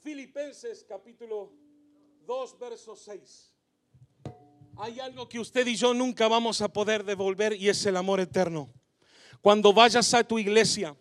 Filipenses 0.06 0.86
capítulo 0.88 1.52
2, 2.28 2.58
verso 2.60 2.94
6. 2.94 3.52
Hay 4.76 5.00
algo 5.00 5.28
que 5.28 5.40
usted 5.40 5.66
y 5.66 5.74
yo 5.74 5.92
nunca 5.94 6.28
vamos 6.28 6.62
a 6.62 6.72
poder 6.72 7.02
devolver 7.02 7.54
y 7.54 7.68
es 7.68 7.84
el 7.86 7.96
amor 7.96 8.20
eterno. 8.20 8.72
Cuando 9.40 9.72
vayas 9.72 10.14
a 10.14 10.22
tu 10.22 10.38
iglesia, 10.38 10.94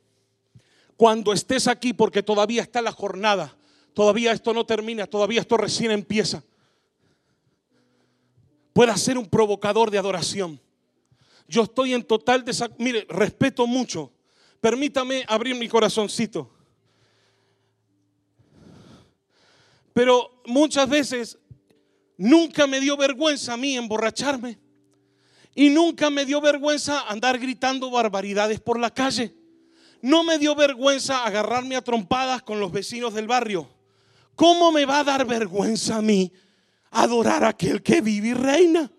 cuando 0.98 1.34
estés 1.34 1.68
aquí, 1.68 1.94
porque 1.94 2.24
todavía 2.24 2.64
está 2.64 2.82
la 2.82 2.92
jornada, 2.92 3.56
todavía 3.94 4.32
esto 4.32 4.56
no 4.56 4.66
termina, 4.66 5.06
todavía 5.06 5.42
esto 5.42 5.56
recién 5.56 5.92
empieza, 5.92 6.44
pueda 8.74 8.98
ser 8.98 9.20
un 9.20 9.30
provocador 9.30 9.92
de 9.92 10.00
adoración. 10.00 10.60
Yo 11.48 11.62
estoy 11.62 11.94
en 11.94 12.02
total 12.02 12.44
desacuerdo. 12.44 12.84
Mire, 12.84 13.06
respeto 13.08 13.68
mucho. 13.68 14.12
Permítame 14.60 15.24
abrir 15.28 15.54
mi 15.54 15.70
corazoncito. 15.70 16.55
Pero 19.96 20.42
muchas 20.46 20.90
veces 20.90 21.38
nunca 22.18 22.68
me 22.68 22.82
dio 22.82 22.98
vergüenza 22.98 23.54
a 23.54 23.58
mí 23.58 23.78
emborracharme. 23.78 24.60
Y 25.56 25.70
nunca 25.70 26.10
me 26.10 26.26
dio 26.26 26.42
vergüenza 26.42 27.08
andar 27.08 27.40
gritando 27.40 27.90
barbaridades 27.90 28.60
por 28.60 28.78
la 28.78 28.94
calle. 28.94 29.34
No 30.02 30.26
me 30.26 30.38
dio 30.38 30.54
vergüenza 30.54 31.24
agarrarme 31.24 31.78
a 31.78 31.82
trompadas 31.82 32.44
con 32.44 32.60
los 32.60 32.74
vecinos 32.74 33.14
del 33.14 33.26
barrio. 33.26 33.70
¿Cómo 34.36 34.70
me 34.70 34.86
va 34.86 35.00
a 35.00 35.06
dar 35.06 35.26
vergüenza 35.26 35.96
a 35.96 36.02
mí 36.02 36.30
adorar 36.92 37.46
a 37.46 37.50
aquel 37.50 37.82
que 37.82 38.02
vive 38.02 38.28
y 38.28 38.34
reina? 38.34 38.92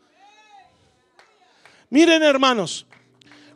Miren 1.90 2.22
hermanos, 2.22 2.86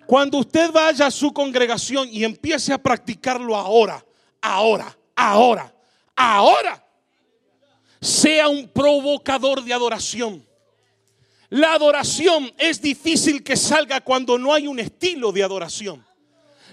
cuando 0.04 0.36
usted 0.36 0.70
vaya 0.72 1.06
a 1.06 1.10
su 1.10 1.32
congregación 1.32 2.06
y 2.12 2.22
empiece 2.22 2.74
a 2.74 2.76
practicarlo 2.76 3.56
ahora, 3.56 4.04
ahora, 4.42 4.94
ahora, 5.16 5.74
ahora, 6.14 6.89
sea 8.00 8.48
un 8.48 8.68
provocador 8.68 9.62
de 9.62 9.72
adoración. 9.72 10.46
La 11.50 11.74
adoración 11.74 12.50
es 12.58 12.80
difícil 12.80 13.42
que 13.42 13.56
salga 13.56 14.00
cuando 14.00 14.38
no 14.38 14.54
hay 14.54 14.66
un 14.66 14.78
estilo 14.78 15.32
de 15.32 15.42
adoración. 15.42 16.04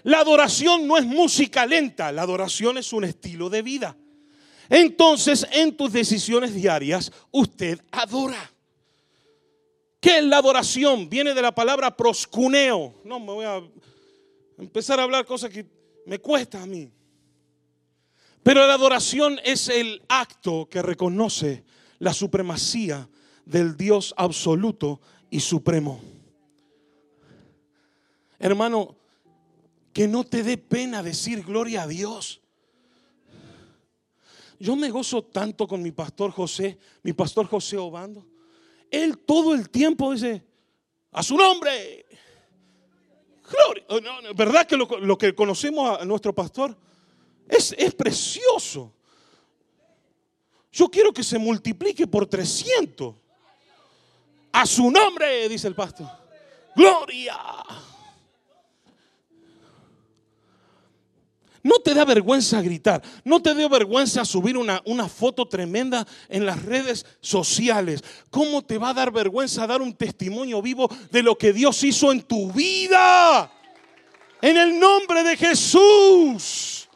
La 0.04 0.20
adoración 0.20 0.88
no 0.88 0.98
es 0.98 1.06
música 1.06 1.66
lenta, 1.66 2.12
la 2.12 2.22
adoración 2.22 2.78
es 2.78 2.94
un 2.94 3.04
estilo 3.04 3.50
de 3.50 3.62
vida. 3.62 3.98
Entonces, 4.70 5.48
en 5.52 5.76
tus 5.76 5.92
decisiones 5.92 6.54
diarias, 6.54 7.12
usted 7.32 7.82
adora. 7.92 8.52
¿Qué 10.00 10.20
es 10.20 10.24
la 10.24 10.38
adoración? 10.38 11.10
Viene 11.10 11.34
de 11.34 11.42
la 11.42 11.54
palabra 11.54 11.96
proscuneo. 11.96 13.02
No, 13.04 13.20
me 13.20 13.34
voy 13.34 13.46
a 13.46 13.62
empezar 14.58 15.00
a 15.00 15.04
hablar 15.04 15.26
cosas 15.26 15.50
que 15.50 15.66
me 16.06 16.20
cuesta 16.20 16.62
a 16.62 16.66
mí. 16.66 16.90
Pero 18.48 18.66
la 18.66 18.76
adoración 18.76 19.42
es 19.44 19.68
el 19.68 20.02
acto 20.08 20.70
que 20.70 20.82
reconoce 20.82 21.66
la 22.00 22.14
supremacía 22.14 23.10
del 23.44 23.76
Dios 23.76 24.14
absoluto 24.16 25.02
y 25.30 25.42
supremo. 25.42 26.02
Hermano, 28.40 28.96
que 29.92 30.08
no 30.08 30.24
te 30.24 30.44
dé 30.44 30.58
pena 30.58 31.04
decir 31.04 31.44
gloria 31.44 31.82
a 31.82 31.88
Dios. 31.88 32.40
Yo 34.60 34.78
me 34.78 34.92
gozo 34.92 35.26
tanto 35.26 35.68
con 35.68 35.84
mi 35.84 35.92
pastor 35.92 36.32
José, 36.32 36.80
mi 37.04 37.12
pastor 37.12 37.48
José 37.48 37.76
Obando. 37.76 38.26
Él 38.90 39.18
todo 39.18 39.56
el 39.56 39.70
tiempo 39.70 40.14
dice, 40.14 40.42
a 41.12 41.22
su 41.22 41.36
nombre. 41.36 42.06
Gloria. 43.52 43.84
Oh, 43.90 44.34
¿Verdad 44.34 44.66
que 44.66 44.78
lo, 44.78 45.18
que 45.18 45.36
conocemos 45.36 46.00
a 46.00 46.06
nuestro 46.06 46.34
pastor 46.34 46.87
es, 47.50 47.76
es 47.78 47.94
precioso? 47.94 48.94
Yo 50.72 50.90
quiero 50.90 51.12
que 51.12 51.24
se 51.24 51.40
multiplique 51.40 52.06
por 52.06 52.28
300. 52.28 53.16
A 54.52 54.66
su 54.66 54.92
nombre, 54.92 55.50
dice 55.50 55.68
el 55.68 55.76
pastor. 55.76 56.08
Gloria. 56.76 57.38
No 61.64 61.80
te 61.80 61.94
da 61.94 62.06
vergüenza 62.06 62.62
gritar, 62.62 63.02
no 63.26 63.42
te 63.42 63.54
da 63.54 63.68
vergüenza 63.68 64.24
subir 64.24 64.56
una, 64.56 64.82
una, 64.86 65.10
foto 65.10 65.48
tremenda 65.48 66.08
en 66.30 66.46
las 66.46 66.64
redes 66.64 67.06
sociales. 67.20 68.04
¿Cómo 68.30 68.64
te 68.64 68.78
va 68.78 68.92
a 68.92 68.94
dar 68.94 69.12
vergüenza 69.12 69.68
dar 69.68 69.82
un 69.82 69.94
testimonio 69.94 70.62
vivo 70.62 70.90
de 71.12 71.24
lo 71.24 71.38
que 71.38 71.52
Dios 71.52 71.84
hizo 71.84 72.12
en 72.12 72.22
tu 72.22 72.52
vida? 72.54 73.52
En 74.42 74.56
el 74.56 74.80
nombre 74.80 75.24
de 75.24 75.36
Jesús. 75.36 76.87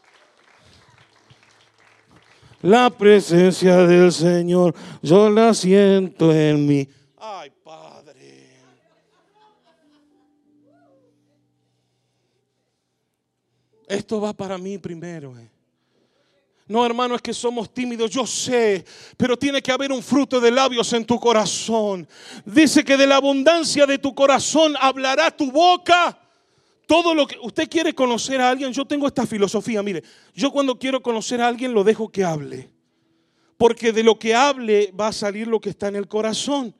La 2.62 2.89
presencia 2.89 3.78
del 3.88 4.12
Señor, 4.12 4.76
yo 5.01 5.30
la 5.30 5.53
siento 5.53 6.34
en 6.34 6.68
mí. 6.68 6.88
Ay, 7.18 7.51
Esto 13.91 14.22
va 14.22 14.32
para 14.32 14.57
mí 14.57 14.78
primero. 14.78 15.38
Eh. 15.38 15.49
No, 16.66 16.86
hermano, 16.86 17.16
es 17.16 17.22
que 17.22 17.34
somos 17.34 17.74
tímidos, 17.74 18.09
yo 18.09 18.26
sé, 18.26 18.86
pero 19.18 19.36
tiene 19.36 19.62
que 19.62 19.70
haber 19.70 19.91
un 19.91 20.01
fruto 20.01 20.39
de 20.39 20.49
labios 20.49 20.93
en 20.93 21.03
tu 21.03 21.20
corazón. 21.20 22.07
Dice 22.45 22.86
que 22.86 22.95
de 22.95 23.05
la 23.05 23.18
abundancia 23.18 23.86
de 23.86 23.97
tu 23.97 24.16
corazón 24.16 24.76
hablará 24.80 25.30
tu 25.30 25.51
boca. 25.51 26.18
Todo 26.92 27.16
lo 27.16 27.26
que 27.26 27.38
usted 27.42 27.70
quiere 27.70 27.96
conocer 27.96 28.42
a 28.42 28.50
alguien, 28.50 28.74
yo 28.74 28.84
tengo 28.84 29.08
esta 29.08 29.26
filosofía, 29.26 29.82
mire, 29.82 30.04
yo 30.34 30.52
cuando 30.52 30.78
quiero 30.78 31.02
conocer 31.02 31.39
a 31.39 31.48
alguien 31.48 31.74
lo 31.74 31.86
dejo 31.86 32.10
que 32.10 32.26
hable. 32.26 32.70
Porque 33.56 33.94
de 33.94 34.04
lo 34.04 34.20
que 34.20 34.36
hable 34.36 34.92
va 34.92 35.08
a 35.08 35.14
salir 35.14 35.48
lo 35.48 35.62
que 35.62 35.70
está 35.70 35.88
en 35.88 35.96
el 35.96 36.10
corazón. 36.10 36.76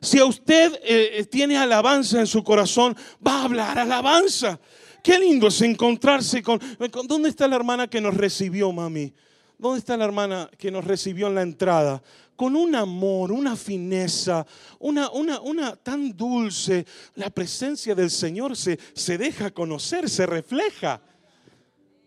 Si 0.00 0.20
a 0.20 0.26
usted 0.26 0.78
eh, 0.84 1.26
tiene 1.28 1.58
alabanza 1.58 2.20
en 2.20 2.28
su 2.28 2.44
corazón, 2.44 2.96
va 3.26 3.40
a 3.40 3.44
hablar 3.46 3.80
alabanza. 3.80 4.60
Qué 5.02 5.18
lindo 5.18 5.48
es 5.48 5.60
encontrarse 5.60 6.40
con, 6.40 6.60
¿Dónde 7.08 7.28
está 7.28 7.48
la 7.48 7.56
hermana 7.56 7.88
que 7.88 8.00
nos 8.00 8.16
recibió, 8.16 8.70
mami? 8.70 9.12
¿Dónde 9.58 9.80
está 9.80 9.96
la 9.96 10.04
hermana 10.04 10.48
que 10.56 10.70
nos 10.70 10.84
recibió 10.84 11.26
en 11.26 11.34
la 11.34 11.42
entrada? 11.42 12.00
Con 12.38 12.54
un 12.54 12.74
amor, 12.74 13.32
una 13.32 13.56
fineza, 13.56 14.46
una, 14.78 15.10
una, 15.10 15.40
una 15.40 15.74
tan 15.74 16.16
dulce. 16.16 16.86
La 17.16 17.30
presencia 17.30 17.94
del 17.94 18.10
Señor 18.10 18.56
se, 18.56 18.78
se 18.94 19.18
deja 19.18 19.50
conocer, 19.50 20.08
se 20.08 20.24
refleja. 20.24 21.02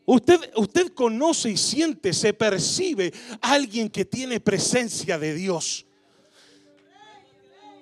Usted, 0.06 0.40
usted 0.56 0.94
conoce 0.94 1.52
y 1.52 1.58
siente, 1.58 2.14
se 2.14 2.34
percibe 2.34 3.14
a 3.42 3.52
alguien 3.52 3.90
que 3.90 4.06
tiene 4.06 4.40
presencia 4.40 5.20
de 5.20 5.36
Dios. 5.36 5.86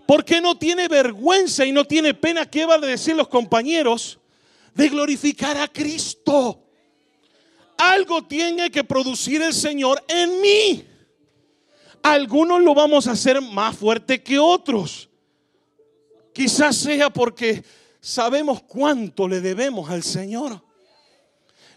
Porque 0.07 0.41
no 0.41 0.57
tiene 0.57 0.87
vergüenza 0.87 1.65
y 1.65 1.71
no 1.71 1.85
tiene 1.85 2.15
pena. 2.15 2.49
¿Qué 2.49 2.65
van 2.65 2.83
a 2.83 2.87
decir 2.87 3.15
los 3.15 3.27
compañeros? 3.27 4.19
de 4.79 4.89
glorificar 4.89 5.57
a 5.57 5.67
Cristo. 5.67 6.63
Algo 7.77 8.23
tiene 8.23 8.71
que 8.71 8.83
producir 8.83 9.41
el 9.41 9.53
Señor 9.53 10.03
en 10.07 10.41
mí. 10.41 10.85
Algunos 12.03 12.61
lo 12.61 12.73
vamos 12.73 13.07
a 13.07 13.11
hacer 13.11 13.41
más 13.41 13.75
fuerte 13.75 14.21
que 14.21 14.39
otros. 14.39 15.09
Quizás 16.33 16.75
sea 16.75 17.09
porque 17.09 17.63
sabemos 17.99 18.61
cuánto 18.63 19.27
le 19.27 19.41
debemos 19.41 19.89
al 19.89 20.03
Señor. 20.03 20.61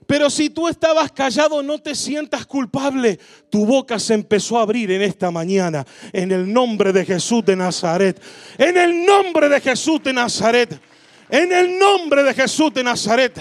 Pero 0.06 0.28
si 0.30 0.50
tú 0.50 0.68
estabas 0.68 1.12
callado, 1.12 1.62
no 1.62 1.78
te 1.78 1.94
sientas 1.94 2.44
culpable. 2.46 3.18
Tu 3.50 3.64
boca 3.64 3.98
se 3.98 4.14
empezó 4.14 4.58
a 4.58 4.62
abrir 4.62 4.90
en 4.90 5.02
esta 5.02 5.30
mañana. 5.30 5.86
En 6.12 6.32
el 6.32 6.52
nombre 6.52 6.92
de 6.92 7.04
Jesús 7.04 7.44
de 7.44 7.56
Nazaret. 7.56 8.20
En 8.58 8.76
el 8.76 9.06
nombre 9.06 9.48
de 9.48 9.60
Jesús 9.60 10.02
de 10.02 10.12
Nazaret. 10.12 10.80
En 11.28 11.52
el 11.52 11.78
nombre 11.78 12.22
de 12.24 12.34
Jesús 12.34 12.74
de 12.74 12.82
Nazaret. 12.82 13.40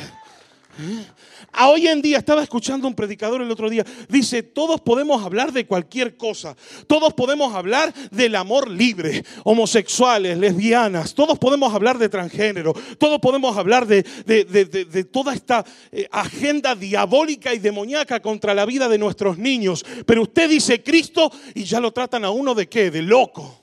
Hoy 1.59 1.87
en 1.87 2.01
día 2.01 2.17
estaba 2.17 2.43
escuchando 2.43 2.87
un 2.87 2.95
predicador 2.95 3.41
el 3.41 3.51
otro 3.51 3.69
día. 3.69 3.85
Dice, 4.07 4.43
todos 4.43 4.81
podemos 4.81 5.23
hablar 5.23 5.51
de 5.51 5.65
cualquier 5.65 6.15
cosa. 6.17 6.55
Todos 6.87 7.13
podemos 7.13 7.53
hablar 7.53 7.93
del 8.09 8.35
amor 8.35 8.69
libre. 8.69 9.23
Homosexuales, 9.43 10.37
lesbianas. 10.37 11.13
Todos 11.13 11.37
podemos 11.37 11.73
hablar 11.73 11.97
de 11.97 12.09
transgénero. 12.09 12.73
Todos 12.97 13.19
podemos 13.19 13.57
hablar 13.57 13.85
de, 13.85 14.03
de 14.25 15.03
toda 15.03 15.33
esta 15.33 15.65
eh, 15.91 16.07
agenda 16.11 16.75
diabólica 16.75 17.53
y 17.53 17.59
demoníaca 17.59 18.21
contra 18.21 18.53
la 18.53 18.65
vida 18.65 18.87
de 18.87 18.97
nuestros 18.97 19.37
niños. 19.37 19.85
Pero 20.05 20.23
usted 20.23 20.49
dice 20.49 20.81
Cristo 20.81 21.31
y 21.53 21.63
ya 21.63 21.79
lo 21.79 21.91
tratan 21.91 22.25
a 22.25 22.31
uno 22.31 22.55
de 22.55 22.67
qué? 22.69 22.91
De 22.91 23.01
loco 23.01 23.61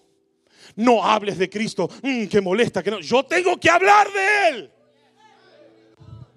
no 0.78 1.04
hables 1.04 1.38
de 1.38 1.50
Cristo, 1.50 1.90
mm, 2.02 2.26
que 2.26 2.40
molesta, 2.40 2.82
que 2.82 2.90
no. 2.90 3.00
Yo 3.00 3.24
tengo 3.24 3.58
que 3.58 3.68
hablar 3.68 4.06
de 4.12 4.48
Él. 4.48 4.70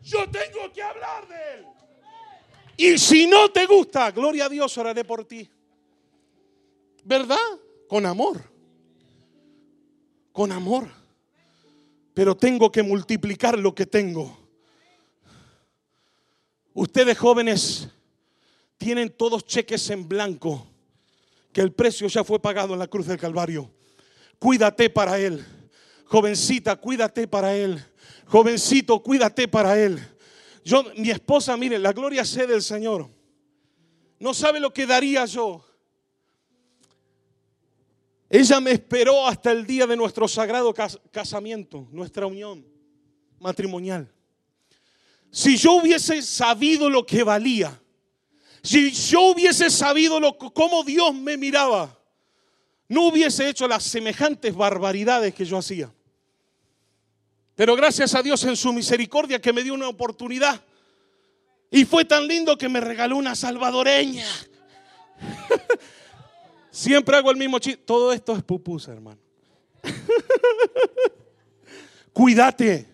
Yo 0.04 0.30
tengo 0.30 0.72
que 0.74 0.82
hablar 0.82 1.28
de 1.28 1.54
Él. 1.54 1.66
Y 2.78 2.98
si 2.98 3.28
no 3.28 3.52
te 3.52 3.66
gusta, 3.66 4.12
gloria 4.12 4.46
a 4.46 4.50
Dios, 4.50 4.76
oraré 4.78 5.04
por 5.04 5.26
ti. 5.26 5.50
¿Verdad? 7.04 7.38
Con 7.88 8.06
amor. 8.06 8.42
Con 10.32 10.52
amor. 10.52 10.88
Pero 12.14 12.36
tengo 12.36 12.72
que 12.72 12.84
multiplicar 12.84 13.58
lo 13.58 13.74
que 13.76 13.86
tengo. 13.86 14.38
Ustedes 16.74 17.18
jóvenes 17.18 17.90
tienen 18.78 19.10
todos 19.10 19.46
cheques 19.46 19.90
en 19.90 20.08
blanco, 20.08 20.66
que 21.54 21.62
el 21.62 21.74
precio 21.74 22.08
ya 22.08 22.24
fue 22.24 22.42
pagado 22.42 22.74
en 22.74 22.80
la 22.80 22.88
cruz 22.88 23.06
del 23.06 23.20
Calvario. 23.20 23.70
Cuídate 24.40 24.90
para 24.90 25.20
Él. 25.20 25.46
Jovencita, 26.06 26.76
cuídate 26.78 27.28
para 27.28 27.56
Él. 27.56 27.84
Jovencito, 28.32 29.04
cuídate 29.04 29.46
para 29.50 29.78
Él. 29.78 30.00
Yo, 30.64 30.86
mi 30.96 31.10
esposa, 31.10 31.58
mire, 31.58 31.78
la 31.78 31.92
gloria 31.92 32.24
sea 32.24 32.48
del 32.48 32.62
Señor. 32.62 33.10
No 34.20 34.34
sabe 34.34 34.62
lo 34.62 34.72
que 34.72 34.86
daría 34.86 35.26
yo. 35.26 35.66
Ella 38.30 38.62
me 38.62 38.72
esperó 38.72 39.28
hasta 39.28 39.52
el 39.52 39.68
día 39.68 39.86
de 39.86 39.98
nuestro 39.98 40.30
sagrado 40.30 40.74
casamiento, 41.12 41.90
nuestra 41.92 42.26
unión 42.26 42.66
matrimonial. 43.38 44.10
Si 45.30 45.58
yo 45.58 45.74
hubiese 45.74 46.22
sabido 46.22 46.90
lo 46.90 47.06
que 47.06 47.24
valía, 47.24 47.78
si 48.64 48.92
yo 48.92 49.24
hubiese 49.24 49.70
sabido 49.70 50.22
lo, 50.22 50.38
cómo 50.38 50.86
Dios 50.86 51.14
me 51.14 51.36
miraba, 51.36 52.00
no 52.88 53.10
hubiese 53.10 53.50
hecho 53.50 53.68
las 53.68 53.84
semejantes 53.84 54.56
barbaridades 54.56 55.34
que 55.34 55.44
yo 55.44 55.58
hacía. 55.58 55.94
Pero 57.56 57.76
gracias 57.76 58.16
a 58.16 58.24
Dios 58.24 58.44
en 58.44 58.56
su 58.56 58.72
misericordia 58.74 59.42
que 59.42 59.54
me 59.54 59.64
dio 59.64 59.74
una 59.74 59.88
oportunidad. 59.88 60.62
Y 61.70 61.86
fue 61.86 62.06
tan 62.06 62.28
lindo 62.28 62.58
que 62.58 62.70
me 62.70 62.82
regaló 62.82 63.18
una 63.18 63.36
salvadoreña. 63.36 64.26
Siempre 66.72 67.18
hago 67.18 67.32
el 67.32 67.38
mismo 67.38 67.60
chiste. 67.60 67.82
Todo 67.86 68.14
esto 68.14 68.36
es 68.36 68.44
pupusa, 68.44 68.92
hermano. 68.92 69.20
cuídate, 72.14 72.88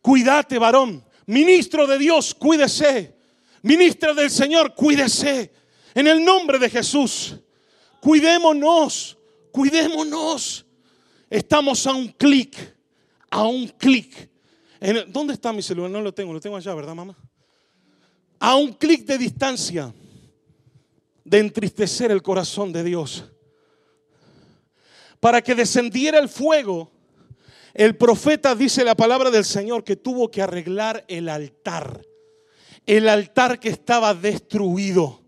cuídate, 0.00 0.58
varón. 0.58 1.04
Ministro 1.26 1.86
de 1.86 1.98
Dios, 1.98 2.34
cuídese. 2.34 3.16
Ministro 3.62 4.14
del 4.14 4.30
Señor, 4.30 4.74
cuídese. 4.74 5.52
En 5.94 6.06
el 6.06 6.24
nombre 6.24 6.58
de 6.58 6.70
Jesús, 6.70 7.36
cuidémonos, 8.00 9.18
cuidémonos. 9.50 10.64
Estamos 11.28 11.86
a 11.86 11.92
un 11.92 12.08
clic, 12.08 12.75
a 13.36 13.46
un 13.46 13.68
clic. 13.68 14.30
¿Dónde 15.08 15.34
está 15.34 15.52
mi 15.52 15.60
celular? 15.60 15.90
No 15.90 16.00
lo 16.00 16.14
tengo, 16.14 16.32
lo 16.32 16.40
tengo 16.40 16.56
allá, 16.56 16.74
¿verdad, 16.74 16.94
mamá? 16.94 17.16
A 18.38 18.56
un 18.56 18.72
clic 18.72 19.04
de 19.04 19.18
distancia 19.18 19.92
de 21.22 21.38
entristecer 21.38 22.10
el 22.10 22.22
corazón 22.22 22.72
de 22.72 22.82
Dios. 22.82 23.24
Para 25.20 25.42
que 25.42 25.54
descendiera 25.54 26.18
el 26.18 26.28
fuego 26.28 26.90
el 27.74 27.94
profeta 27.94 28.54
dice 28.54 28.84
la 28.84 28.94
palabra 28.94 29.30
del 29.30 29.44
Señor 29.44 29.84
que 29.84 29.96
tuvo 29.96 30.30
que 30.30 30.40
arreglar 30.40 31.04
el 31.08 31.28
altar. 31.28 32.00
El 32.86 33.06
altar 33.06 33.60
que 33.60 33.68
estaba 33.68 34.14
destruido. 34.14 35.20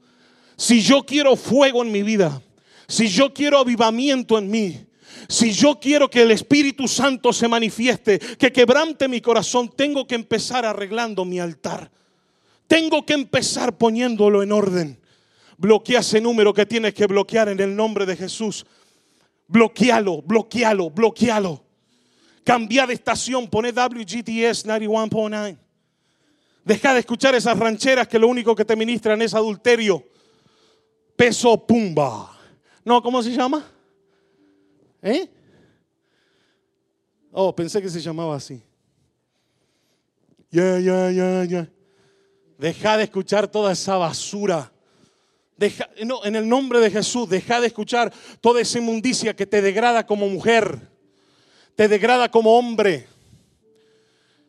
Si 0.56 0.80
yo 0.80 1.04
quiero 1.04 1.36
fuego 1.36 1.82
en 1.82 1.92
mi 1.92 2.02
vida, 2.02 2.40
si 2.86 3.08
yo 3.08 3.34
quiero 3.34 3.58
avivamiento 3.58 4.38
en 4.38 4.50
mí, 4.50 4.87
si 5.28 5.52
yo 5.52 5.80
quiero 5.80 6.08
que 6.08 6.22
el 6.22 6.30
Espíritu 6.30 6.86
Santo 6.86 7.32
se 7.32 7.48
manifieste, 7.48 8.18
que 8.18 8.52
quebrante 8.52 9.08
mi 9.08 9.20
corazón, 9.20 9.70
tengo 9.74 10.06
que 10.06 10.14
empezar 10.14 10.64
arreglando 10.64 11.24
mi 11.24 11.40
altar. 11.40 11.90
Tengo 12.66 13.04
que 13.04 13.14
empezar 13.14 13.76
poniéndolo 13.76 14.42
en 14.42 14.52
orden. 14.52 15.00
Bloquea 15.56 16.00
ese 16.00 16.20
número 16.20 16.54
que 16.54 16.66
tienes 16.66 16.94
que 16.94 17.06
bloquear 17.06 17.48
en 17.48 17.58
el 17.58 17.74
nombre 17.74 18.06
de 18.06 18.16
Jesús. 18.16 18.64
Bloquealo, 19.48 20.22
bloquealo, 20.22 20.90
bloquealo. 20.90 21.64
Cambia 22.44 22.86
de 22.86 22.94
estación, 22.94 23.48
pone 23.48 23.72
WGTS 23.72 24.66
91.9. 24.66 25.58
Deja 26.64 26.92
de 26.92 27.00
escuchar 27.00 27.34
esas 27.34 27.58
rancheras 27.58 28.06
que 28.06 28.18
lo 28.18 28.28
único 28.28 28.54
que 28.54 28.64
te 28.64 28.76
ministran 28.76 29.20
es 29.22 29.34
adulterio. 29.34 30.04
Peso 31.16 31.66
pumba. 31.66 32.38
No, 32.84 33.02
¿cómo 33.02 33.22
se 33.22 33.30
llama? 33.30 33.64
¿Eh? 35.08 35.30
Oh, 37.32 37.54
pensé 37.54 37.80
que 37.80 37.88
se 37.88 38.00
llamaba 38.00 38.36
así. 38.36 38.62
Ya, 40.50 40.78
ya, 40.78 41.10
ya, 41.10 41.44
ya. 41.44 41.70
Deja 42.58 42.96
de 42.96 43.04
escuchar 43.04 43.48
toda 43.48 43.72
esa 43.72 43.96
basura. 43.96 44.72
Deja, 45.56 45.88
no, 46.04 46.24
en 46.24 46.36
el 46.36 46.48
nombre 46.48 46.80
de 46.80 46.90
Jesús, 46.90 47.28
deja 47.28 47.60
de 47.60 47.66
escuchar 47.66 48.12
toda 48.40 48.60
esa 48.60 48.78
inmundicia 48.78 49.34
que 49.34 49.46
te 49.46 49.60
degrada 49.60 50.06
como 50.06 50.28
mujer 50.28 50.88
te 51.78 51.86
degrada 51.86 52.28
como 52.28 52.58
hombre, 52.58 53.06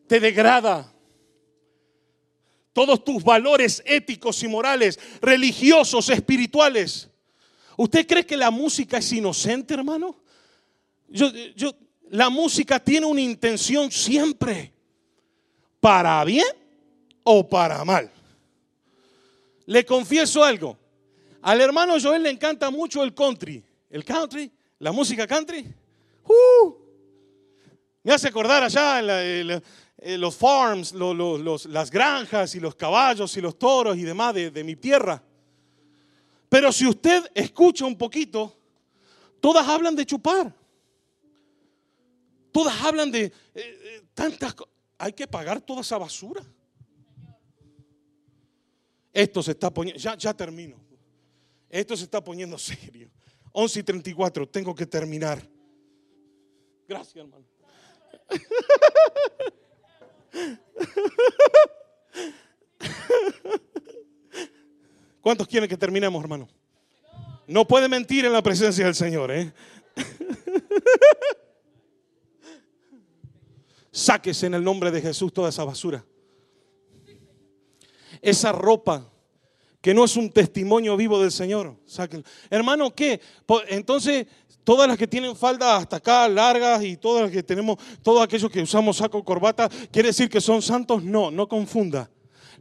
te 0.08 0.20
degrada. 0.20 0.92
Todos 2.74 3.04
tus 3.04 3.24
valores 3.24 3.84
éticos 3.86 4.42
y 4.42 4.48
morales, 4.48 5.00
religiosos, 5.22 6.10
espirituales. 6.10 7.08
¿Usted 7.78 8.08
cree 8.08 8.26
que 8.26 8.36
la 8.36 8.50
música 8.50 8.98
es 8.98 9.14
inocente, 9.14 9.76
hermano? 9.76 10.19
Yo, 11.10 11.32
yo, 11.56 11.74
la 12.10 12.30
música 12.30 12.80
tiene 12.80 13.06
una 13.06 13.22
intención 13.22 13.92
siempre, 13.92 14.74
para 15.80 16.24
bien 16.24 16.48
o 17.24 17.48
para 17.48 17.84
mal. 17.86 18.12
Le 19.66 19.86
confieso 19.86 20.44
algo. 20.44 20.78
Al 21.42 21.62
hermano 21.62 21.96
Joel 22.02 22.24
le 22.24 22.32
encanta 22.32 22.70
mucho 22.70 23.04
el 23.04 23.14
country. 23.14 23.64
El 23.90 24.04
country, 24.04 24.52
la 24.80 24.92
música 24.92 25.26
country. 25.26 25.66
Uh, 26.26 26.74
me 28.04 28.14
hace 28.14 28.28
acordar 28.28 28.64
allá 28.64 29.00
en, 29.00 29.62
los 30.22 30.36
farms, 30.36 30.94
las 30.94 31.92
granjas 31.92 32.56
y 32.56 32.60
los 32.60 32.76
caballos 32.76 33.36
y 33.36 33.42
los 33.42 33.58
toros 33.60 33.98
y 33.98 34.04
demás 34.04 34.34
de, 34.34 34.64
mi 34.64 34.76
tierra. 34.76 35.22
Pero 36.48 36.72
si 36.72 36.88
usted 36.88 37.30
escucha 37.36 37.86
un 37.86 37.98
poquito, 37.98 38.56
todas 39.40 39.68
hablan 39.68 39.96
de 39.96 40.06
chupar. 40.06 40.54
Todas 42.52 42.82
hablan 42.82 43.12
de 43.12 43.26
eh, 43.26 43.32
eh, 43.56 44.04
tantas 44.14 44.54
cosas. 44.54 44.74
Hay 44.98 45.14
que 45.14 45.28
pagar 45.28 45.62
toda 45.62 45.82
esa 45.82 45.98
basura. 45.98 46.44
Esto 49.14 49.42
se 49.42 49.52
está 49.52 49.74
poniendo, 49.74 50.00
ya, 50.00 50.16
ya 50.18 50.34
termino. 50.34 50.78
Esto 51.70 51.96
se 51.96 52.04
está 52.04 52.24
poniendo 52.24 52.58
serio. 52.58 53.10
11 53.52 53.80
y 53.80 53.84
34, 53.84 54.48
tengo 54.48 54.76
que 54.76 54.86
terminar. 54.86 55.42
Gracias, 56.88 57.16
hermano. 57.16 57.46
¿Cuántos 65.22 65.48
quieren 65.48 65.70
que 65.70 65.78
terminemos, 65.78 66.22
hermano? 66.22 66.48
No 67.48 67.68
puede 67.68 67.88
mentir 67.90 68.26
en 68.26 68.34
la 68.34 68.42
presencia 68.42 68.86
del 68.86 68.96
Señor, 68.96 69.32
¿eh? 69.32 69.52
Sáquese 74.00 74.46
en 74.46 74.54
el 74.54 74.64
nombre 74.64 74.92
de 74.92 75.02
Jesús 75.02 75.34
toda 75.34 75.50
esa 75.50 75.66
basura. 75.66 76.06
Esa 78.22 78.54
ropa 78.54 79.12
que 79.82 79.94
no 79.94 80.06
es 80.06 80.16
un 80.16 80.32
testimonio 80.32 80.96
vivo 80.96 81.22
del 81.22 81.34
Señor. 81.34 81.76
Hermano, 82.50 82.96
¿qué? 82.96 83.20
Entonces, 83.68 84.26
todas 84.64 84.88
las 84.88 84.98
que 84.98 85.06
tienen 85.06 85.36
falda 85.36 85.76
hasta 85.76 85.98
acá 85.98 86.30
largas 86.30 86.82
y 86.82 86.96
todas 86.96 87.24
las 87.24 87.32
que 87.32 87.44
tenemos, 87.44 87.76
todos 88.02 88.24
aquellos 88.24 88.50
que 88.50 88.62
usamos 88.62 88.96
saco, 88.96 89.22
corbata, 89.22 89.68
¿quiere 89.92 90.10
decir 90.10 90.30
que 90.30 90.40
son 90.40 90.62
santos? 90.62 91.04
No, 91.04 91.30
no 91.30 91.50
confunda. 91.50 92.10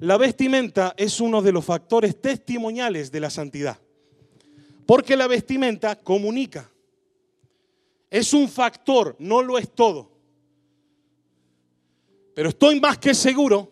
La 0.01 0.17
vestimenta 0.17 0.93
es 0.97 1.21
uno 1.21 1.41
de 1.41 1.53
los 1.53 1.65
factores 1.65 2.21
testimoniales 2.21 3.13
de 3.13 3.21
la 3.21 3.31
santidad. 3.31 3.79
Porque 4.87 5.17
la 5.17 5.29
vestimenta 5.29 5.95
comunica. 5.95 6.69
Es 8.11 8.33
un 8.33 8.49
factor, 8.49 9.15
no 9.21 9.41
lo 9.41 9.57
es 9.57 9.73
todo. 9.73 10.18
Pero 12.39 12.51
estoy 12.51 12.79
más 12.79 12.99
que 12.99 13.15
seguro 13.15 13.69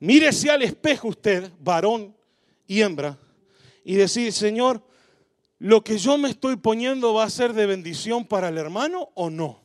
Mírese 0.00 0.50
al 0.50 0.60
espejo 0.60 1.08
usted, 1.08 1.50
varón 1.60 2.14
y 2.66 2.82
hembra, 2.82 3.18
y 3.82 3.94
decir, 3.94 4.30
Señor, 4.34 4.86
¿lo 5.58 5.82
que 5.82 5.96
yo 5.96 6.18
me 6.18 6.28
estoy 6.28 6.56
poniendo 6.56 7.14
va 7.14 7.24
a 7.24 7.30
ser 7.30 7.54
de 7.54 7.64
bendición 7.64 8.26
para 8.26 8.50
el 8.50 8.58
hermano 8.58 9.12
o 9.14 9.30
no? 9.30 9.62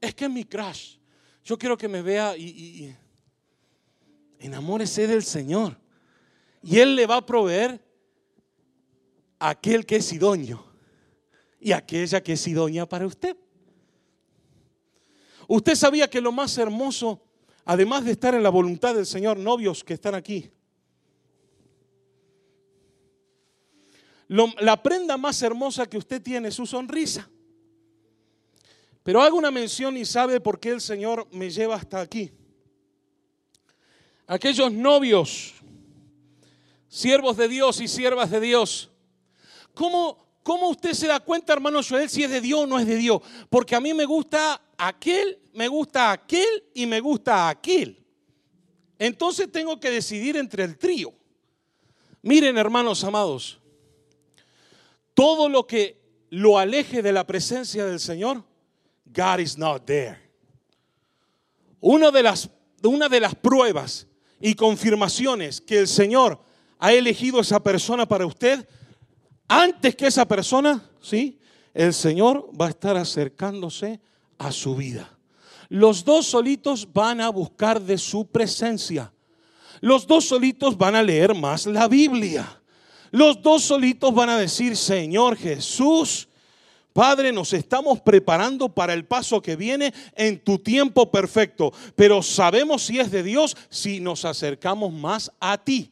Es 0.00 0.14
que 0.14 0.26
es 0.26 0.30
mi 0.30 0.44
crash. 0.44 0.98
Yo 1.44 1.58
quiero 1.58 1.76
que 1.76 1.88
me 1.88 2.02
vea 2.02 2.36
y, 2.36 2.94
enamórese 4.38 5.08
del 5.08 5.24
Señor. 5.24 5.76
Y 6.62 6.78
Él 6.78 6.94
le 6.94 7.08
va 7.08 7.16
a 7.16 7.26
proveer 7.26 7.84
a 9.40 9.48
aquel 9.48 9.84
que 9.84 9.96
es 9.96 10.12
idóneo 10.12 10.64
y 11.58 11.72
aquella 11.72 12.22
que 12.22 12.34
es 12.34 12.46
idónea 12.46 12.88
para 12.88 13.08
usted. 13.08 13.36
Usted 15.48 15.74
sabía 15.74 16.08
que 16.08 16.20
lo 16.20 16.32
más 16.32 16.56
hermoso 16.58 17.20
además 17.64 18.04
de 18.04 18.12
estar 18.12 18.34
en 18.34 18.42
la 18.42 18.50
voluntad 18.50 18.94
del 18.94 19.06
Señor, 19.06 19.38
novios 19.38 19.82
que 19.82 19.94
están 19.94 20.14
aquí, 20.14 20.50
la 24.28 24.82
prenda 24.82 25.16
más 25.16 25.40
hermosa 25.42 25.86
que 25.86 25.98
usted 25.98 26.20
tiene 26.20 26.48
es 26.48 26.54
su 26.54 26.66
sonrisa. 26.66 27.28
Pero 29.02 29.22
hago 29.22 29.36
una 29.36 29.50
mención 29.50 29.96
y 29.96 30.04
sabe 30.04 30.40
por 30.40 30.58
qué 30.58 30.70
el 30.70 30.80
Señor 30.80 31.28
me 31.30 31.50
lleva 31.50 31.76
hasta 31.76 32.00
aquí. 32.00 32.32
Aquellos 34.26 34.72
novios 34.72 35.54
Siervos 36.94 37.36
de 37.36 37.48
Dios 37.48 37.80
y 37.80 37.88
siervas 37.88 38.30
de 38.30 38.38
Dios. 38.38 38.88
¿Cómo, 39.74 40.16
¿Cómo 40.44 40.68
usted 40.68 40.92
se 40.92 41.08
da 41.08 41.18
cuenta, 41.18 41.52
hermano 41.52 41.80
Joel, 41.82 42.08
si 42.08 42.22
es 42.22 42.30
de 42.30 42.40
Dios 42.40 42.60
o 42.60 42.66
no 42.68 42.78
es 42.78 42.86
de 42.86 42.94
Dios? 42.94 43.20
Porque 43.50 43.74
a 43.74 43.80
mí 43.80 43.92
me 43.92 44.04
gusta 44.04 44.62
aquel, 44.78 45.38
me 45.52 45.68
gusta 45.68 46.12
aquel 46.12 46.64
y 46.74 46.86
me 46.86 47.00
gusta 47.00 47.48
aquel. 47.48 48.04
Entonces 48.98 49.50
tengo 49.50 49.78
que 49.80 49.90
decidir 49.90 50.36
entre 50.36 50.64
el 50.64 50.78
trío. 50.78 51.12
Miren, 52.22 52.56
hermanos 52.56 53.04
amados, 53.04 53.60
todo 55.12 55.48
lo 55.48 55.66
que 55.66 56.00
lo 56.30 56.58
aleje 56.58 57.02
de 57.02 57.12
la 57.12 57.26
presencia 57.26 57.84
del 57.84 58.00
Señor, 58.00 58.44
God 59.04 59.38
is 59.40 59.58
not 59.58 59.84
there. 59.84 60.18
Una 61.80 62.10
de 62.10 62.22
las, 62.22 62.48
una 62.82 63.08
de 63.08 63.20
las 63.20 63.34
pruebas 63.34 64.06
y 64.40 64.54
confirmaciones 64.54 65.60
que 65.60 65.78
el 65.78 65.88
Señor 65.88 66.40
ha 66.78 66.92
elegido 66.92 67.40
esa 67.40 67.62
persona 67.62 68.06
para 68.06 68.26
usted, 68.26 68.66
antes 69.46 69.94
que 69.94 70.06
esa 70.06 70.26
persona, 70.26 70.90
¿sí? 71.00 71.38
El 71.72 71.92
Señor 71.92 72.50
va 72.58 72.66
a 72.66 72.70
estar 72.70 72.96
acercándose 72.96 74.00
a 74.38 74.52
su 74.52 74.76
vida. 74.76 75.10
Los 75.68 76.04
dos 76.04 76.26
solitos 76.26 76.88
van 76.92 77.20
a 77.20 77.28
buscar 77.30 77.80
de 77.80 77.98
su 77.98 78.26
presencia. 78.26 79.12
Los 79.80 80.06
dos 80.06 80.24
solitos 80.26 80.76
van 80.78 80.94
a 80.94 81.02
leer 81.02 81.34
más 81.34 81.66
la 81.66 81.88
Biblia. 81.88 82.60
Los 83.10 83.42
dos 83.42 83.62
solitos 83.62 84.14
van 84.14 84.28
a 84.28 84.38
decir, 84.38 84.76
Señor 84.76 85.36
Jesús, 85.36 86.28
Padre, 86.92 87.32
nos 87.32 87.52
estamos 87.52 88.00
preparando 88.00 88.68
para 88.68 88.94
el 88.94 89.04
paso 89.04 89.42
que 89.42 89.56
viene 89.56 89.92
en 90.14 90.38
tu 90.38 90.58
tiempo 90.58 91.10
perfecto, 91.10 91.72
pero 91.96 92.22
sabemos 92.22 92.82
si 92.82 93.00
es 93.00 93.10
de 93.10 93.24
Dios 93.24 93.56
si 93.68 93.98
nos 93.98 94.24
acercamos 94.24 94.92
más 94.92 95.32
a 95.40 95.58
ti. 95.58 95.90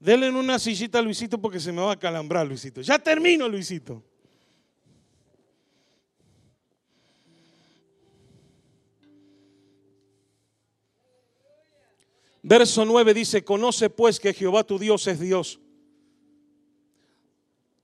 Denle 0.00 0.30
una 0.30 0.58
sillita 0.58 0.98
a 0.98 1.02
Luisito 1.02 1.40
porque 1.40 1.60
se 1.60 1.70
me 1.70 1.82
va 1.82 1.92
a 1.92 1.98
calambrar, 1.98 2.46
Luisito. 2.46 2.80
Ya 2.80 2.98
termino, 2.98 3.48
Luisito. 3.48 4.02
Verso 12.42 12.84
9 12.84 13.14
dice, 13.14 13.44
conoce 13.44 13.90
pues 13.90 14.18
que 14.18 14.32
Jehová 14.32 14.64
tu 14.64 14.78
Dios 14.78 15.06
es 15.06 15.20
Dios. 15.20 15.60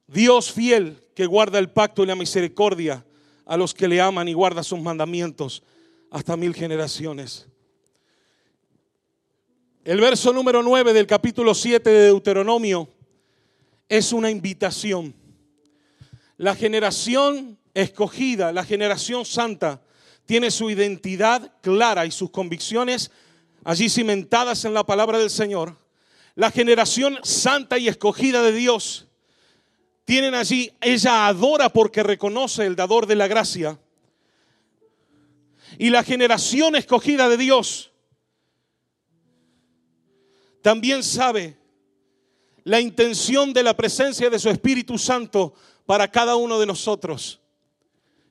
Dios 0.06 0.52
fiel 0.52 1.02
que 1.14 1.26
guarda 1.26 1.58
el 1.58 1.70
pacto 1.70 2.02
y 2.02 2.06
la 2.06 2.14
misericordia 2.14 3.04
a 3.44 3.56
los 3.56 3.74
que 3.74 3.88
le 3.88 4.00
aman 4.00 4.28
y 4.28 4.32
guarda 4.32 4.62
sus 4.62 4.80
mandamientos 4.80 5.62
hasta 6.10 6.36
mil 6.36 6.54
generaciones. 6.54 7.48
El 9.84 10.00
verso 10.00 10.32
número 10.32 10.62
9 10.62 10.92
del 10.92 11.06
capítulo 11.06 11.54
7 11.54 11.88
de 11.88 12.06
Deuteronomio 12.06 12.88
es 13.88 14.12
una 14.12 14.30
invitación. 14.30 15.14
La 16.38 16.54
generación 16.54 17.58
escogida, 17.72 18.52
la 18.52 18.64
generación 18.64 19.24
santa, 19.24 19.80
tiene 20.24 20.50
su 20.50 20.70
identidad 20.70 21.52
clara 21.62 22.04
y 22.04 22.10
sus 22.10 22.30
convicciones 22.30 23.10
allí 23.66 23.88
cimentadas 23.88 24.64
en 24.64 24.74
la 24.74 24.86
palabra 24.86 25.18
del 25.18 25.28
Señor. 25.28 25.76
La 26.36 26.52
generación 26.52 27.18
santa 27.24 27.78
y 27.78 27.88
escogida 27.88 28.40
de 28.44 28.52
Dios 28.52 29.08
tienen 30.04 30.36
allí, 30.36 30.72
ella 30.80 31.26
adora 31.26 31.68
porque 31.68 32.04
reconoce 32.04 32.64
el 32.64 32.76
dador 32.76 33.08
de 33.08 33.16
la 33.16 33.26
gracia. 33.26 33.76
Y 35.78 35.90
la 35.90 36.04
generación 36.04 36.76
escogida 36.76 37.28
de 37.28 37.36
Dios 37.36 37.90
también 40.62 41.02
sabe 41.02 41.56
la 42.62 42.80
intención 42.80 43.52
de 43.52 43.64
la 43.64 43.76
presencia 43.76 44.30
de 44.30 44.38
su 44.38 44.48
Espíritu 44.48 44.96
Santo 44.96 45.54
para 45.86 46.08
cada 46.08 46.36
uno 46.36 46.60
de 46.60 46.66
nosotros, 46.66 47.40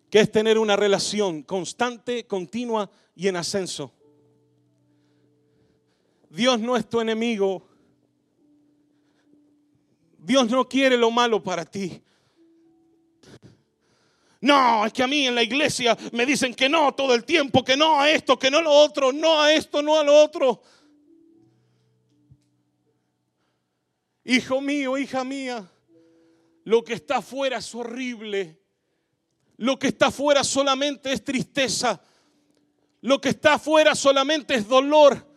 que 0.10 0.22
es 0.22 0.32
tener 0.32 0.58
una 0.58 0.78
relación 0.78 1.44
constante, 1.44 2.26
continua 2.26 2.90
y 3.18 3.28
en 3.28 3.36
ascenso. 3.36 3.92
Dios 6.36 6.60
no 6.60 6.76
es 6.76 6.88
tu 6.90 7.00
enemigo, 7.00 7.66
Dios 10.18 10.50
no 10.50 10.68
quiere 10.68 10.98
lo 10.98 11.10
malo 11.10 11.42
para 11.42 11.64
ti. 11.64 12.02
No, 14.42 14.86
es 14.86 14.92
que 14.92 15.02
a 15.02 15.08
mí 15.08 15.26
en 15.26 15.34
la 15.34 15.44
iglesia 15.44 15.98
me 16.12 16.26
dicen 16.26 16.54
que 16.54 16.68
no 16.68 16.94
todo 16.94 17.16
el 17.16 17.24
tiempo, 17.24 17.64
que 17.64 17.78
no 17.78 18.02
a 18.02 18.12
esto, 18.12 18.38
que 18.38 18.52
no 18.52 18.58
a 18.58 18.62
lo 18.62 18.72
otro, 18.72 19.14
no 19.14 19.42
a 19.42 19.54
esto, 19.54 19.82
no 19.82 19.98
a 19.98 20.04
lo 20.04 20.14
otro. 20.14 20.62
Hijo 24.26 24.60
mío, 24.60 24.98
hija 24.98 25.24
mía, 25.24 25.72
lo 26.66 26.84
que 26.84 26.94
está 26.94 27.18
afuera 27.18 27.58
es 27.58 27.74
horrible. 27.74 28.60
Lo 29.58 29.80
que 29.80 29.88
está 29.88 30.08
afuera 30.08 30.44
solamente 30.44 31.14
es 31.14 31.24
tristeza. 31.24 32.02
Lo 33.02 33.22
que 33.22 33.30
está 33.30 33.54
afuera 33.54 33.96
solamente 33.96 34.56
es 34.56 34.68
dolor. 34.68 35.35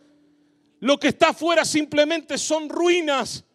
Lo 0.79 0.97
que 0.97 1.09
está 1.09 1.29
afuera 1.29 1.65
simplemente 1.65 2.37
son 2.37 2.69
ruinas 2.69 3.45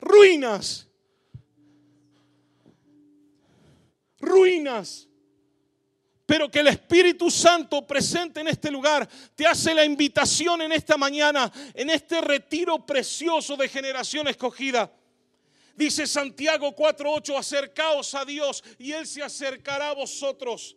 ruinas. 0.00 0.88
Ruinas. 4.18 5.08
Pero 6.26 6.50
que 6.50 6.60
el 6.60 6.68
Espíritu 6.68 7.30
Santo 7.30 7.86
presente 7.86 8.40
en 8.40 8.48
este 8.48 8.70
lugar 8.70 9.08
te 9.34 9.46
hace 9.46 9.74
la 9.74 9.84
invitación 9.84 10.62
en 10.62 10.72
esta 10.72 10.96
mañana, 10.96 11.50
en 11.74 11.90
este 11.90 12.20
retiro 12.20 12.84
precioso 12.86 13.56
de 13.56 13.68
generación 13.68 14.28
escogida. 14.28 14.92
Dice 15.74 16.06
Santiago 16.06 16.74
4:8, 16.76 17.36
acercaos 17.36 18.14
a 18.14 18.24
Dios 18.24 18.62
y 18.78 18.92
Él 18.92 19.06
se 19.06 19.22
acercará 19.22 19.90
a 19.90 19.94
vosotros. 19.94 20.76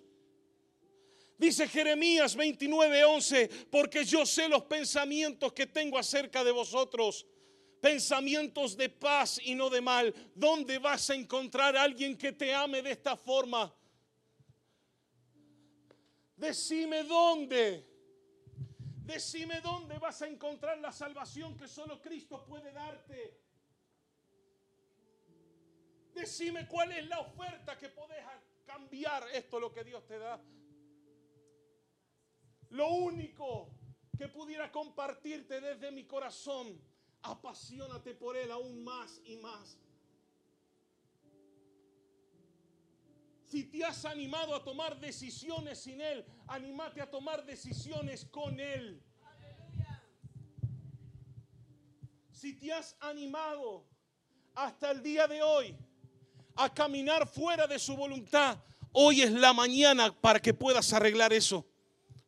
Dice 1.43 1.67
Jeremías 1.67 2.37
29:11, 2.37 3.67
porque 3.69 4.05
yo 4.05 4.25
sé 4.25 4.47
los 4.47 4.63
pensamientos 4.63 5.51
que 5.51 5.67
tengo 5.67 5.97
acerca 5.97 6.41
de 6.41 6.51
vosotros 6.51 7.25
pensamientos 7.81 8.77
de 8.77 8.87
paz 8.87 9.41
y 9.43 9.53
no 9.53 9.69
de 9.69 9.81
mal. 9.81 10.15
¿Dónde 10.33 10.77
vas 10.77 11.09
a 11.09 11.15
encontrar 11.15 11.75
a 11.75 11.83
alguien 11.83 12.17
que 12.17 12.31
te 12.31 12.53
ame 12.53 12.81
de 12.81 12.91
esta 12.91 13.17
forma? 13.17 13.75
Decime 16.37 17.03
dónde. 17.03 17.89
Decime 19.03 19.59
dónde 19.59 19.97
vas 19.99 20.21
a 20.21 20.27
encontrar 20.27 20.77
la 20.77 20.93
salvación 20.93 21.57
que 21.57 21.67
solo 21.67 22.01
Cristo 22.01 22.45
puede 22.45 22.71
darte. 22.71 23.37
Decime 26.13 26.69
cuál 26.69 26.93
es 26.93 27.05
la 27.05 27.19
oferta 27.19 27.77
que 27.77 27.89
podés 27.89 28.23
cambiar 28.65 29.27
esto 29.33 29.59
lo 29.59 29.73
que 29.73 29.83
Dios 29.83 30.07
te 30.07 30.17
da. 30.17 30.41
Lo 32.73 32.89
único 32.89 33.69
que 34.17 34.27
pudiera 34.27 34.71
compartirte 34.71 35.61
desde 35.61 35.91
mi 35.91 36.05
corazón 36.05 36.81
apasionate 37.21 38.15
por 38.15 38.35
Él 38.35 38.51
aún 38.51 38.83
más 38.83 39.21
y 39.25 39.37
más. 39.37 39.77
Si 43.45 43.65
te 43.65 43.85
has 43.85 44.03
animado 44.05 44.55
a 44.55 44.63
tomar 44.63 44.99
decisiones 44.99 45.83
sin 45.83 46.01
Él, 46.01 46.25
animate 46.47 46.99
a 46.99 47.11
tomar 47.11 47.45
decisiones 47.45 48.25
con 48.25 48.59
Él. 48.59 48.99
Si 52.31 52.53
te 52.53 52.73
has 52.73 52.97
animado 53.01 53.85
hasta 54.55 54.89
el 54.89 55.03
día 55.03 55.27
de 55.27 55.43
hoy 55.43 55.77
a 56.55 56.73
caminar 56.73 57.27
fuera 57.27 57.67
de 57.67 57.77
su 57.77 57.95
voluntad, 57.95 58.57
hoy 58.91 59.21
es 59.21 59.31
la 59.31 59.53
mañana 59.53 60.11
para 60.11 60.41
que 60.41 60.55
puedas 60.55 60.91
arreglar 60.91 61.33
eso. 61.33 61.67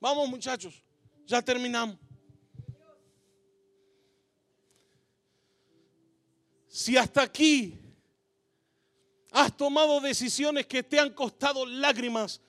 Vamos 0.05 0.29
muchachos, 0.29 0.83
ya 1.25 1.41
terminamos. 1.41 1.97
Si 6.67 6.95
hasta 6.95 7.23
aquí 7.23 7.75
has 9.31 9.57
tomado 9.57 9.99
decisiones 9.99 10.67
que 10.67 10.83
te 10.83 10.99
han 10.99 11.11
costado 11.11 11.65
lágrimas, 11.65 12.39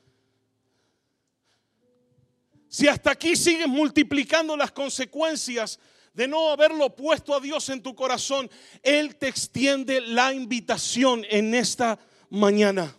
si 2.69 2.89
hasta 2.89 3.13
aquí 3.13 3.35
sigues 3.35 3.69
multiplicando 3.69 4.55
las 4.55 4.71
consecuencias 4.71 5.81
de 6.13 6.29
no 6.29 6.51
haberlo 6.51 6.95
puesto 6.95 7.35
a 7.35 7.41
Dios 7.41 7.71
en 7.71 7.83
tu 7.83 7.95
corazón, 7.95 8.51
Él 8.83 9.17
te 9.17 9.29
extiende 9.29 10.03
la 10.03 10.35
invitación 10.35 11.25
en 11.31 11.55
esta 11.55 11.99
mañana. 12.29 12.95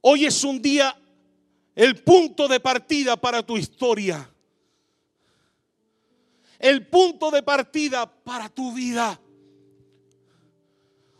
Hoy 0.00 0.26
es 0.26 0.44
un 0.44 0.62
día, 0.62 0.96
el 1.74 2.02
punto 2.02 2.48
de 2.48 2.60
partida 2.60 3.16
para 3.16 3.42
tu 3.42 3.56
historia 3.56 4.30
el 6.64 6.86
punto 6.86 7.30
de 7.30 7.42
partida 7.42 8.06
para 8.06 8.48
tu 8.48 8.72
vida. 8.72 9.20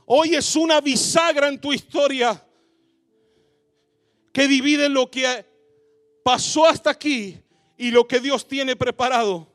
Hoy 0.07 0.35
es 0.35 0.57
una 0.57 0.81
bisagra 0.81 1.49
en 1.49 1.61
tu 1.61 1.71
historia 1.71 2.43
que 4.33 4.49
divide 4.49 4.89
lo 4.89 5.11
que 5.11 5.45
pasó 6.25 6.67
hasta 6.67 6.89
aquí 6.89 7.39
y 7.77 7.91
lo 7.91 8.09
que 8.09 8.21
Dios 8.21 8.49
tiene 8.49 8.75
preparado 8.75 9.47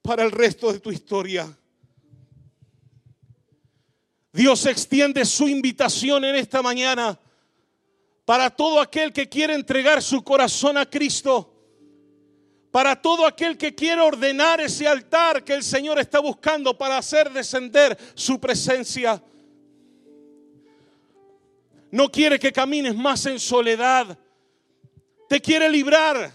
para 0.00 0.22
el 0.22 0.30
resto 0.30 0.72
de 0.72 0.78
tu 0.78 0.92
historia. 0.92 1.58
Dios 4.32 4.66
extiende 4.66 5.24
su 5.24 5.48
invitación 5.48 6.24
en 6.24 6.36
esta 6.36 6.62
mañana 6.62 7.18
para 8.24 8.50
todo 8.50 8.80
aquel 8.80 9.12
que 9.12 9.28
quiere 9.28 9.54
entregar 9.54 10.02
su 10.02 10.22
corazón 10.22 10.78
a 10.78 10.86
Cristo. 10.86 11.50
Para 12.70 13.00
todo 13.00 13.24
aquel 13.24 13.56
que 13.56 13.74
quiere 13.74 14.00
ordenar 14.00 14.60
ese 14.60 14.88
altar 14.88 15.44
que 15.44 15.52
el 15.52 15.62
Señor 15.62 15.98
está 15.98 16.18
buscando 16.18 16.76
para 16.76 16.98
hacer 16.98 17.30
descender 17.30 17.96
su 18.14 18.40
presencia. 18.40 19.22
No 21.90 22.10
quiere 22.10 22.38
que 22.38 22.52
camines 22.52 22.96
más 22.96 23.26
en 23.26 23.38
soledad. 23.38 24.18
Te 25.28 25.40
quiere 25.40 25.68
librar 25.68 26.32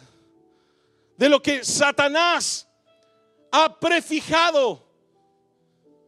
de 1.17 1.27
lo 1.27 1.41
que 1.41 1.65
Satanás 1.65 2.65
ha 3.51 3.77
prefijado 3.77 4.87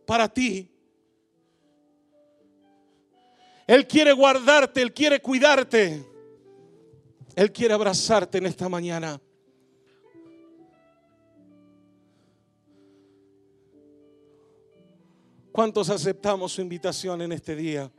para 0.05 0.29
ti. 0.29 0.70
Él 3.71 3.87
quiere 3.87 4.11
guardarte, 4.11 4.81
Él 4.81 4.91
quiere 4.91 5.21
cuidarte. 5.21 6.05
Él 7.37 7.53
quiere 7.53 7.73
abrazarte 7.73 8.37
en 8.37 8.47
esta 8.47 8.67
mañana. 8.67 9.17
¿Cuántos 15.53 15.89
aceptamos 15.89 16.51
su 16.51 16.59
invitación 16.59 17.21
en 17.21 17.31
este 17.31 17.55
día? 17.55 17.89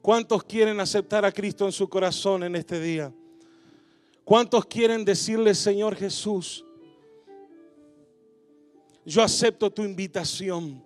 ¿Cuántos 0.00 0.44
quieren 0.44 0.78
aceptar 0.78 1.24
a 1.24 1.32
Cristo 1.32 1.66
en 1.66 1.72
su 1.72 1.88
corazón 1.88 2.44
en 2.44 2.54
este 2.54 2.78
día? 2.78 3.12
¿Cuántos 4.22 4.66
quieren 4.66 5.04
decirle, 5.04 5.52
Señor 5.52 5.96
Jesús, 5.96 6.64
yo 9.04 9.20
acepto 9.20 9.68
tu 9.68 9.82
invitación? 9.82 10.85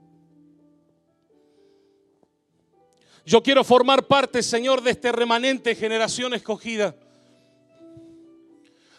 Yo 3.30 3.44
quiero 3.44 3.62
formar 3.62 4.08
parte, 4.08 4.42
Señor, 4.42 4.82
de 4.82 4.90
este 4.90 5.12
remanente 5.12 5.76
generación 5.76 6.34
escogida. 6.34 6.96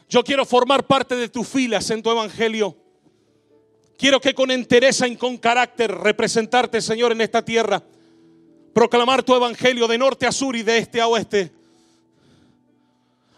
Yo 0.07 0.23
quiero 0.23 0.45
formar 0.45 0.87
parte 0.87 1.17
de 1.17 1.27
tus 1.27 1.45
filas 1.45 1.89
en 1.89 2.01
tu 2.01 2.09
evangelio. 2.11 2.77
Quiero 3.97 4.21
que 4.21 4.33
con 4.33 4.49
entereza 4.49 5.05
y 5.05 5.17
con 5.17 5.37
carácter 5.37 5.91
representarte, 5.91 6.79
Señor, 6.79 7.11
en 7.11 7.19
esta 7.19 7.43
tierra. 7.43 7.83
Proclamar 8.73 9.21
tu 9.21 9.35
evangelio 9.35 9.85
de 9.85 9.97
norte 9.97 10.25
a 10.25 10.31
sur 10.31 10.55
y 10.55 10.63
de 10.63 10.77
este 10.77 11.01
a 11.01 11.09
oeste. 11.09 11.51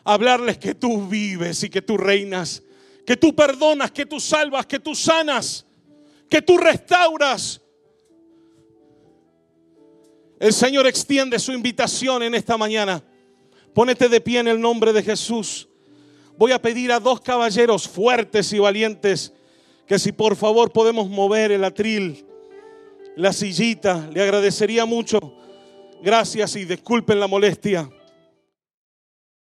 Hablarles 0.03 0.59
que 0.59 0.75
tú 0.75 1.07
vives 1.07 1.63
y 1.63 1.71
que 1.71 1.81
tú 1.81 1.97
reinas. 1.97 2.61
Que 3.03 3.17
tú 3.17 3.33
perdonas, 3.33 3.89
que 3.89 4.05
tú 4.05 4.19
salvas, 4.19 4.67
que 4.67 4.77
tú 4.77 4.93
sanas, 4.93 5.65
que 6.29 6.43
tú 6.43 6.55
restauras. 6.59 7.62
El 10.43 10.51
Señor 10.51 10.85
extiende 10.87 11.39
su 11.39 11.53
invitación 11.53 12.21
en 12.21 12.35
esta 12.35 12.57
mañana. 12.57 13.01
Pónete 13.73 14.09
de 14.09 14.19
pie 14.19 14.39
en 14.39 14.49
el 14.49 14.59
nombre 14.59 14.91
de 14.91 15.01
Jesús. 15.01 15.69
Voy 16.37 16.51
a 16.51 16.61
pedir 16.61 16.91
a 16.91 16.99
dos 16.99 17.21
caballeros 17.21 17.87
fuertes 17.87 18.51
y 18.51 18.59
valientes 18.59 19.31
que 19.87 19.97
si 19.97 20.11
por 20.11 20.35
favor 20.35 20.73
podemos 20.73 21.07
mover 21.07 21.53
el 21.53 21.63
atril, 21.63 22.25
la 23.15 23.31
sillita, 23.31 24.09
le 24.13 24.21
agradecería 24.21 24.83
mucho. 24.83 25.17
Gracias 26.01 26.57
y 26.57 26.65
disculpen 26.65 27.21
la 27.21 27.27
molestia. 27.27 27.89